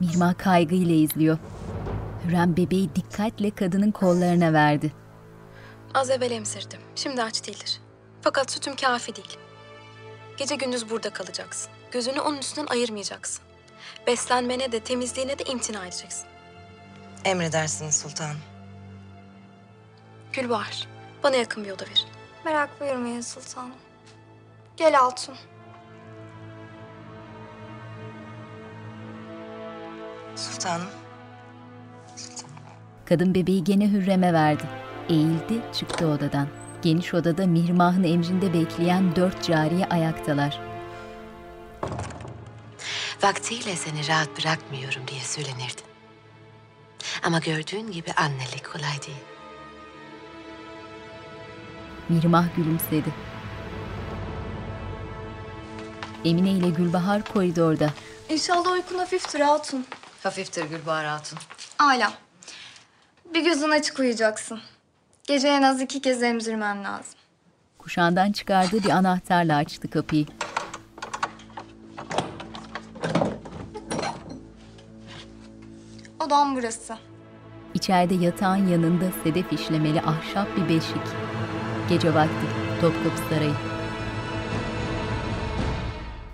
[0.00, 1.38] Mirma kaygıyla izliyor.
[2.24, 4.92] Hürrem bebeği dikkatle kadının kollarına verdi.
[5.94, 6.80] Az evvel emzirdim.
[6.94, 7.80] Şimdi aç değildir.
[8.24, 9.38] Fakat sütüm kafi değil.
[10.36, 11.72] Gece gündüz burada kalacaksın.
[11.90, 13.44] Gözünü onun üstünden ayırmayacaksın.
[14.06, 16.26] Beslenmene de temizliğine de imtina edeceksin.
[17.24, 18.36] Emredersiniz sultanım.
[20.32, 20.88] Gülbahar,
[21.22, 22.04] bana yakın bir oda ver.
[22.44, 23.74] Merak buyurmayın sultanım.
[24.76, 25.36] Gel Altun.
[30.36, 30.88] Sultanım.
[33.04, 34.64] Kadın bebeği gene Hürrem'e verdi.
[35.08, 36.63] Eğildi, çıktı odadan.
[36.84, 40.60] Geniş odada Mihrimah'ın emrinde bekleyen dört cariye ayaktalar.
[43.22, 45.84] Vaktiyle seni rahat bırakmıyorum diye söylenirdin.
[47.22, 49.24] Ama gördüğün gibi annelik kolay değil.
[52.08, 53.14] Mihrimah gülümsedi.
[56.24, 57.90] Emine ile Gülbahar koridorda.
[58.28, 59.86] İnşallah uykun hafiftir Altun.
[60.22, 61.38] Hafiftir Gülbahar Hatun.
[61.78, 62.12] Âlâ.
[63.34, 64.60] Bir gözün açık uyuyacaksın.
[65.26, 67.14] Gece en az iki kez emzirmen lazım.
[67.78, 70.26] Kuşağından çıkardığı bir anahtarla açtı kapıyı.
[76.26, 76.96] Odam burası.
[77.74, 81.06] İçeride yatağın yanında sedef işlemeli ahşap bir beşik.
[81.88, 82.46] Gece vakti
[82.80, 83.54] Topkapı Sarayı.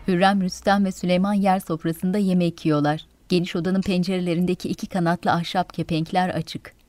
[0.08, 3.06] Hürrem, Rüstem ve Süleyman yer sofrasında yemek yiyorlar.
[3.28, 6.79] Geniş odanın pencerelerindeki iki kanatlı ahşap kepenkler açık.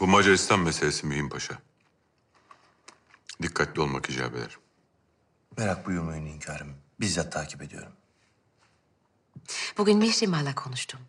[0.00, 1.58] Bu Macaristan meselesi mühim paşa.
[3.42, 4.58] Dikkatli olmak icap eder.
[5.56, 6.74] Merak buyurmayın hünkârım.
[7.00, 7.92] Bizzat takip ediyorum.
[9.78, 11.00] Bugün Mihrimah'la konuştum.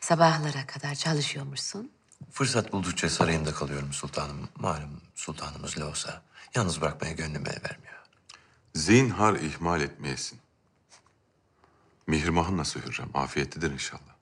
[0.00, 1.92] Sabahlara kadar çalışıyormuşsun.
[2.32, 4.48] Fırsat buldukça sarayımda kalıyorum sultanım.
[4.56, 6.22] Malum sultanımız olsa
[6.54, 7.98] yalnız bırakmaya gönlüm el vermiyor.
[8.74, 10.38] Zinhar ihmal etmeyesin.
[12.06, 13.10] Mihrimah'ın nasıl Hürrem?
[13.14, 14.14] Afiyetlidir inşallah.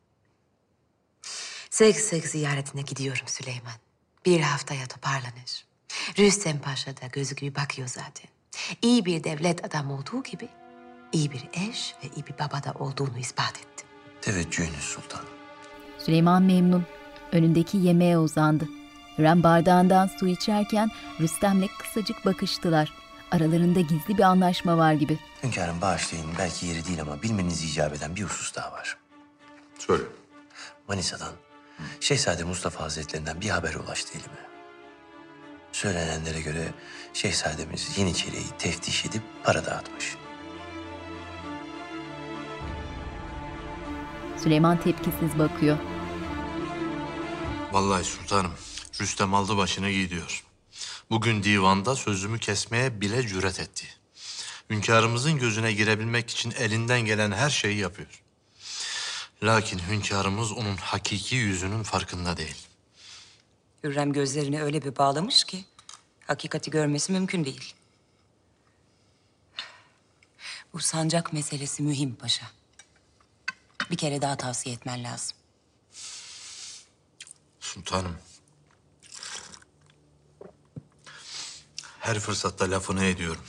[1.70, 3.85] Sık sık ziyaretine gidiyorum Süleyman.
[4.26, 5.64] Bir haftaya toparlanır.
[6.18, 8.28] Rüstem Paşa da gözü gibi bakıyor zaten.
[8.82, 10.48] İyi bir devlet adamı olduğu gibi
[11.12, 13.84] iyi bir eş ve iyi bir baba da olduğunu ispat etti.
[14.20, 15.26] Teveccühünüz sultanım.
[15.98, 16.86] Süleyman memnun.
[17.32, 18.68] Önündeki yemeğe uzandı.
[19.18, 22.92] Hürrem bardağından su içerken Rüstem'le kısacık bakıştılar.
[23.30, 25.18] Aralarında gizli bir anlaşma var gibi.
[25.42, 28.96] Hünkârım bağışlayın belki yeri değil ama bilmeniz icap eden bir husus daha var.
[29.78, 30.04] Söyle.
[30.88, 31.32] Manisa'dan
[32.00, 34.46] Şehzade Mustafa Hazretlerinden bir haber ulaştı elime.
[35.72, 36.68] Söylenenlere göre
[37.12, 40.16] şehzademiz Yeniçeri'yi teftiş edip para dağıtmış.
[44.36, 45.78] Süleyman tepkisiz bakıyor.
[47.72, 48.52] Vallahi sultanım,
[49.00, 50.44] Rüstem aldı başını gidiyor.
[51.10, 53.86] Bugün divanda sözümü kesmeye bile cüret etti.
[54.70, 58.22] Hünkârımızın gözüne girebilmek için elinden gelen her şeyi yapıyor.
[59.42, 62.66] Lakin hünkârımız onun hakiki yüzünün farkında değil.
[63.84, 65.64] Hürrem gözlerini öyle bir bağlamış ki
[66.26, 67.74] hakikati görmesi mümkün değil.
[70.72, 72.46] Bu sancak meselesi mühim paşa.
[73.90, 75.36] Bir kere daha tavsiye etmen lazım.
[77.60, 78.16] Sultanım.
[82.00, 83.44] Her fırsatta lafını ediyorum.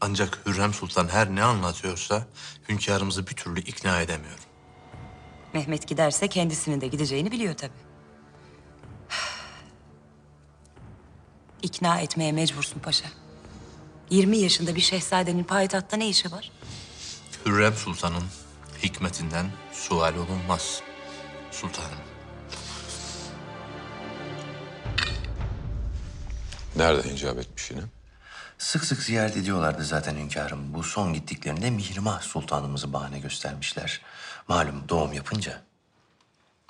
[0.00, 2.26] Ancak Hürrem Sultan her ne anlatıyorsa
[2.68, 4.49] hünkârımızı bir türlü ikna edemiyorum.
[5.54, 7.72] Mehmet giderse kendisinin de gideceğini biliyor tabii.
[11.62, 13.06] İkna etmeye mecbursun paşa.
[14.10, 16.50] 20 yaşında bir şehzadenin payitahtta ne işi var?
[17.46, 18.24] Hürrem Sultan'ın
[18.82, 20.82] hikmetinden sual olunmaz.
[21.50, 21.98] Sultanım.
[26.76, 27.82] Nerede icap etmiş yine?
[28.58, 30.74] Sık sık ziyaret ediyorlardı zaten hünkârım.
[30.74, 34.00] Bu son gittiklerinde Mihrimah Sultanımızı bahane göstermişler.
[34.50, 35.62] Malum doğum yapınca.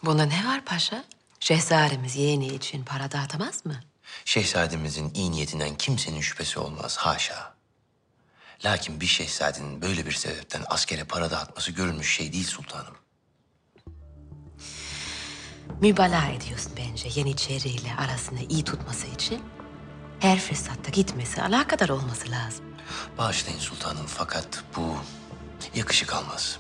[0.05, 1.05] Bunda ne var paşa?
[1.41, 3.81] Şehzademiz yeğeni için para dağıtamaz mı?
[4.25, 7.55] Şehzademizin iyi niyetinden kimsenin şüphesi olmaz haşa.
[8.65, 12.97] Lakin bir şehzadenin böyle bir sebepten askere para dağıtması görülmüş şey değil sultanım.
[15.81, 19.43] Mübalağa ediyorsun bence Yeniçeri ile arasını iyi tutması için.
[20.19, 22.65] Her fırsatta gitmesi alakadar olması lazım.
[23.19, 24.97] Bağışlayın sultanım fakat bu
[25.75, 26.59] yakışık almaz.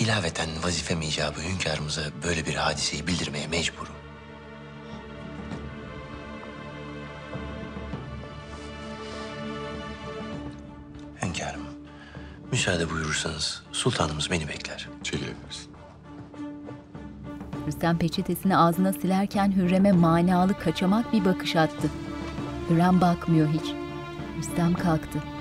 [0.00, 3.92] İlaveten vazifem icabı hünkârımıza böyle bir hadiseyi bildirmeye mecburum.
[11.22, 11.62] Hünkârım,
[12.52, 14.88] müsaade buyurursanız sultanımız beni bekler.
[15.02, 15.66] Çekilebiliriz.
[17.66, 21.90] Rüstem peçetesini ağzına silerken Hürrem'e manalı kaçamak bir bakış attı.
[22.70, 23.74] Hürrem bakmıyor hiç.
[24.38, 25.39] Rüstem kalktı.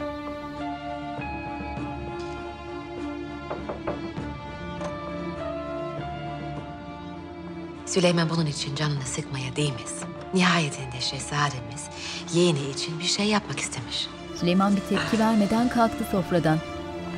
[7.90, 10.04] Süleyman bunun için canını sıkmaya değmez.
[10.34, 11.90] Nihayetinde şehzademiz
[12.34, 14.08] yeğeni için bir şey yapmak istemiş.
[14.36, 16.58] Süleyman bir tepki vermeden kalktı sofradan.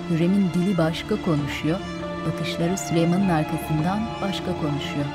[0.09, 1.79] Hürrem'in dili başka konuşuyor,
[2.27, 5.05] bakışları Süleyman'ın arkasından başka konuşuyor.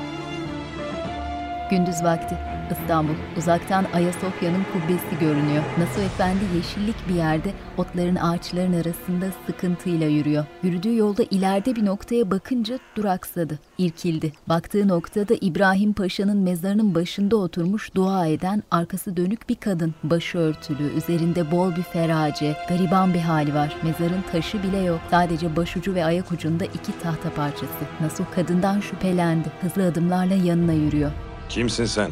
[1.69, 2.37] Gündüz vakti
[2.71, 3.13] İstanbul.
[3.37, 5.63] Uzaktan Ayasofya'nın kubbesi görünüyor.
[5.77, 10.45] Nasuh Efendi yeşillik bir yerde otların ağaçların arasında sıkıntıyla yürüyor.
[10.63, 14.31] Yürüdüğü yolda ileride bir noktaya bakınca duraksadı, irkildi.
[14.49, 19.95] Baktığı noktada İbrahim Paşa'nın mezarının başında oturmuş dua eden arkası dönük bir kadın.
[20.03, 23.77] Başı örtülü, üzerinde bol bir ferace, gariban bir hali var.
[23.83, 24.99] Mezarın taşı bile yok.
[25.11, 27.85] Sadece başucu ve ayak ucunda iki tahta parçası.
[28.01, 29.51] Nasuh kadından şüphelendi.
[29.61, 31.11] Hızlı adımlarla yanına yürüyor.
[31.49, 32.11] Kimsin sen?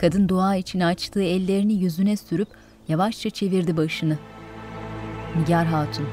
[0.00, 2.48] Kadın dua için açtığı ellerini yüzüne sürüp
[2.88, 4.18] yavaşça çevirdi başını.
[5.36, 6.08] Nigar Hatun.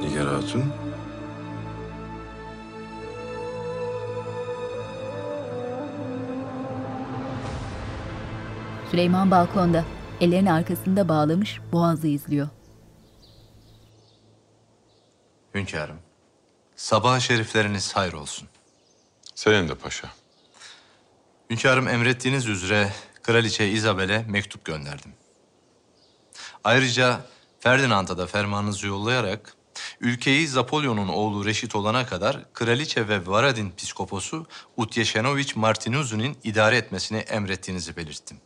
[0.00, 0.64] Nigar Hatun.
[8.90, 9.84] Süleyman balkonda.
[10.20, 12.48] Ellerini arkasında bağlamış boğazı izliyor.
[15.54, 15.98] Hünkârım,
[16.76, 18.48] sabah şerifleriniz hayır olsun.
[19.34, 20.23] Senin de paşa.
[21.50, 22.92] Hünkârım emrettiğiniz üzere
[23.22, 25.12] Kraliçe Isabel'e mektup gönderdim.
[26.64, 27.20] Ayrıca
[27.60, 29.56] Ferdinand'a da fermanınızı yollayarak
[30.00, 34.46] ülkeyi Zapolyon'un oğlu Reşit olana kadar Kraliçe ve Varadin Piskoposu
[34.76, 38.40] Utyeşenoviç Martinuzu'nun idare etmesini emrettiğinizi belirttim.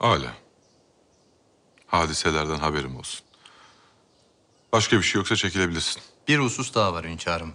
[0.00, 0.32] Âlâ.
[1.86, 3.20] Hadiselerden haberim olsun.
[4.72, 6.02] Başka bir şey yoksa çekilebilirsin.
[6.28, 7.52] Bir husus daha var hünkârım.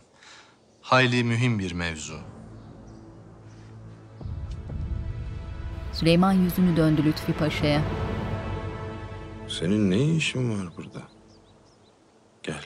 [0.81, 2.32] Hayli mühim bir mevzu.
[5.93, 7.81] Süleyman yüzünü döndü Lütfi Paşa'ya.
[9.47, 11.01] Senin ne işin var burada?
[12.43, 12.65] Gel.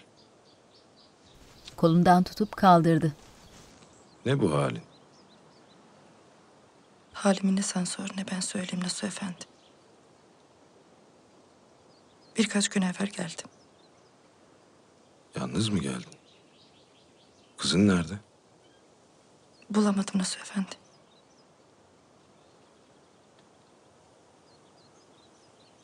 [1.75, 3.15] Kolundan tutup kaldırdı.
[4.25, 4.81] Ne bu halin?
[7.13, 9.45] Halimi ne sen sor ne ben söyleyeyim Nasuh Efendi.
[12.37, 13.47] Birkaç gün evvel geldim.
[15.35, 16.13] Yalnız mı geldin?
[17.57, 18.13] Kızın nerede?
[19.69, 20.75] Bulamadım Nasuh Efendi.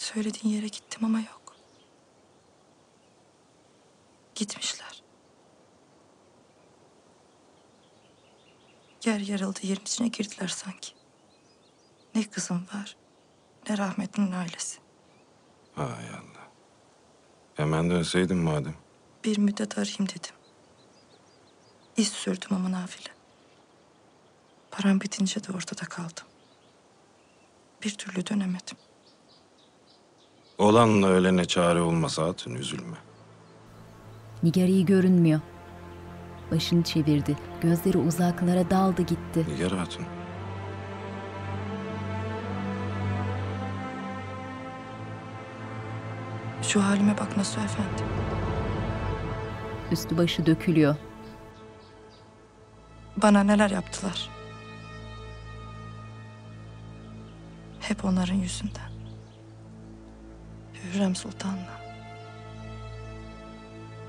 [0.03, 1.55] Söylediğin yere gittim ama yok.
[4.35, 5.03] Gitmişler.
[9.05, 10.93] Yer yarıldı yerin içine girdiler sanki.
[12.15, 12.95] Ne kızım var
[13.69, 14.79] ne rahmetlinin ailesi.
[15.75, 16.47] Hay Allah.
[17.53, 18.75] Hemen dönseydin madem.
[19.23, 20.35] Bir müddet arayayım dedim.
[21.97, 23.13] İz sürdüm ama nafile.
[24.71, 26.27] Param bitince de ortada kaldım.
[27.83, 28.77] Bir türlü dönemedim.
[30.57, 32.97] Olanla ölene çare olmasa hatun üzülme.
[34.43, 35.39] Nigar iyi görünmüyor.
[36.51, 37.37] Başını çevirdi.
[37.61, 39.45] Gözleri uzaklara daldı gitti.
[39.55, 40.05] Nigar hatun.
[46.61, 48.03] Şu halime bak Nasuh Efendi.
[49.91, 50.95] Üstü başı dökülüyor.
[53.17, 54.29] Bana neler yaptılar.
[57.79, 58.92] Hep onların yüzünden.
[60.93, 61.81] Hürrem Sultan'la.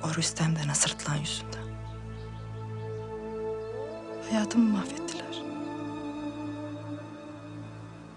[0.03, 1.65] O Rüstem denen sırtlan yüzünden.
[4.31, 5.43] Hayatımı mahvettiler.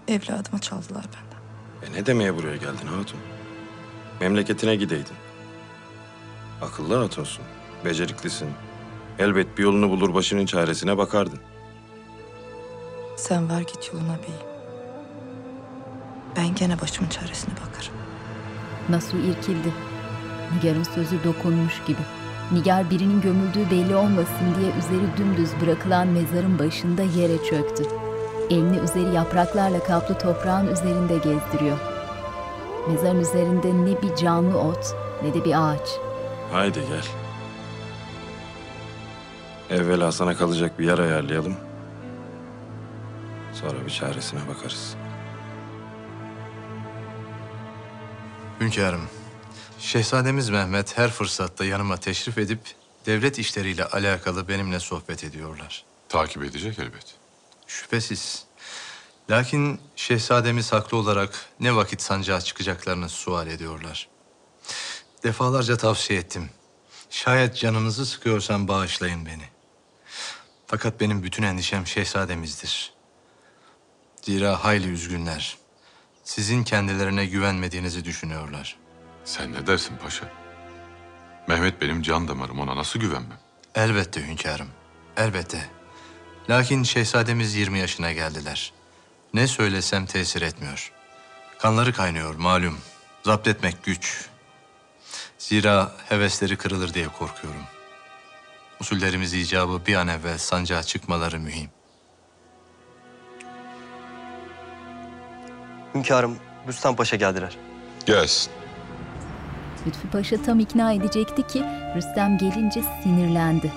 [0.08, 1.92] Evladımı çaldılar benden.
[1.92, 3.20] E ne demeye buraya geldin hatun?
[4.20, 5.16] Memleketine gideydin.
[6.62, 7.44] Akıllı hatunsun.
[7.84, 8.48] Beceriklisin.
[9.18, 11.40] Elbet bir yolunu bulur başının çaresine bakardın.
[13.16, 14.48] Sen var git yoluna beyim.
[16.36, 18.07] Ben gene başımın çaresine bakarım.
[18.88, 19.72] Nasuh irkildi.
[20.54, 22.00] Nigar'ın sözü dokunmuş gibi.
[22.52, 27.84] Nigar birinin gömüldüğü belli olmasın diye üzeri dümdüz bırakılan mezarın başında yere çöktü.
[28.50, 31.78] Elini üzeri yapraklarla kaplı toprağın üzerinde gezdiriyor.
[32.88, 35.88] Mezarın üzerinde ne bir canlı ot ne de bir ağaç.
[36.52, 37.06] Haydi gel.
[39.78, 41.54] Evvela sana kalacak bir yer ayarlayalım.
[43.52, 44.96] Sonra bir çaresine bakarız.
[48.60, 49.08] Hünkârım,
[49.78, 52.60] Şehzademiz Mehmet her fırsatta yanıma teşrif edip
[53.06, 55.84] devlet işleriyle alakalı benimle sohbet ediyorlar.
[56.08, 57.14] Takip edecek elbet.
[57.66, 58.44] Şüphesiz.
[59.30, 64.08] Lakin şehzademiz haklı olarak ne vakit sancağa çıkacaklarını sual ediyorlar.
[65.24, 66.50] Defalarca tavsiye ettim.
[67.10, 69.48] Şayet canınızı sıkıyorsam bağışlayın beni.
[70.66, 72.92] Fakat benim bütün endişem şehzademizdir.
[74.22, 75.57] Zira hayli üzgünler.
[76.28, 78.76] Sizin kendilerine güvenmediğinizi düşünüyorlar.
[79.24, 80.32] Sen ne dersin paşa?
[81.46, 83.38] Mehmet benim can damarım ona nasıl güvenmem?
[83.74, 84.68] Elbette hünkârım,
[85.16, 85.68] elbette.
[86.50, 88.72] Lakin şehzademiz 20 yaşına geldiler.
[89.34, 90.92] Ne söylesem tesir etmiyor.
[91.58, 92.78] Kanları kaynıyor malum.
[93.22, 94.28] Zapt etmek güç.
[95.38, 97.62] Zira hevesleri kırılır diye korkuyorum.
[98.80, 101.70] Usullerimiz icabı bir an evvel sancağa çıkmaları mühim.
[105.98, 106.36] Hünkârım,
[106.68, 107.56] Rüstem Paşa geldiler.
[108.06, 108.52] Gelsin.
[109.86, 111.64] Lütfü Paşa tam ikna edecekti ki
[111.96, 113.72] Rüstem gelince sinirlendi.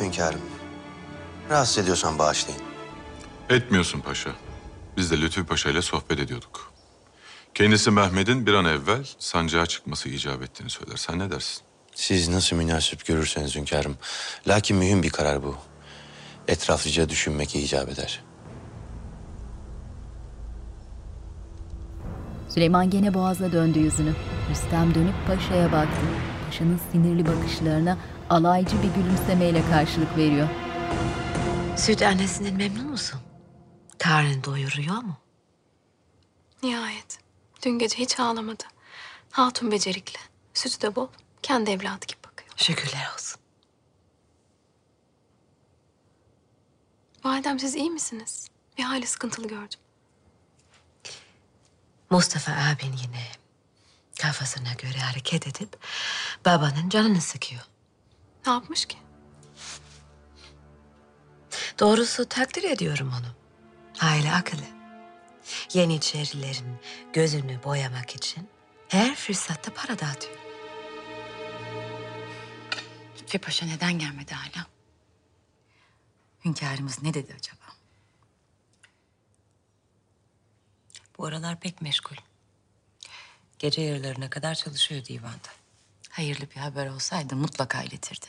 [0.00, 0.40] Hünkârım,
[1.50, 2.62] rahatsız ediyorsan bağışlayın.
[3.50, 4.30] Etmiyorsun paşa.
[4.96, 6.72] Biz de Lütfü Paşa ile sohbet ediyorduk.
[7.54, 10.96] Kendisi Mehmet'in bir an evvel sancağa çıkması icap ettiğini söyler.
[10.96, 11.62] Sen ne dersin?
[11.94, 13.96] Siz nasıl münasip görürseniz hünkârım.
[14.48, 15.56] Lakin mühim bir karar bu.
[16.48, 18.24] Etraflıca düşünmek icap eder.
[22.48, 24.14] Süleyman gene boğaza döndü yüzünü.
[24.50, 26.00] Rüstem dönüp paşaya baktı.
[26.46, 27.98] Paşanın sinirli bakışlarına
[28.30, 30.48] alaycı bir gülümsemeyle karşılık veriyor.
[31.76, 33.20] Süt annesinden memnun musun?
[33.98, 35.16] Karnını doyuruyor mu?
[36.62, 37.18] Nihayet.
[37.64, 38.64] Dün gece hiç ağlamadı.
[39.30, 40.18] Hatun becerikli.
[40.54, 41.08] Sütü de bol.
[41.42, 42.50] Kendi evladı gibi bakıyor.
[42.56, 43.41] Şükürler olsun.
[47.24, 48.48] Validem siz iyi misiniz?
[48.78, 49.78] Bir hali sıkıntılı gördüm.
[52.10, 53.26] Mustafa abin yine
[54.22, 55.76] kafasına göre hareket edip
[56.46, 57.62] babanın canını sıkıyor.
[58.46, 58.96] Ne yapmış ki?
[61.78, 63.26] Doğrusu takdir ediyorum onu.
[63.98, 64.62] Hayli akıllı.
[65.72, 66.76] Yeniçerilerin
[67.12, 68.48] gözünü boyamak için
[68.88, 70.38] her fırsatta para dağıtıyor.
[73.20, 74.66] Lütfi Paşa neden gelmedi hala?
[76.44, 77.62] Hünkârımız ne dedi acaba?
[81.18, 82.16] Bu aralar pek meşgul.
[83.58, 85.48] Gece yarılarına kadar çalışıyor divanda.
[86.10, 88.26] Hayırlı bir haber olsaydı mutlaka iletirdi.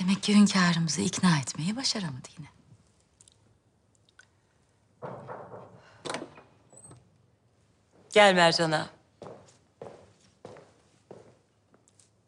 [0.00, 2.48] Demek ki hünkârımızı ikna etmeyi başaramadı yine.
[8.12, 8.90] Gel Mercan'a.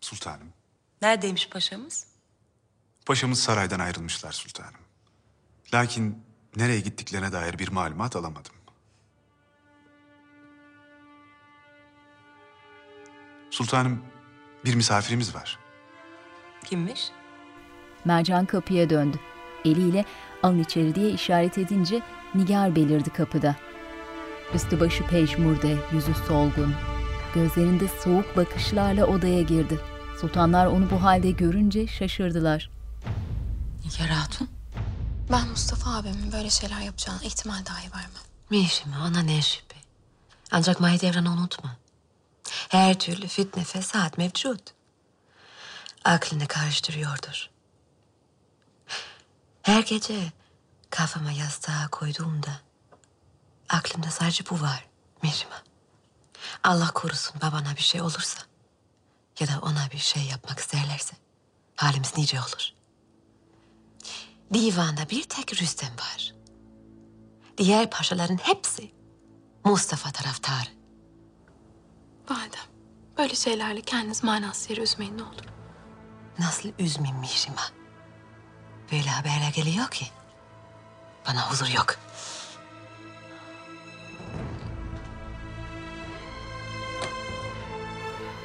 [0.01, 0.53] Sultanım.
[1.03, 2.18] Neredeymiş paşamız?
[3.09, 4.81] Paşamız saraydan ayrılmışlar sultanım.
[5.75, 6.23] Lakin
[6.57, 8.53] nereye gittiklerine dair bir malumat alamadım.
[13.51, 14.03] Sultanım,
[14.65, 15.59] bir misafirimiz var.
[16.65, 17.11] Kimmiş?
[18.05, 19.21] Mercan kapıya döndü.
[19.65, 20.05] Eliyle
[20.43, 22.03] alın içeri diye işaret edince
[22.35, 23.57] Nigar belirdi kapıda.
[24.55, 26.75] Üstü başı pejmurde, yüzü solgun.
[27.35, 29.81] Gözlerinde soğuk bakışlarla odaya girdi.
[30.21, 32.78] Sultanlar onu bu halde görünce şaşırdılar.
[33.89, 34.51] Nigar Hatun.
[35.33, 38.23] Ben Mustafa abimin böyle şeyler yapacağına ihtimal dahi vermem.
[38.51, 39.77] Mişime ona ne şüphe.
[40.51, 41.77] Ancak Mahidevran'ı unutma.
[42.69, 44.61] Her türlü fitne fesat mevcut.
[46.05, 47.51] Aklını karıştırıyordur.
[49.63, 50.33] Her gece
[50.91, 52.61] kafama yastığa koyduğumda
[53.69, 54.87] aklımda sadece bu var
[55.23, 55.63] Mişime.
[56.65, 58.41] Allah korusun babana bir şey olursa
[59.41, 61.17] ya da ona bir şey yapmak isterlerse
[61.77, 62.78] halimiz nice olur.
[64.55, 66.35] Divanda bir tek Rüstem var.
[67.59, 68.91] Diğer paşaların hepsi
[69.65, 70.69] Mustafa taraftarı.
[72.31, 72.61] Validem,
[73.19, 75.45] böyle şeylerle kendiniz manasız yere üzmeyin ne olur.
[76.39, 77.63] Nasıl üzmeyeyim Mişima?
[78.93, 80.07] Böyle haberler geliyor ki.
[81.29, 81.95] Bana huzur yok.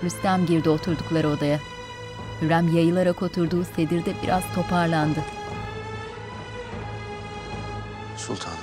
[0.04, 1.60] Rüstem girdi oturdukları odaya.
[2.42, 5.24] Hürrem yayılarak oturduğu sedirde biraz toparlandı.
[8.18, 8.58] Sultanım.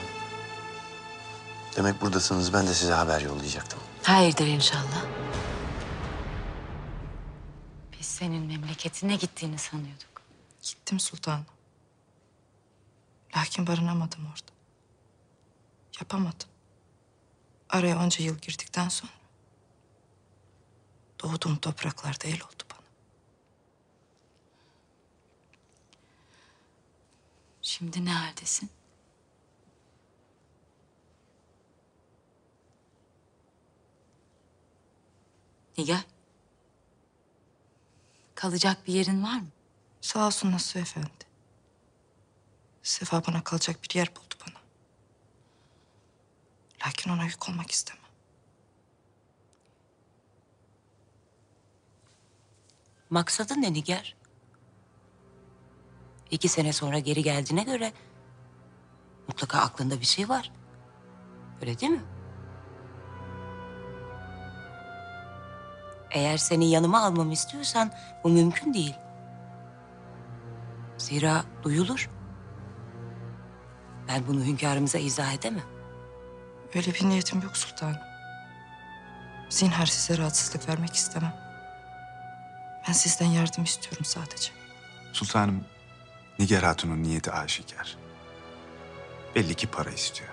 [1.76, 2.52] Demek buradasınız.
[2.52, 3.80] Ben de size haber yollayacaktım.
[4.02, 5.04] Hayırdır inşallah.
[7.98, 10.22] Biz senin memleketine gittiğini sanıyorduk.
[10.62, 11.46] Gittim sultanım.
[13.36, 14.52] Lakin barınamadım orada.
[16.00, 16.48] Yapamadım.
[17.68, 19.12] Araya onca yıl girdikten sonra
[21.22, 22.80] doğduğum topraklarda el oldu bana.
[27.62, 28.70] Şimdi ne haldesin?
[35.80, 36.04] Nigar.
[38.34, 39.48] Kalacak bir yerin var mı?
[40.00, 41.08] Sağ olsun Nasuh Efendi.
[42.82, 44.60] Sefa bana kalacak bir yer buldu bana.
[46.86, 48.02] Lakin ona yük olmak istemem.
[53.10, 54.16] Maksadın ne Nigar?
[56.30, 57.92] İki sene sonra geri geldiğine göre
[59.28, 60.52] mutlaka aklında bir şey var.
[61.60, 62.04] Öyle değil mi?
[66.10, 67.92] Eğer seni yanıma almamı istiyorsan
[68.24, 68.94] bu mümkün değil.
[70.98, 72.10] Zira duyulur.
[74.08, 75.64] Ben bunu hünkârımıza izah edemem.
[76.74, 77.96] Öyle bir niyetim yok sultanım.
[79.48, 81.34] Zinhar size rahatsızlık vermek istemem.
[82.88, 84.50] Ben sizden yardım istiyorum sadece.
[85.12, 85.64] Sultanım,
[86.38, 87.96] Nigar Hatun'un niyeti aşikar.
[89.34, 90.30] Belli ki para istiyor.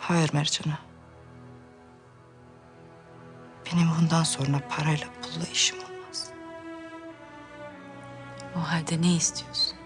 [0.00, 0.87] Hayır Mercan'a.
[3.72, 6.30] Benim bundan sonra parayla pulla işim olmaz.
[8.56, 9.76] O halde ne istiyorsun?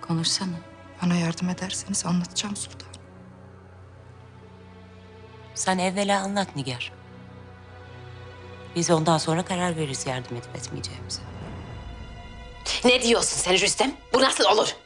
[0.00, 0.56] Konuşsana.
[1.02, 2.88] Bana yardım ederseniz anlatacağım sultan.
[5.54, 6.92] Sen evvela anlat Nigar.
[8.76, 11.20] Biz ondan sonra karar veririz yardım edip etmeyeceğimize.
[12.84, 13.92] Ne diyorsun sen Rüstem?
[14.14, 14.76] Bu nasıl olur?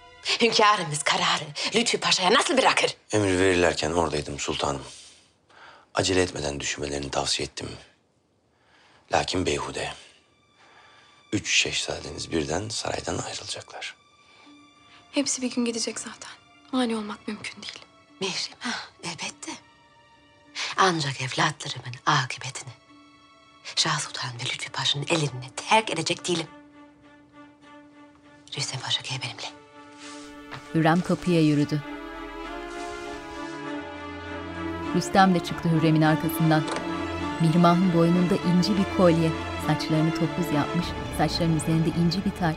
[0.40, 1.44] Hünkârımız kararı
[1.74, 2.94] Lütfü Paşa'ya nasıl bırakır?
[3.12, 4.82] Emir verirlerken oradaydım sultanım.
[5.94, 7.68] Acele etmeden düşünmelerini tavsiye ettim.
[9.12, 9.92] Lakin beyhude.
[11.32, 13.96] Üç şehzadeniz birden saraydan ayrılacaklar.
[15.12, 16.30] Hepsi bir gün gidecek zaten.
[16.72, 17.84] Mani olmak mümkün değil.
[18.20, 18.70] Mihrim, ha,
[19.04, 19.52] elbette.
[20.76, 22.72] Ancak evlatlarımın akıbetini
[23.76, 26.46] Şah Sultan ve Lütfü Paşa'nın eline terk edecek değilim.
[28.56, 29.50] Rüstem Paşa gel benimle.
[30.74, 31.82] Hürrem kapıya yürüdü.
[34.94, 36.62] Rüstem de çıktı Hürrem'in arkasından.
[37.40, 39.30] Mihrimah'ın boynunda inci bir kolye.
[39.66, 40.86] Saçlarını topuz yapmış,
[41.18, 42.56] saçlarının üzerinde inci bir taç.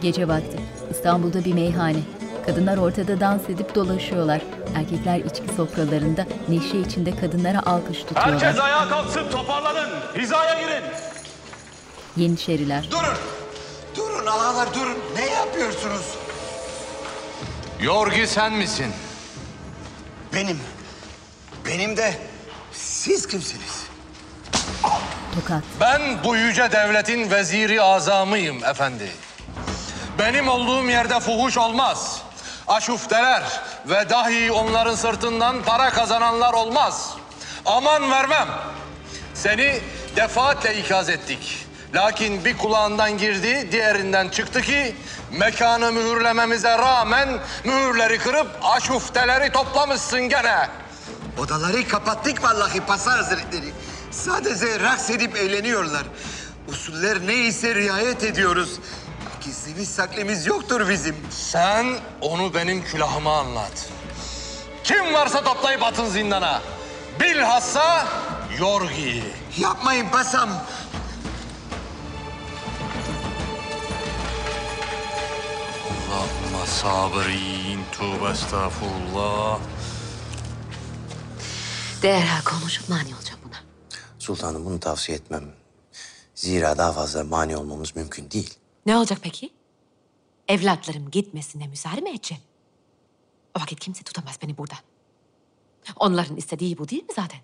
[0.00, 0.58] Gece vakti
[0.90, 1.98] İstanbul'da bir meyhane.
[2.46, 4.40] Kadınlar ortada dans edip dolaşıyorlar.
[4.74, 8.42] Erkekler içki sofralarında neşe içinde kadınlara alkış tutuyorlar.
[8.42, 9.88] Herkes ayağa kalksın, toparlanın.
[10.18, 10.82] Hizaya girin.
[12.16, 12.90] Yeniçeriler.
[12.90, 13.16] Durun.
[13.96, 14.98] Durun ağalar durun.
[15.16, 16.14] Ne yapıyorsunuz?
[17.80, 18.86] Yorgi sen misin?
[20.34, 20.58] Benim.
[21.66, 22.14] Benim de
[22.72, 23.86] siz kimsiniz?
[25.34, 25.62] Tokat.
[25.80, 29.10] Ben bu yüce devletin veziri azamıyım efendi.
[30.18, 32.22] Benim olduğum yerde fuhuş olmaz.
[32.68, 33.42] Aşufteler
[33.86, 37.14] ve dahi onların sırtından para kazananlar olmaz.
[37.66, 38.48] Aman vermem.
[39.34, 39.80] Seni
[40.16, 41.66] defaatle ikaz ettik.
[41.94, 44.96] Lakin bir kulağından girdi, diğerinden çıktı ki
[45.30, 47.28] mekanı mühürlememize rağmen
[47.64, 50.68] mühürleri kırıp aşufteleri toplamışsın gene.
[51.38, 53.72] Odaları kapattık vallahi Pasa Hazretleri.
[54.10, 56.06] Sadece raks edip eğleniyorlar.
[56.68, 58.78] Usuller neyse riayet ediyoruz.
[59.40, 61.16] Gizlimiz saklımız yoktur bizim.
[61.30, 61.86] Sen
[62.20, 63.88] onu benim külahıma anlat.
[64.84, 66.62] Kim varsa toplayıp atın zindana.
[67.20, 68.06] Bilhassa
[68.58, 69.24] Yorgi'yi.
[69.58, 70.50] Yapmayın Pasam.
[76.10, 79.58] Allahümme sabirin, tövbe estağfurullah.
[82.02, 83.56] Derhal konuşup mani olacağım buna.
[84.18, 85.44] Sultanım bunu tavsiye etmem.
[86.34, 88.54] Zira daha fazla mani olmamız mümkün değil.
[88.86, 89.52] Ne olacak peki?
[90.48, 92.42] Evlatlarım gitmesine müsaade mi edeceğim?
[93.58, 94.74] O vakit kimse tutamaz beni burada.
[95.96, 97.40] Onların istediği bu değil mi zaten?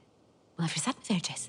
[0.58, 1.48] Buna fırsat mı vereceğiz?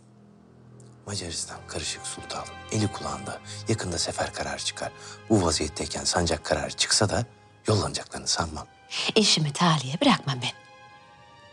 [1.06, 2.48] Macaristan karışık sultanım.
[2.72, 3.42] Eli kulağında.
[3.68, 4.92] Yakında sefer kararı çıkar.
[5.30, 7.26] Bu vaziyetteyken sancak kararı çıksa da
[7.68, 8.68] yollanacaklarını sanmam.
[9.16, 10.52] İşimi taliye bırakmam ben.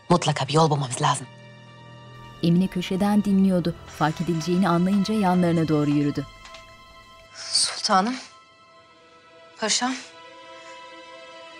[0.09, 1.27] Mutlaka bir yol bulmamız lazım.
[2.43, 3.75] Emine köşeden dinliyordu.
[3.99, 6.25] Fark edileceğini anlayınca yanlarına doğru yürüdü.
[7.35, 8.15] Sultanım.
[9.59, 9.95] Paşam.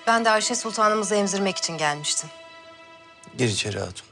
[0.08, 2.30] Ben de Ayşe Sultanımızı emzirmek için gelmiştim.
[3.38, 4.08] Gir içeri hatun.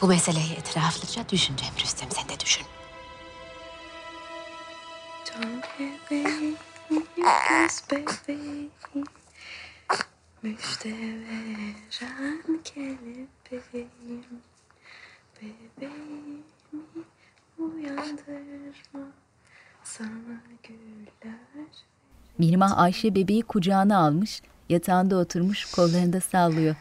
[0.00, 2.08] Bu meseleyi etraflıca düşüneceğim Rüstem.
[2.10, 2.66] Sen de düşün.
[5.24, 6.56] Can bebeğim,
[7.16, 8.70] göz bebeğim,
[10.42, 14.24] müjde veren kelebeğim.
[15.36, 16.42] Bebeğimi
[17.58, 19.12] uyandırma,
[19.84, 21.34] sana güller
[22.38, 26.76] Mihrimah Ayşe bebeği kucağına almış, yatağında oturmuş kollarında sallıyor.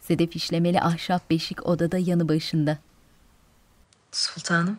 [0.00, 2.78] Sedef işlemeli ahşap beşik odada yanı başında.
[4.12, 4.78] Sultanım.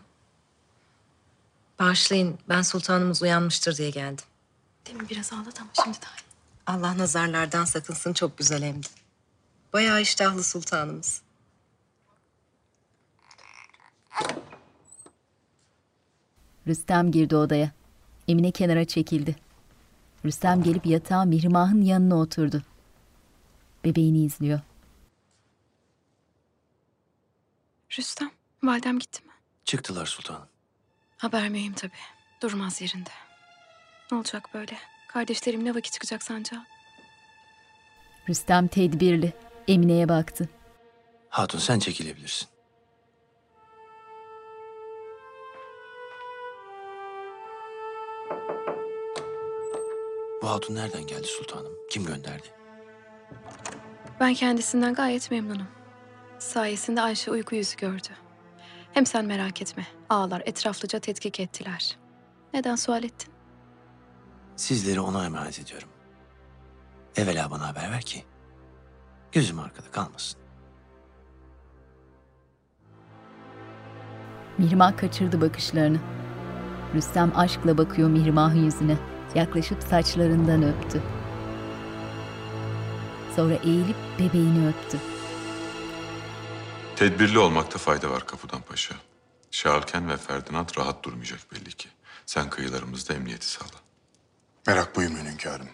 [1.80, 4.26] Bağışlayın, ben sultanımız uyanmıştır diye geldim.
[4.86, 6.25] Demin biraz ağladı ama şimdi daha iyi.
[6.68, 8.88] Allah nazarlardan sakınsın, çok güzel emdi.
[9.74, 11.22] Bayağı iştahlı sultanımız.
[16.68, 17.72] Rüstem girdi odaya.
[18.28, 19.36] Emine kenara çekildi.
[20.26, 22.64] Rüstem gelip yatağa Mihrimah'ın yanına oturdu.
[23.84, 24.60] Bebeğini izliyor.
[27.98, 28.32] Rüstem,
[28.64, 29.32] validem gitti mi?
[29.66, 30.48] Çıktılar sultanım.
[31.18, 31.92] Haber mühim tabii.
[32.42, 33.10] Durmaz yerinde.
[34.12, 34.78] Ne olacak böyle?
[35.16, 36.66] Kardeşlerim ne vakit çıkacak sancağa?
[38.30, 39.34] Rüstem tedbirli.
[39.68, 40.50] Emine'ye baktı.
[41.30, 42.48] Hatun sen çekilebilirsin.
[50.42, 51.74] Bu hatun nereden geldi sultanım?
[51.92, 52.48] Kim gönderdi?
[54.20, 55.68] Ben kendisinden gayet memnunum.
[56.40, 58.10] Sayesinde Ayşe uyku yüzü gördü.
[58.94, 59.88] Hem sen merak etme.
[60.10, 61.98] Ağalar etraflıca tetkik ettiler.
[62.54, 63.35] Neden sual ettin?
[64.56, 65.88] Sizleri ona emanet ediyorum.
[67.16, 68.26] Evvela bana haber ver ki
[69.32, 70.40] gözüm arkada kalmasın.
[74.58, 76.00] Mihrimah kaçırdı bakışlarını.
[76.94, 78.98] Rüstem aşkla bakıyor Mihrimah'ın yüzüne.
[79.36, 81.02] Yaklaşıp saçlarından öptü.
[83.36, 84.98] Sonra eğilip bebeğini öptü.
[86.96, 88.96] Tedbirli olmakta fayda var Kapıdan Paşa.
[89.52, 91.90] Şarken ve Ferdinand rahat durmayacak belli ki.
[92.26, 93.85] Sen kıyılarımızda emniyeti sağla.
[94.68, 95.68] Merak buyurmayın hünkârım.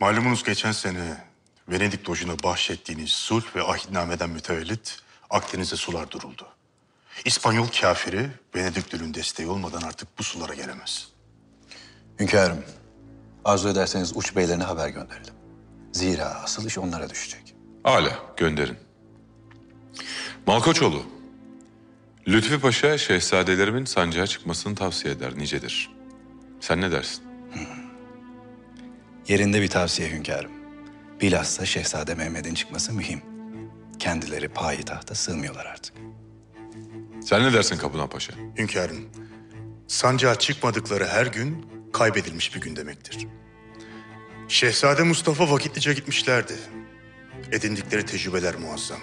[0.00, 1.24] Malumunuz geçen sene
[1.68, 4.98] Venedik Doju'na bahşettiğiniz sulh ve ahitnameden mütevellit
[5.30, 6.46] Akdeniz'e sular duruldu.
[7.24, 11.08] İspanyol kafiri Venediklül'ün desteği olmadan artık bu sulara gelemez.
[12.20, 12.64] Hünkârım,
[13.44, 15.34] arzu ederseniz uç beylerine haber gönderelim.
[15.92, 17.54] Zira asıl iş onlara düşecek.
[17.82, 18.76] Hala gönderin.
[20.46, 21.02] Malkoçoğlu,
[22.28, 25.90] Lütfi Paşa şehzadelerimin sancağa çıkmasını tavsiye eder nicedir.
[26.60, 27.25] Sen ne dersin?
[29.28, 30.50] Yerinde bir tavsiye hünkârım.
[31.20, 33.22] Bilhassa Şehzade Mehmet'in çıkması mühim.
[33.98, 35.94] Kendileri payitahta sığmıyorlar artık.
[37.24, 38.32] Sen ne dersin Kapıdan Paşa?
[38.58, 39.08] Hünkârım,
[39.86, 43.26] sancağa çıkmadıkları her gün kaybedilmiş bir gün demektir.
[44.48, 46.52] Şehzade Mustafa vakitlice gitmişlerdi.
[47.52, 49.00] Edindikleri tecrübeler muazzam.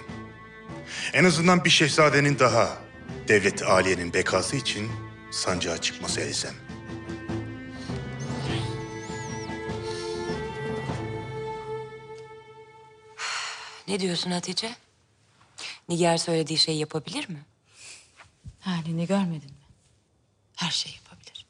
[1.14, 2.78] En azından bir şehzadenin daha
[3.28, 4.92] devlet aliyenin bekası için
[5.32, 6.54] sancağa çıkması elzem.
[13.88, 14.76] Ne diyorsun Hatice?
[15.90, 17.46] Nigar söylediği şeyi yapabilir mi?
[18.60, 19.64] Halini görmedin mi?
[20.56, 21.46] Her şeyi yapabilir.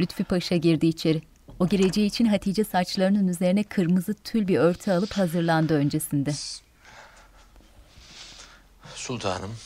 [0.00, 1.22] Lütfi Paşa girdi içeri.
[1.58, 6.32] O gireceği için Hatice saçlarının üzerine kırmızı tül bir örtü alıp hazırlandı öncesinde.
[8.94, 9.56] Sultanım.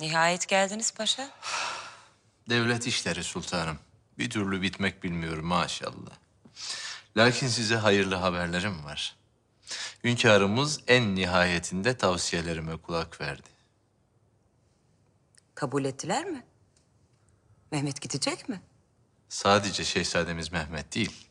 [0.00, 1.30] Nihayet geldiniz paşa.
[2.50, 3.78] Devlet işleri sultanım.
[4.18, 6.18] Bir türlü bitmek bilmiyor maşallah.
[7.16, 9.16] Lakin size hayırlı haberlerim var.
[10.04, 13.48] Hünkârımız en nihayetinde tavsiyelerime kulak verdi.
[15.54, 16.44] Kabul ettiler mi?
[17.70, 18.60] Mehmet gidecek mi?
[19.28, 21.28] Sadece şehzademiz Mehmet değil,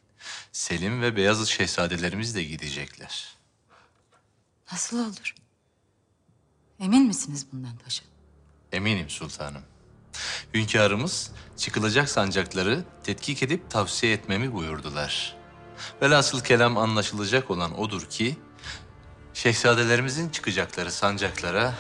[0.52, 3.38] Selim ve Beyazıt şehzadelerimiz de gidecekler.
[4.72, 5.36] Nasıl olur?
[6.80, 8.04] Emin misiniz bundan paşa?
[8.72, 9.64] Eminim sultanım.
[10.54, 15.36] Hünkârımız çıkılacak sancakları tetkik edip tavsiye etmemi buyurdular.
[16.02, 18.38] Velhasıl kelam anlaşılacak olan odur ki...
[19.34, 21.74] ...şehzadelerimizin çıkacakları sancaklara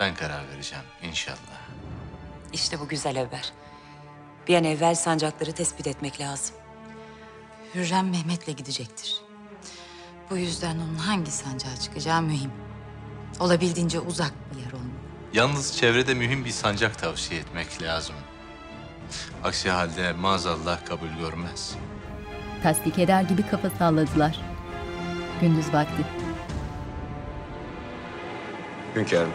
[0.00, 1.60] ben karar vereceğim inşallah.
[2.52, 3.52] İşte bu güzel haber.
[4.48, 6.56] Bir an evvel sancakları tespit etmek lazım.
[7.74, 9.20] Hürrem Mehmet'le gidecektir.
[10.30, 12.50] Bu yüzden onun hangi sancağa çıkacağı mühim.
[13.40, 14.32] Olabildiğince uzak.
[15.32, 18.16] Yalnız çevrede mühim bir sancak tavsiye etmek lazım.
[19.44, 21.76] Aksi halde maazallah kabul görmez.
[22.62, 24.40] Tasdik eder gibi kafa salladılar.
[25.40, 26.06] Gündüz vakti.
[28.96, 29.30] Hünkârım.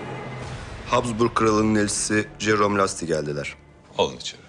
[0.88, 3.55] Habsburg kralının elçisi Jerome Lasti geldiler.
[3.97, 4.41] Alın içeri.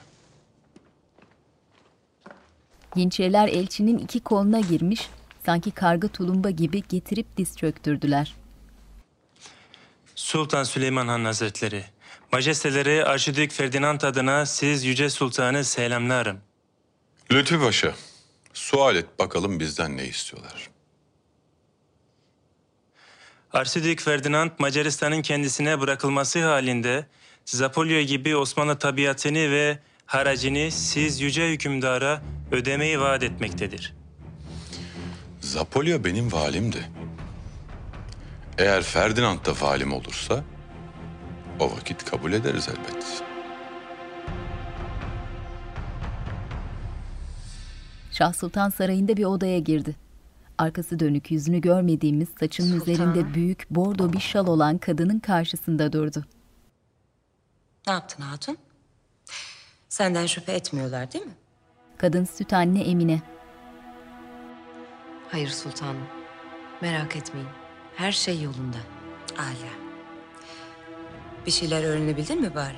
[2.96, 5.08] Yeniçeriler elçinin iki koluna girmiş,
[5.46, 8.34] sanki karga tulumba gibi getirip diz çöktürdüler.
[10.22, 11.84] Sultan Süleyman Han Hazretleri,
[12.32, 16.40] Majesteleri Arşidük Ferdinand adına siz Yüce Sultanı selamlarım.
[17.32, 17.94] Lütfü Paşa,
[18.52, 20.70] sual et bakalım bizden ne istiyorlar.
[23.52, 27.06] Arşidük Ferdinand Macaristan'ın kendisine bırakılması halinde
[27.44, 32.22] Zapolyo gibi Osmanlı tabiatını ve haracını siz yüce hükümdara
[32.52, 33.94] ödemeyi vaat etmektedir.
[35.40, 36.88] Zapolya benim valimdi.
[38.58, 40.44] Eğer Ferdinand da valim olursa
[41.60, 43.22] o vakit kabul ederiz elbet.
[48.12, 49.96] Şah Sultan Sarayı'nda bir odaya girdi.
[50.58, 52.94] Arkası dönük yüzünü görmediğimiz saçının Sultanım.
[53.10, 56.24] üzerinde büyük bordo bir şal olan kadının karşısında durdu.
[57.86, 58.56] Ne yaptın hatun?
[59.88, 61.32] Senden şüphe etmiyorlar değil mi?
[61.98, 63.22] Kadın süt anne Emine.
[65.30, 66.02] Hayır sultanım.
[66.82, 67.48] Merak etmeyin.
[67.96, 68.76] Her şey yolunda.
[69.38, 69.72] Âlâ.
[71.46, 72.76] Bir şeyler öğrenebildin mi bari?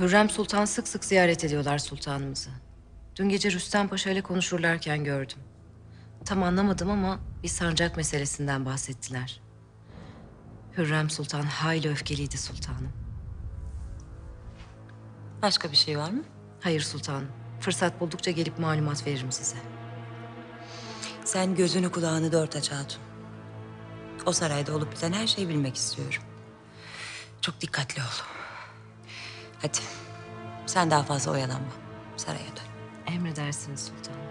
[0.00, 2.50] Hürrem Sultan sık sık ziyaret ediyorlar sultanımızı.
[3.16, 5.38] Dün gece Rüstem Paşa ile konuşurlarken gördüm.
[6.24, 9.40] Tam anlamadım ama bir sancak meselesinden bahsettiler.
[10.76, 12.92] Hürrem Sultan hayli öfkeliydi sultanım.
[15.42, 16.22] Başka bir şey var mı?
[16.60, 17.28] Hayır sultanım.
[17.60, 19.56] Fırsat buldukça gelip malumat veririm size.
[21.24, 23.05] Sen gözünü kulağını dört aç hatun.
[24.26, 26.22] O sarayda olup biten her şeyi bilmek istiyorum.
[27.40, 28.24] Çok dikkatli ol.
[29.62, 29.78] Hadi.
[30.66, 31.72] Sen daha fazla oyalanma.
[32.16, 33.14] Saraya dön.
[33.14, 34.26] Emredersiniz sultanım.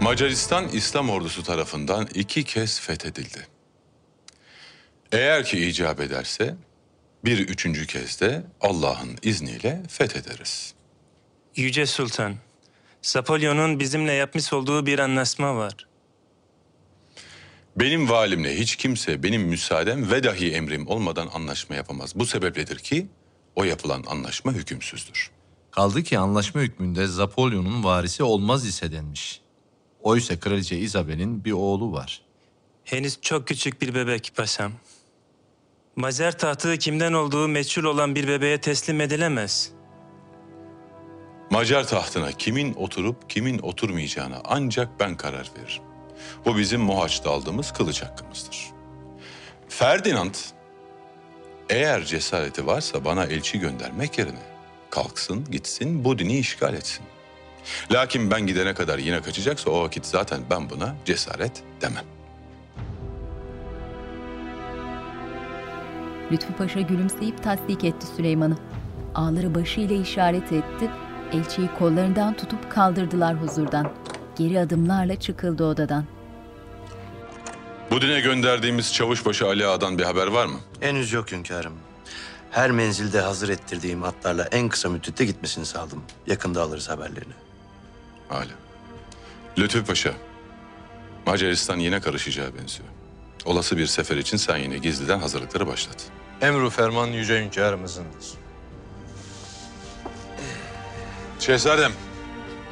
[0.00, 3.46] Macaristan İslam ordusu tarafından iki kez fethedildi.
[5.12, 6.54] Eğer ki icap ederse
[7.24, 10.74] bir üçüncü kez de Allah'ın izniyle fethederiz.
[11.56, 12.36] Yüce Sultan,
[13.02, 15.74] Zapolyo'nun bizimle yapmış olduğu bir anlaşma var.
[17.76, 22.12] Benim valimle hiç kimse benim müsaadem ve dahi emrim olmadan anlaşma yapamaz.
[22.14, 23.06] Bu sebepledir ki
[23.56, 25.30] o yapılan anlaşma hükümsüzdür.
[25.70, 29.40] Kaldı ki anlaşma hükmünde Zapolyon'un varisi olmaz ise denmiş.
[30.02, 32.22] Oysa Kraliçe Isabel'in bir oğlu var.
[32.84, 34.72] Henüz çok küçük bir bebek paşam.
[35.96, 39.72] Mazer tahtı kimden olduğu meçhul olan bir bebeğe teslim edilemez.
[41.50, 45.82] Macar tahtına kimin oturup kimin oturmayacağına ancak ben karar veririm.
[46.44, 48.66] Bu bizim Mohaç'ta aldığımız kılıç hakkımızdır.
[49.68, 50.34] Ferdinand
[51.70, 54.42] eğer cesareti varsa bana elçi göndermek yerine
[54.90, 57.04] kalksın gitsin bu dini işgal etsin.
[57.92, 62.04] Lakin ben gidene kadar yine kaçacaksa o vakit zaten ben buna cesaret demem.
[66.32, 68.56] Lütfü Paşa gülümseyip tasdik etti Süleyman'ı.
[69.14, 70.90] Ağları başıyla işaret etti.
[71.32, 73.92] Elçiyi kollarından tutup kaldırdılar huzurdan.
[74.38, 76.04] Geri adımlarla çıkıldı odadan.
[77.90, 80.60] Bu dine gönderdiğimiz Çavuşbaşı Ali Ağa'dan bir haber var mı?
[80.80, 81.72] Henüz yok hünkârım.
[82.50, 86.02] Her menzilde hazır ettirdiğim atlarla en kısa müddette gitmesini sağladım.
[86.26, 87.32] Yakında alırız haberlerini.
[88.28, 88.52] Hala.
[89.58, 90.12] Lütfü Paşa,
[91.26, 92.88] Macaristan yine karışacağı benziyor.
[93.44, 96.04] Olası bir sefer için sen yine gizliden hazırlıkları başlat.
[96.40, 98.26] Emru ferman yüce hünkârımızındır.
[101.38, 101.92] Şehzadem.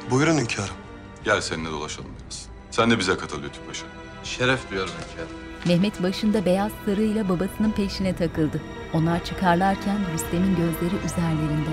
[0.09, 0.75] Buyurun hünkârım.
[1.23, 2.45] Gel seninle dolaşalım biraz.
[2.71, 3.85] Sen de bize katıl Lütfü Paşa.
[4.23, 5.37] Şeref duyarım hünkârım.
[5.65, 8.61] Mehmet başında beyaz sarığıyla babasının peşine takıldı.
[8.93, 11.69] Onlar çıkarlarken Rüstem'in gözleri üzerlerinde.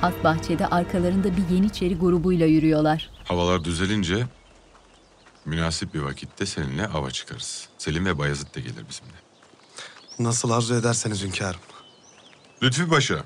[0.00, 3.10] Has bahçede arkalarında bir Yeniçeri grubuyla yürüyorlar.
[3.24, 4.26] Havalar düzelince
[5.44, 7.68] münasip bir vakitte seninle ava çıkarız.
[7.78, 9.12] Selim ve Bayezid de gelir bizimle.
[10.18, 11.60] Nasıl arzu ederseniz hünkârım.
[12.62, 13.24] Lütfü Paşa,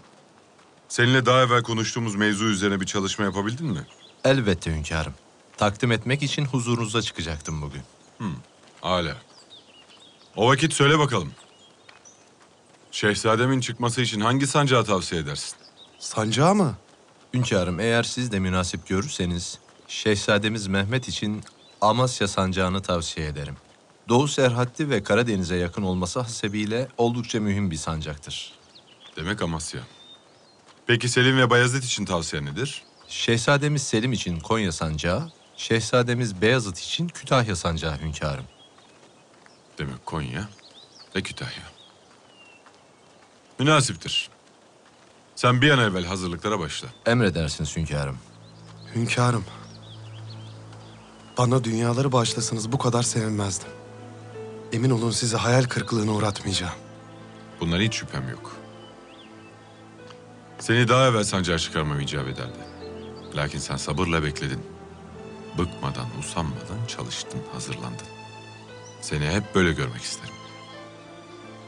[0.89, 3.87] seninle daha evvel konuştuğumuz mevzu üzerine bir çalışma yapabildin mi?
[4.25, 5.15] Elbette hünkârım.
[5.57, 7.83] Takdim etmek için huzurunuza çıkacaktım bugün.
[8.19, 8.35] Hmm,
[8.81, 9.17] hala.
[10.37, 11.33] O vakit söyle bakalım.
[12.91, 15.57] Şehzademin çıkması için hangi sancağı tavsiye edersin?
[15.99, 16.77] Sancağı mı?
[17.35, 19.59] Hünkârım eğer siz de münasip görürseniz
[19.89, 21.43] Şehzademiz Mehmet için
[21.81, 23.57] Amasya sancağını tavsiye ederim.
[24.09, 28.53] Doğu Serhatti ve Karadeniz'e yakın olması hasebiyle oldukça mühim bir sancaktır.
[29.17, 29.81] Demek Amasya.
[30.87, 32.83] Peki Selim ve Bayezid için tavsiye nedir?
[33.09, 38.45] Şehzademiz Selim için Konya sancağı, Şehzademiz Beyazıt için Kütahya sancağı hünkârım.
[39.79, 40.49] Demek Konya
[41.17, 41.63] ve Kütahya.
[43.59, 44.31] Münasiptir.
[45.37, 46.89] Sen bir an evvel hazırlıklara başla.
[47.07, 48.19] Emredersiniz hünkârım.
[48.95, 49.45] Hünkârım.
[51.39, 53.69] Bana dünyaları bağışlasanız bu kadar sevinmezdim.
[54.73, 56.75] Emin olun sizi hayal kırıklığına uğratmayacağım.
[57.61, 58.57] Bundan hiç şüphem yok.
[60.59, 62.59] Seni daha evvel sancağa çıkarmam icap ederdi.
[63.37, 64.61] Lakin sen sabırla bekledin.
[65.59, 68.07] Bıkmadan, usanmadan çalıştın, hazırlandın.
[69.01, 70.35] Seni hep böyle görmek isterim.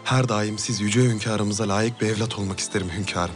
[0.04, 3.34] Her daim siz yüce hünkârımıza layık bir evlat olmak isterim hünkârım.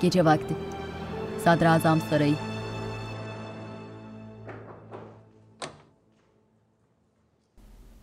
[0.00, 0.56] Gece vakti.
[1.44, 2.36] Sadrazam Sarayı.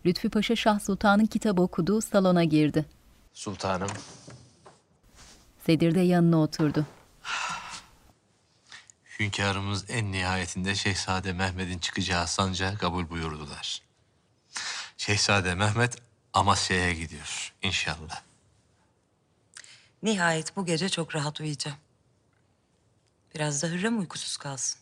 [0.06, 2.86] Lütfü Paşa Şah Sultan'ın kitap okuduğu salona girdi.
[3.32, 3.88] Sultanım.
[5.70, 6.86] Sedir de yanına oturdu.
[9.18, 13.82] Hünkârımız en nihayetinde Şehzade Mehmet'in çıkacağı sancağı kabul buyurdular.
[14.96, 15.96] Şehzade Mehmet
[16.32, 18.22] Amasya'ya gidiyor inşallah.
[20.02, 21.78] Nihayet bu gece çok rahat uyuyacağım.
[23.34, 24.80] Biraz da Hürrem uykusuz kalsın.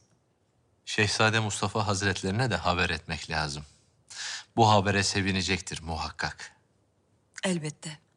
[0.84, 3.64] Şehzade Mustafa Hazretlerine de haber etmek lazım.
[4.56, 6.52] Bu habere sevinecektir muhakkak.
[7.44, 8.07] Elbette.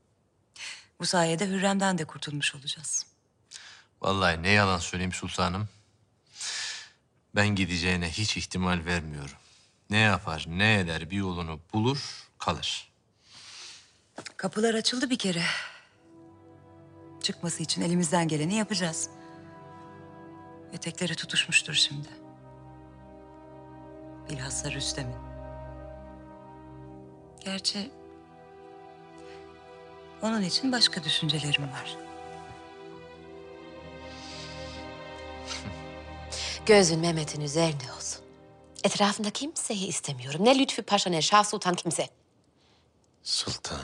[1.02, 3.06] Bu sayede Hürrem'den de kurtulmuş olacağız.
[4.02, 5.70] Vallahi ne yalan söyleyeyim sultanım.
[7.36, 9.36] Ben gideceğine hiç ihtimal vermiyorum.
[9.90, 12.92] Ne yapar, ne eder bir yolunu bulur, kalır.
[14.38, 15.44] Kapılar açıldı bir kere.
[17.24, 19.10] Çıkması için elimizden geleni yapacağız.
[20.74, 22.10] Etekleri tutuşmuştur şimdi.
[24.30, 25.18] Bilhassa Rüstem'in.
[27.40, 27.92] Gerçi
[30.22, 31.96] onun için başka düşüncelerim var.
[36.66, 38.22] Gözün Mehmet'in üzerinde olsun.
[38.84, 40.46] Etrafında kimseyi istemiyorum.
[40.46, 42.10] Ne Lütfü Paşa ne Şah Sultan kimse.
[43.24, 43.82] Sultanım,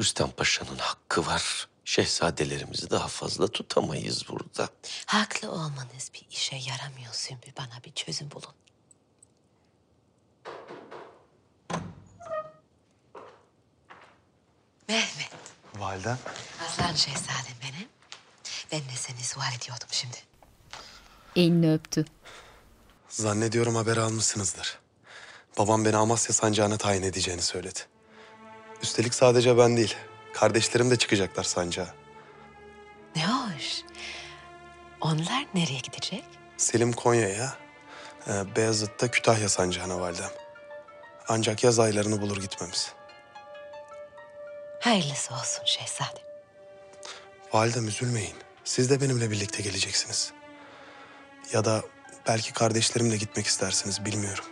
[0.00, 1.68] Rüstem Paşa'nın hakkı var.
[1.84, 4.68] Şehzadelerimizi daha fazla tutamayız burada.
[5.06, 7.52] Haklı olmanız bir işe yaramıyor Sümbül.
[7.58, 8.54] Bana bir çözüm bulun.
[14.88, 15.30] Mehmet,
[15.78, 16.18] Validem.
[16.66, 17.88] aslan şehzadem benim.
[18.72, 20.16] Ben de seni sual ediyordum şimdi.
[21.36, 22.04] Elini öptü.
[23.08, 24.78] Zannediyorum haber almışsınızdır.
[25.58, 27.80] Babam beni Amasya sancağına tayin edeceğini söyledi.
[28.82, 29.96] Üstelik sadece ben değil,
[30.34, 31.94] kardeşlerim de çıkacaklar sancağa.
[33.16, 33.80] Ne hoş.
[35.00, 36.24] Onlar nereye gidecek?
[36.56, 37.56] Selim Konya'ya,
[38.28, 40.30] e, Beyazıt da Kütahya sancağına validem.
[41.28, 42.92] Ancak yaz aylarını bulur gitmemiz.
[44.84, 46.22] Hayırlısı olsun şehzadem.
[47.52, 48.34] Validem üzülmeyin.
[48.64, 50.32] Siz de benimle birlikte geleceksiniz.
[51.52, 51.82] Ya da
[52.28, 54.44] belki kardeşlerimle gitmek istersiniz bilmiyorum.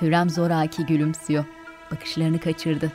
[0.00, 1.44] Hürrem zoraki gülümsüyor.
[1.90, 2.92] Bakışlarını kaçırdı.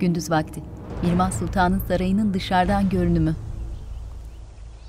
[0.00, 0.62] Gündüz vakti.
[1.02, 3.36] Mirmah Sultan'ın sarayının dışarıdan görünümü.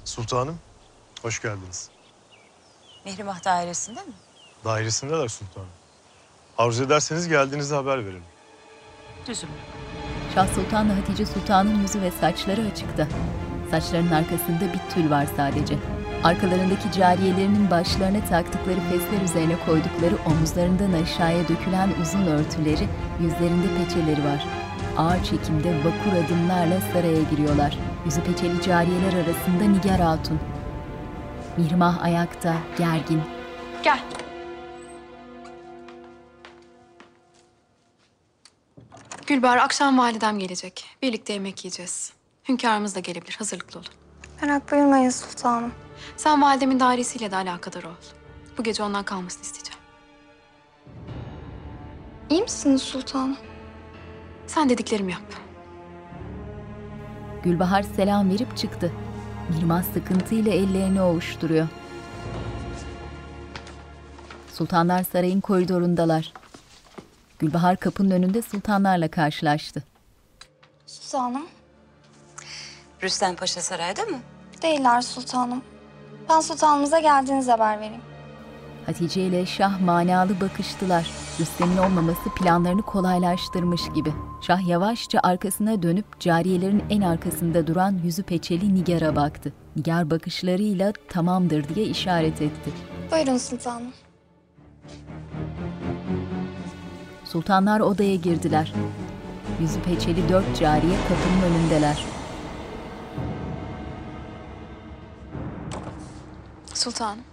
[0.06, 0.60] Sultanım,
[1.22, 1.90] hoş geldiniz.
[3.06, 4.14] Mihrimah dairesinde mi?
[4.66, 5.68] Dairesindeler sultanım.
[6.58, 8.24] Arzu ederseniz geldiğinizde haber verin.
[9.28, 9.50] Düzüm.
[10.36, 13.08] Şah Sultan'la Hatice Sultan'ın yüzü ve saçları açıkta.
[13.72, 15.76] Saçlarının arkasında bir tül var sadece.
[16.24, 22.88] Arkalarındaki cariyelerinin başlarına taktıkları fesler üzerine koydukları omuzlarından aşağıya dökülen uzun örtüleri,
[23.22, 24.46] yüzlerinde peçeleri var.
[24.98, 27.78] Ağır çekimde vakur adımlarla saraya giriyorlar.
[28.06, 30.40] Yüzü peçeli cariyeler arasında Nigar Hatun.
[31.58, 33.22] Mihrimah ayakta, gergin.
[33.84, 34.00] Gel.
[39.28, 40.86] Gülbahar akşam validem gelecek.
[41.02, 42.14] Birlikte yemek yiyeceğiz.
[42.50, 43.36] Hünkârımız da gelebilir.
[43.40, 43.90] Hazırlıklı olun.
[44.42, 45.72] Merak buyurmayın sultanım.
[46.18, 47.96] Sen validemin dairesiyle de alakadar ol.
[48.58, 49.80] Bu gece ondan kalmasını isteyeceğim.
[52.30, 53.38] İyi misiniz sultanım?
[54.48, 55.22] Sen dediklerimi yap.
[57.44, 58.92] Gülbahar selam verip çıktı.
[59.50, 61.68] Mirmah sıkıntıyla ellerini ovuşturuyor.
[64.54, 66.34] Sultanlar sarayın koridorundalar.
[67.44, 69.84] Gülbahar kapının önünde sultanlarla karşılaştı.
[70.88, 71.46] Sultanım.
[73.04, 74.18] Rüstem Paşa sarayda mı?
[74.62, 75.62] Değiller sultanım.
[76.30, 78.02] Ben sultanımıza geldiğiniz haber vereyim.
[78.86, 81.12] Hatice ile Şah manalı bakıştılar.
[81.40, 84.14] Rüstem'in olmaması planlarını kolaylaştırmış gibi.
[84.42, 89.54] Şah yavaşça arkasına dönüp cariyelerin en arkasında duran yüzü peçeli Nigar'a baktı.
[89.76, 92.72] Nigar bakışlarıyla tamamdır diye işaret etti.
[93.12, 93.94] Buyurun sultanım.
[97.34, 98.74] Sultanlar odaya girdiler.
[99.62, 102.06] Yüzü peçeli dört cariye kapının önündeler.
[106.74, 107.24] Sultanım,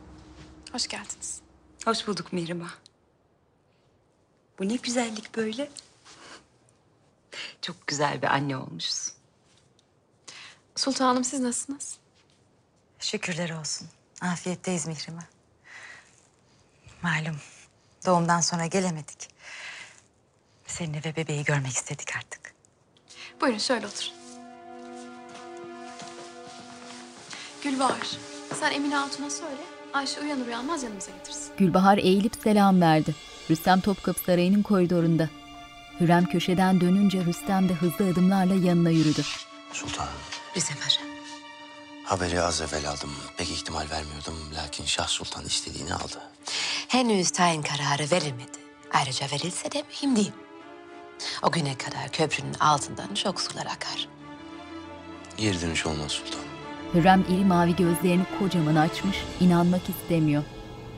[0.73, 1.41] hoş geldiniz.
[1.85, 2.71] Hoş bulduk Mihrimah.
[4.59, 5.71] Bu ne güzellik böyle.
[7.63, 9.13] Çok güzel bir anne olmuşsun.
[10.77, 11.99] Sultanım siz nasılsınız?
[12.99, 13.89] Şükürler olsun.
[14.21, 15.25] Afiyetteyiz Mihrimah.
[17.03, 17.37] Malum
[18.07, 19.40] doğumdan sonra gelemedik.
[20.71, 22.55] Seni ve bebeği görmek istedik artık.
[23.41, 24.13] Buyurun şöyle oturun.
[27.65, 28.09] Gülbahar,
[28.61, 29.61] sen Emine Hatun'a söyle.
[29.93, 31.53] Ayşe uyanır uyanmaz yanımıza getirsin.
[31.59, 33.15] Gülbahar eğilip selam verdi.
[33.51, 35.29] Rüstem Topkapı Sarayı'nın koridorunda.
[36.01, 39.23] Hürrem köşeden dönünce Rüstem de hızlı adımlarla yanına yürüdü.
[39.73, 40.13] Sultanım,
[40.57, 41.01] Rize Paşa.
[42.05, 43.11] haberi az evvel aldım.
[43.37, 44.51] Pek ihtimal vermiyordum.
[44.55, 46.21] Lakin Şah Sultan istediğini aldı.
[46.89, 48.59] Henüz tayin kararı verilmedi.
[48.93, 50.33] Ayrıca verilse de mühim değil.
[51.43, 54.09] O güne kadar köprünün altından çok sular akar.
[55.37, 56.45] Geri dönüş olmaz sultanım.
[56.95, 60.43] Hürrem iri mavi gözlerini kocaman açmış, inanmak istemiyor.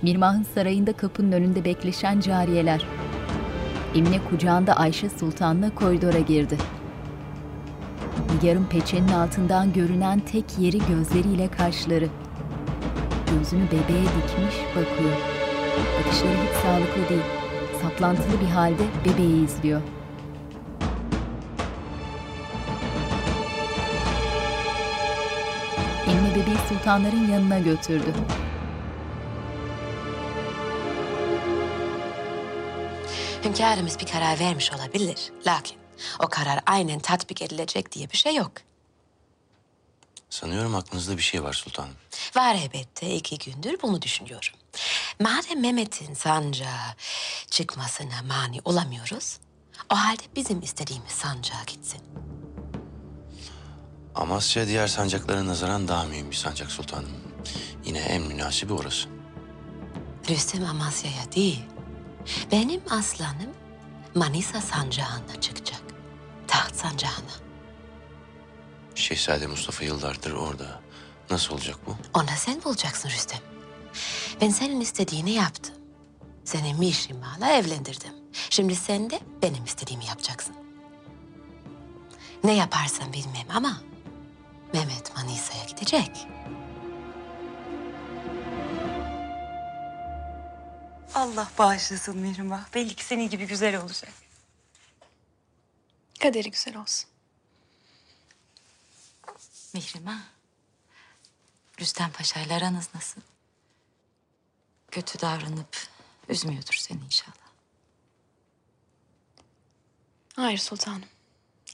[0.03, 2.87] Mirmah'ın sarayında kapının önünde bekleşen cariyeler.
[3.95, 6.59] Emine kucağında Ayşe Sultan'la koridora girdi.
[8.35, 12.09] Nigar'ın peçenin altından görünen tek yeri gözleriyle kaşları.
[13.31, 15.17] Gözünü bebeğe dikmiş bakıyor.
[15.99, 17.23] Bakışları hiç sağlıklı değil.
[17.83, 19.81] Saplantılı bir halde bebeği izliyor.
[26.43, 28.15] Bebeği sultanların yanına götürdü.
[33.45, 35.33] Hünkârımız bir karar vermiş olabilir.
[35.47, 35.79] Lakin
[36.19, 38.53] o karar aynen tatbik edilecek diye bir şey yok.
[40.31, 41.95] Sanıyorum aklınızda bir şey var sultanım.
[42.37, 44.59] Var elbette iki gündür bunu düşünüyorum.
[45.21, 46.97] Madem Mehmet'in sancağı
[47.51, 49.39] çıkmasına mani olamıyoruz...
[49.91, 52.01] ...o halde bizim istediğimiz sancağa gitsin.
[54.15, 57.11] Amasya diğer sancaklara nazaran daha mühim bir sancak sultanım.
[57.85, 59.09] Yine en münasibi orası.
[60.31, 61.63] Rüstem Amasya'ya değil,
[62.53, 63.51] benim aslanım
[64.15, 65.81] Manisa sancağına çıkacak.
[66.49, 67.33] Taht sancağına.
[68.95, 70.81] Şehzade Mustafa yıllardır orada.
[71.31, 71.97] Nasıl olacak bu?
[72.15, 73.41] Onu sen bulacaksın Rüstem.
[74.41, 75.75] Ben senin istediğini yaptım.
[76.45, 78.13] Seni Mişrima'la evlendirdim.
[78.51, 80.55] Şimdi sen de benim istediğimi yapacaksın.
[82.45, 83.81] Ne yaparsan bilmem ama
[84.73, 86.27] Mehmet Manisa'ya gidecek.
[91.15, 92.75] Allah bağışlasın Mihrimah.
[92.75, 94.13] Belli ki senin gibi güzel olacak.
[96.21, 97.11] Kaderi güzel olsun.
[99.75, 100.21] Mihrimah.
[101.81, 103.21] Rüstem Paşa ile aranız nasıl?
[104.91, 105.77] Kötü davranıp
[106.29, 107.37] üzmüyordur seni inşallah.
[110.37, 111.09] Hayır sultanım.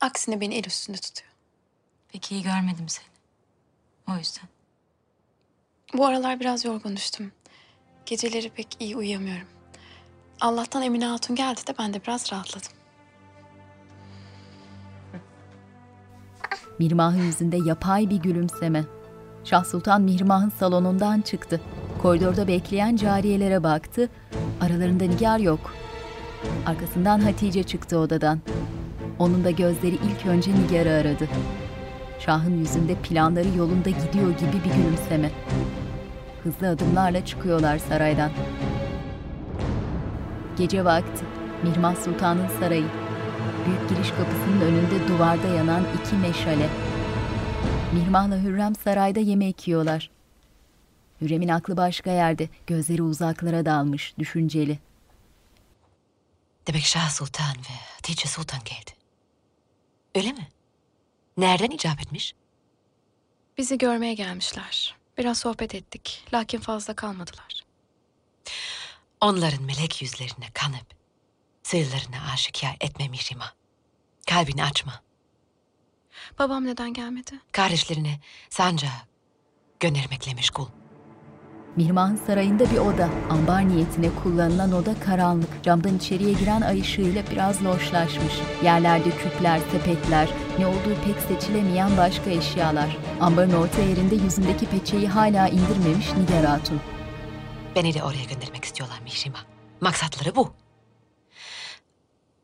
[0.00, 1.27] Aksine beni el üstünde tutuyor.
[2.12, 3.06] Pek iyi görmedim seni.
[4.08, 4.48] O yüzden.
[5.94, 7.32] Bu aralar biraz yorgun düştüm.
[8.06, 9.48] Geceleri pek iyi uyuyamıyorum.
[10.40, 12.72] Allah'tan Emine Hatun geldi de ben de biraz rahatladım.
[16.78, 18.84] Mirmah'ın yüzünde yapay bir gülümseme.
[19.44, 21.60] Şah Sultan Mirmah'ın salonundan çıktı.
[22.02, 24.08] Koridorda bekleyen cariyelere baktı.
[24.60, 25.74] Aralarında Nigar yok.
[26.66, 28.40] Arkasından Hatice çıktı odadan.
[29.18, 31.28] Onun da gözleri ilk önce Nigar'ı aradı.
[32.18, 35.30] Şah'ın yüzünde planları yolunda gidiyor gibi bir gülümseme.
[36.42, 38.30] Hızlı adımlarla çıkıyorlar saraydan.
[40.58, 41.24] Gece vakti
[41.62, 42.86] Mirmah Sultan'ın sarayı.
[43.66, 46.68] Büyük giriş kapısının önünde duvarda yanan iki meşale.
[47.92, 50.10] Mihrimah'la Hürrem sarayda yemek yiyorlar.
[51.20, 54.78] Hürrem'in aklı başka yerde, gözleri uzaklara dalmış, düşünceli.
[56.66, 58.90] Demek Şah Sultan ve Hatice Sultan geldi.
[60.14, 60.48] Öyle mi?
[61.38, 62.34] Nereden icap etmiş?
[63.58, 64.96] Bizi görmeye gelmişler.
[65.18, 66.24] Biraz sohbet ettik.
[66.34, 67.64] Lakin fazla kalmadılar.
[69.20, 70.86] Onların melek yüzlerine kanıp
[71.62, 73.52] sırlarını aşikar etme Mihrimah.
[74.26, 75.02] Kalbini açma.
[76.38, 77.40] Babam neden gelmedi?
[77.52, 78.20] Kardeşlerine
[78.50, 79.00] sancağı
[79.80, 80.66] göndermekle meşgul.
[81.76, 83.10] Mihrimah'ın sarayında bir oda.
[83.30, 85.64] Ambar niyetine kullanılan oda karanlık.
[85.64, 88.34] Camdan içeriye giren ay ışığıyla biraz loşlaşmış.
[88.64, 90.28] Yerlerde küpler, sepetler,
[90.58, 92.96] ne olduğu pek seçilemeyen başka eşyalar.
[93.20, 96.80] Ambarın orta yerinde yüzündeki peçeyi hala indirmemiş Nigar Hatun.
[97.76, 99.44] Beni de oraya göndermek istiyorlar Mihrimah.
[99.80, 100.52] Maksatları bu.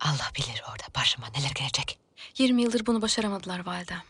[0.01, 1.99] Allah bilir orada başıma neler gelecek.
[2.39, 4.03] 20 yıldır bunu başaramadılar validem.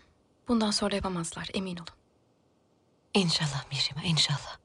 [0.49, 1.87] Bundan sonra yapamazlar emin olun.
[3.15, 4.64] İnşallah Mihrimah inşallah.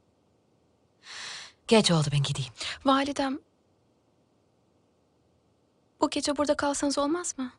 [1.69, 2.53] Geç oldu ben gideyim.
[2.85, 3.39] Validem...
[6.01, 7.51] Bu gece burada kalsanız olmaz mı?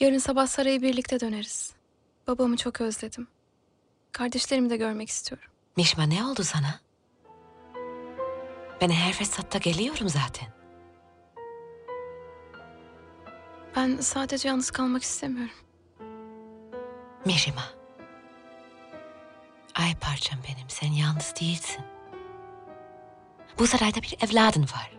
[0.00, 1.72] Yarın sabah saraya birlikte döneriz.
[2.26, 3.28] Babamı çok özledim.
[4.12, 5.48] Kardeşlerimi de görmek istiyorum.
[5.76, 6.80] Mişma ne oldu sana?
[8.80, 10.48] Ben her fırsatta geliyorum zaten.
[13.76, 15.54] Ben sadece yalnız kalmak istemiyorum.
[17.24, 17.72] Mihrimah.
[19.74, 21.84] Ay parçam benim sen yalnız değilsin.
[23.58, 24.92] Bu sarayda bir evladın var.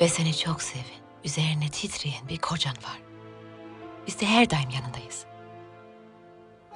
[0.00, 0.84] Ve seni çok seven,
[1.24, 2.98] üzerine titreyen bir kocan var.
[4.06, 5.24] Biz de her daim yanındayız.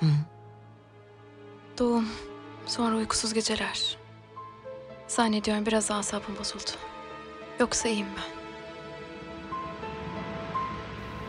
[0.00, 0.06] Hı.
[1.78, 2.08] Doğum,
[2.66, 3.96] sonra uykusuz geceler.
[5.06, 6.70] Zannediyorum biraz asabım bozuldu.
[7.60, 8.44] Yoksa iyiyim ben.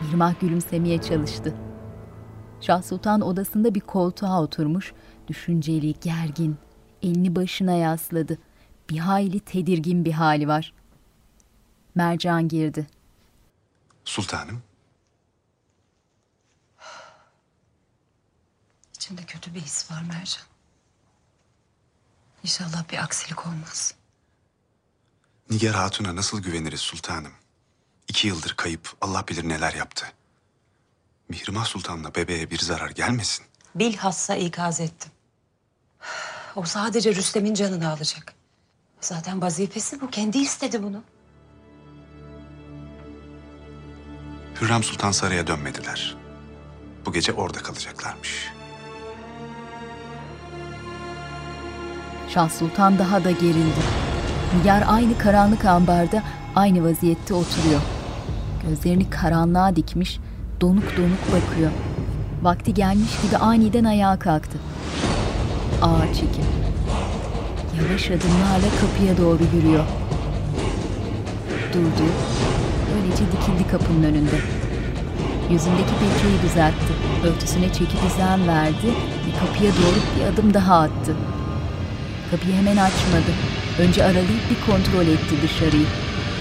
[0.02, 1.54] Mihrimah gülümsemeye çalıştı.
[2.60, 4.92] Şah Sultan odasında bir koltuğa oturmuş,
[5.28, 6.56] düşünceli, gergin,
[7.02, 8.38] elini başına yasladı.
[8.90, 10.72] Bir hayli tedirgin bir hali var.
[11.94, 12.86] Mercan girdi.
[14.04, 14.62] Sultanım,
[18.94, 20.42] İçimde kötü bir his var Mercan.
[22.42, 23.94] İnşallah bir aksilik olmaz.
[25.50, 27.32] Nigar Hatun'a nasıl güveniriz sultanım?
[28.08, 30.06] İki yıldır kayıp, Allah bilir neler yaptı.
[31.28, 33.46] Mihrimah Sultan'la bebeğe bir zarar gelmesin.
[33.74, 35.12] Bilhassa ikaz ettim.
[36.56, 38.34] O sadece Rüstem'in canını alacak.
[39.00, 40.10] Zaten vazifesi bu.
[40.10, 41.02] Kendi istedi bunu.
[44.60, 46.16] Hürrem Sultan saraya dönmediler.
[47.06, 48.48] Bu gece orada kalacaklarmış.
[52.28, 53.80] Şah Sultan daha da gerildi.
[54.58, 56.22] Nigar aynı karanlık ambarda
[56.56, 57.80] aynı vaziyette oturuyor.
[58.68, 60.18] Gözlerini karanlığa dikmiş,
[60.60, 61.70] donuk donuk bakıyor.
[62.42, 64.58] Vakti gelmiş gibi aniden ayağa kalktı.
[65.82, 66.65] Ağır çekim.
[67.76, 69.84] Yavaş adımlarla kapıya doğru yürüyor.
[71.72, 72.06] Durdu.
[72.94, 74.38] Öylece dikildi kapının önünde.
[75.50, 76.92] Yüzündeki peçeyi düzeltti.
[77.24, 78.86] Örtüsüne çeki düzen verdi
[79.26, 81.16] ve kapıya doğru bir adım daha attı.
[82.30, 83.32] Kapıyı hemen açmadı.
[83.78, 85.86] Önce aralayıp bir kontrol etti dışarıyı.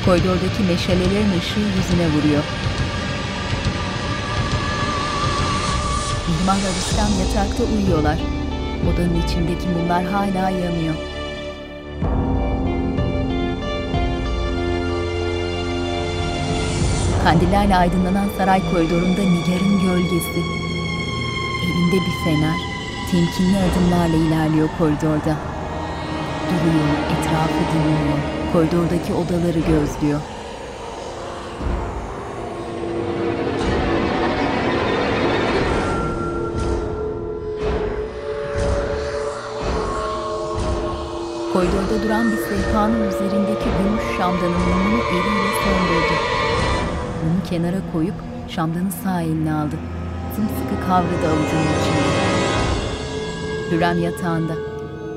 [0.05, 2.43] Koridordaki meşalelerin ışığı yüzüne vuruyor.
[6.27, 8.19] Mihrimah'la Rüstem yatakta uyuyorlar.
[8.93, 11.14] Odanın içindeki mumlar hala yanıyor.
[17.25, 20.39] Kandillerle aydınlanan saray koridorunda Nigar'ın gölgesi.
[21.63, 22.59] Elinde bir fener,
[23.11, 25.35] temkinli adımlarla ilerliyor koridorda.
[26.49, 28.17] Duruyor, etrafı dinliyor,
[28.53, 30.21] koridordaki odaları gözlüyor.
[41.53, 46.44] Koridorda duran bir sehpanın üzerindeki gümüş şamdanın mumunu eliyle söndürdü.
[47.25, 48.13] Mumu kenara koyup
[48.49, 49.75] şamdanı sağ eline aldı.
[50.35, 52.15] Sımsıkı kavradı avucunun içinde.
[53.71, 54.53] Hürrem yatağında.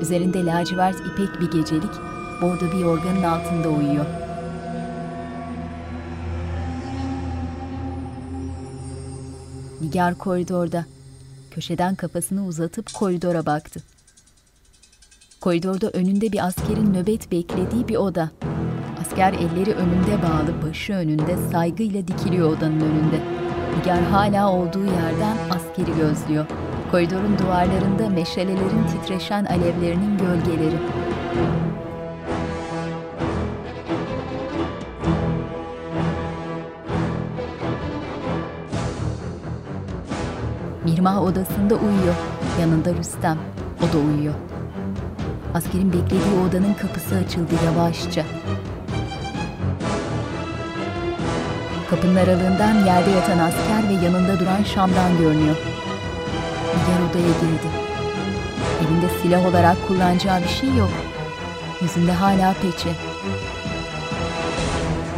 [0.01, 1.91] Üzerinde lacivert ipek bir gecelik,
[2.41, 4.05] bordo bir yorganın altında uyuyor.
[9.81, 10.85] Nigar koridorda.
[11.51, 13.83] Köşeden kafasını uzatıp koridora baktı.
[15.41, 18.29] Koridorda önünde bir askerin nöbet beklediği bir oda.
[19.19, 23.19] Asker elleri önünde bağlı, başı önünde saygıyla dikiliyor odanın önünde.
[23.77, 26.45] Nigar hala olduğu yerden askeri gözlüyor.
[26.91, 30.75] Koridorun duvarlarında meşalelerin titreşen alevlerinin gölgeleri.
[40.85, 42.15] Mirmah odasında uyuyor.
[42.61, 43.37] Yanında Rüstem.
[43.79, 44.33] O da uyuyor.
[45.53, 48.25] Askerin beklediği odanın kapısı açıldı yavaşça.
[51.89, 55.55] Kapının aralığından yerde yatan asker ve yanında duran Şam'dan görünüyor.
[56.67, 57.69] Nigar odaya girdi.
[58.81, 60.89] Elinde silah olarak kullanacağı bir şey yok.
[61.81, 62.89] Yüzünde hala peçe.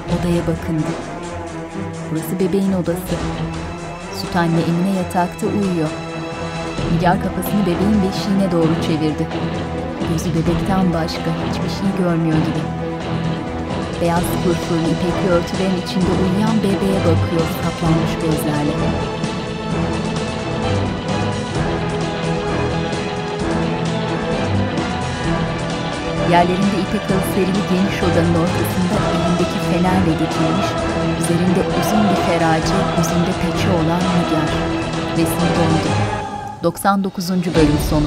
[0.08, 0.92] Odaya bakındı.
[2.12, 3.16] Burası bebeğin odası.
[4.22, 5.90] Süt anne Emine yatakta uyuyor.
[6.94, 9.28] Nigar kafasını bebeğin beşiğine doğru çevirdi.
[10.12, 12.81] Gözü bebekten başka hiçbir şey görmüyor gibi.
[14.02, 18.76] Beyaz pırpırlı ipekli örtülerin içinde uyuyan bebeğe bakıyor kaplanmış gözlerle.
[26.32, 27.02] Yerlerinde ipek
[27.36, 30.70] serili geniş odanın ortasında elindeki fenerle dikilmiş,
[31.22, 34.50] üzerinde uzun bir ferace, yüzünde peçe olan Nigar.
[35.12, 35.90] Resim dondu.
[36.64, 37.30] 99.
[37.30, 38.06] bölüm sonu.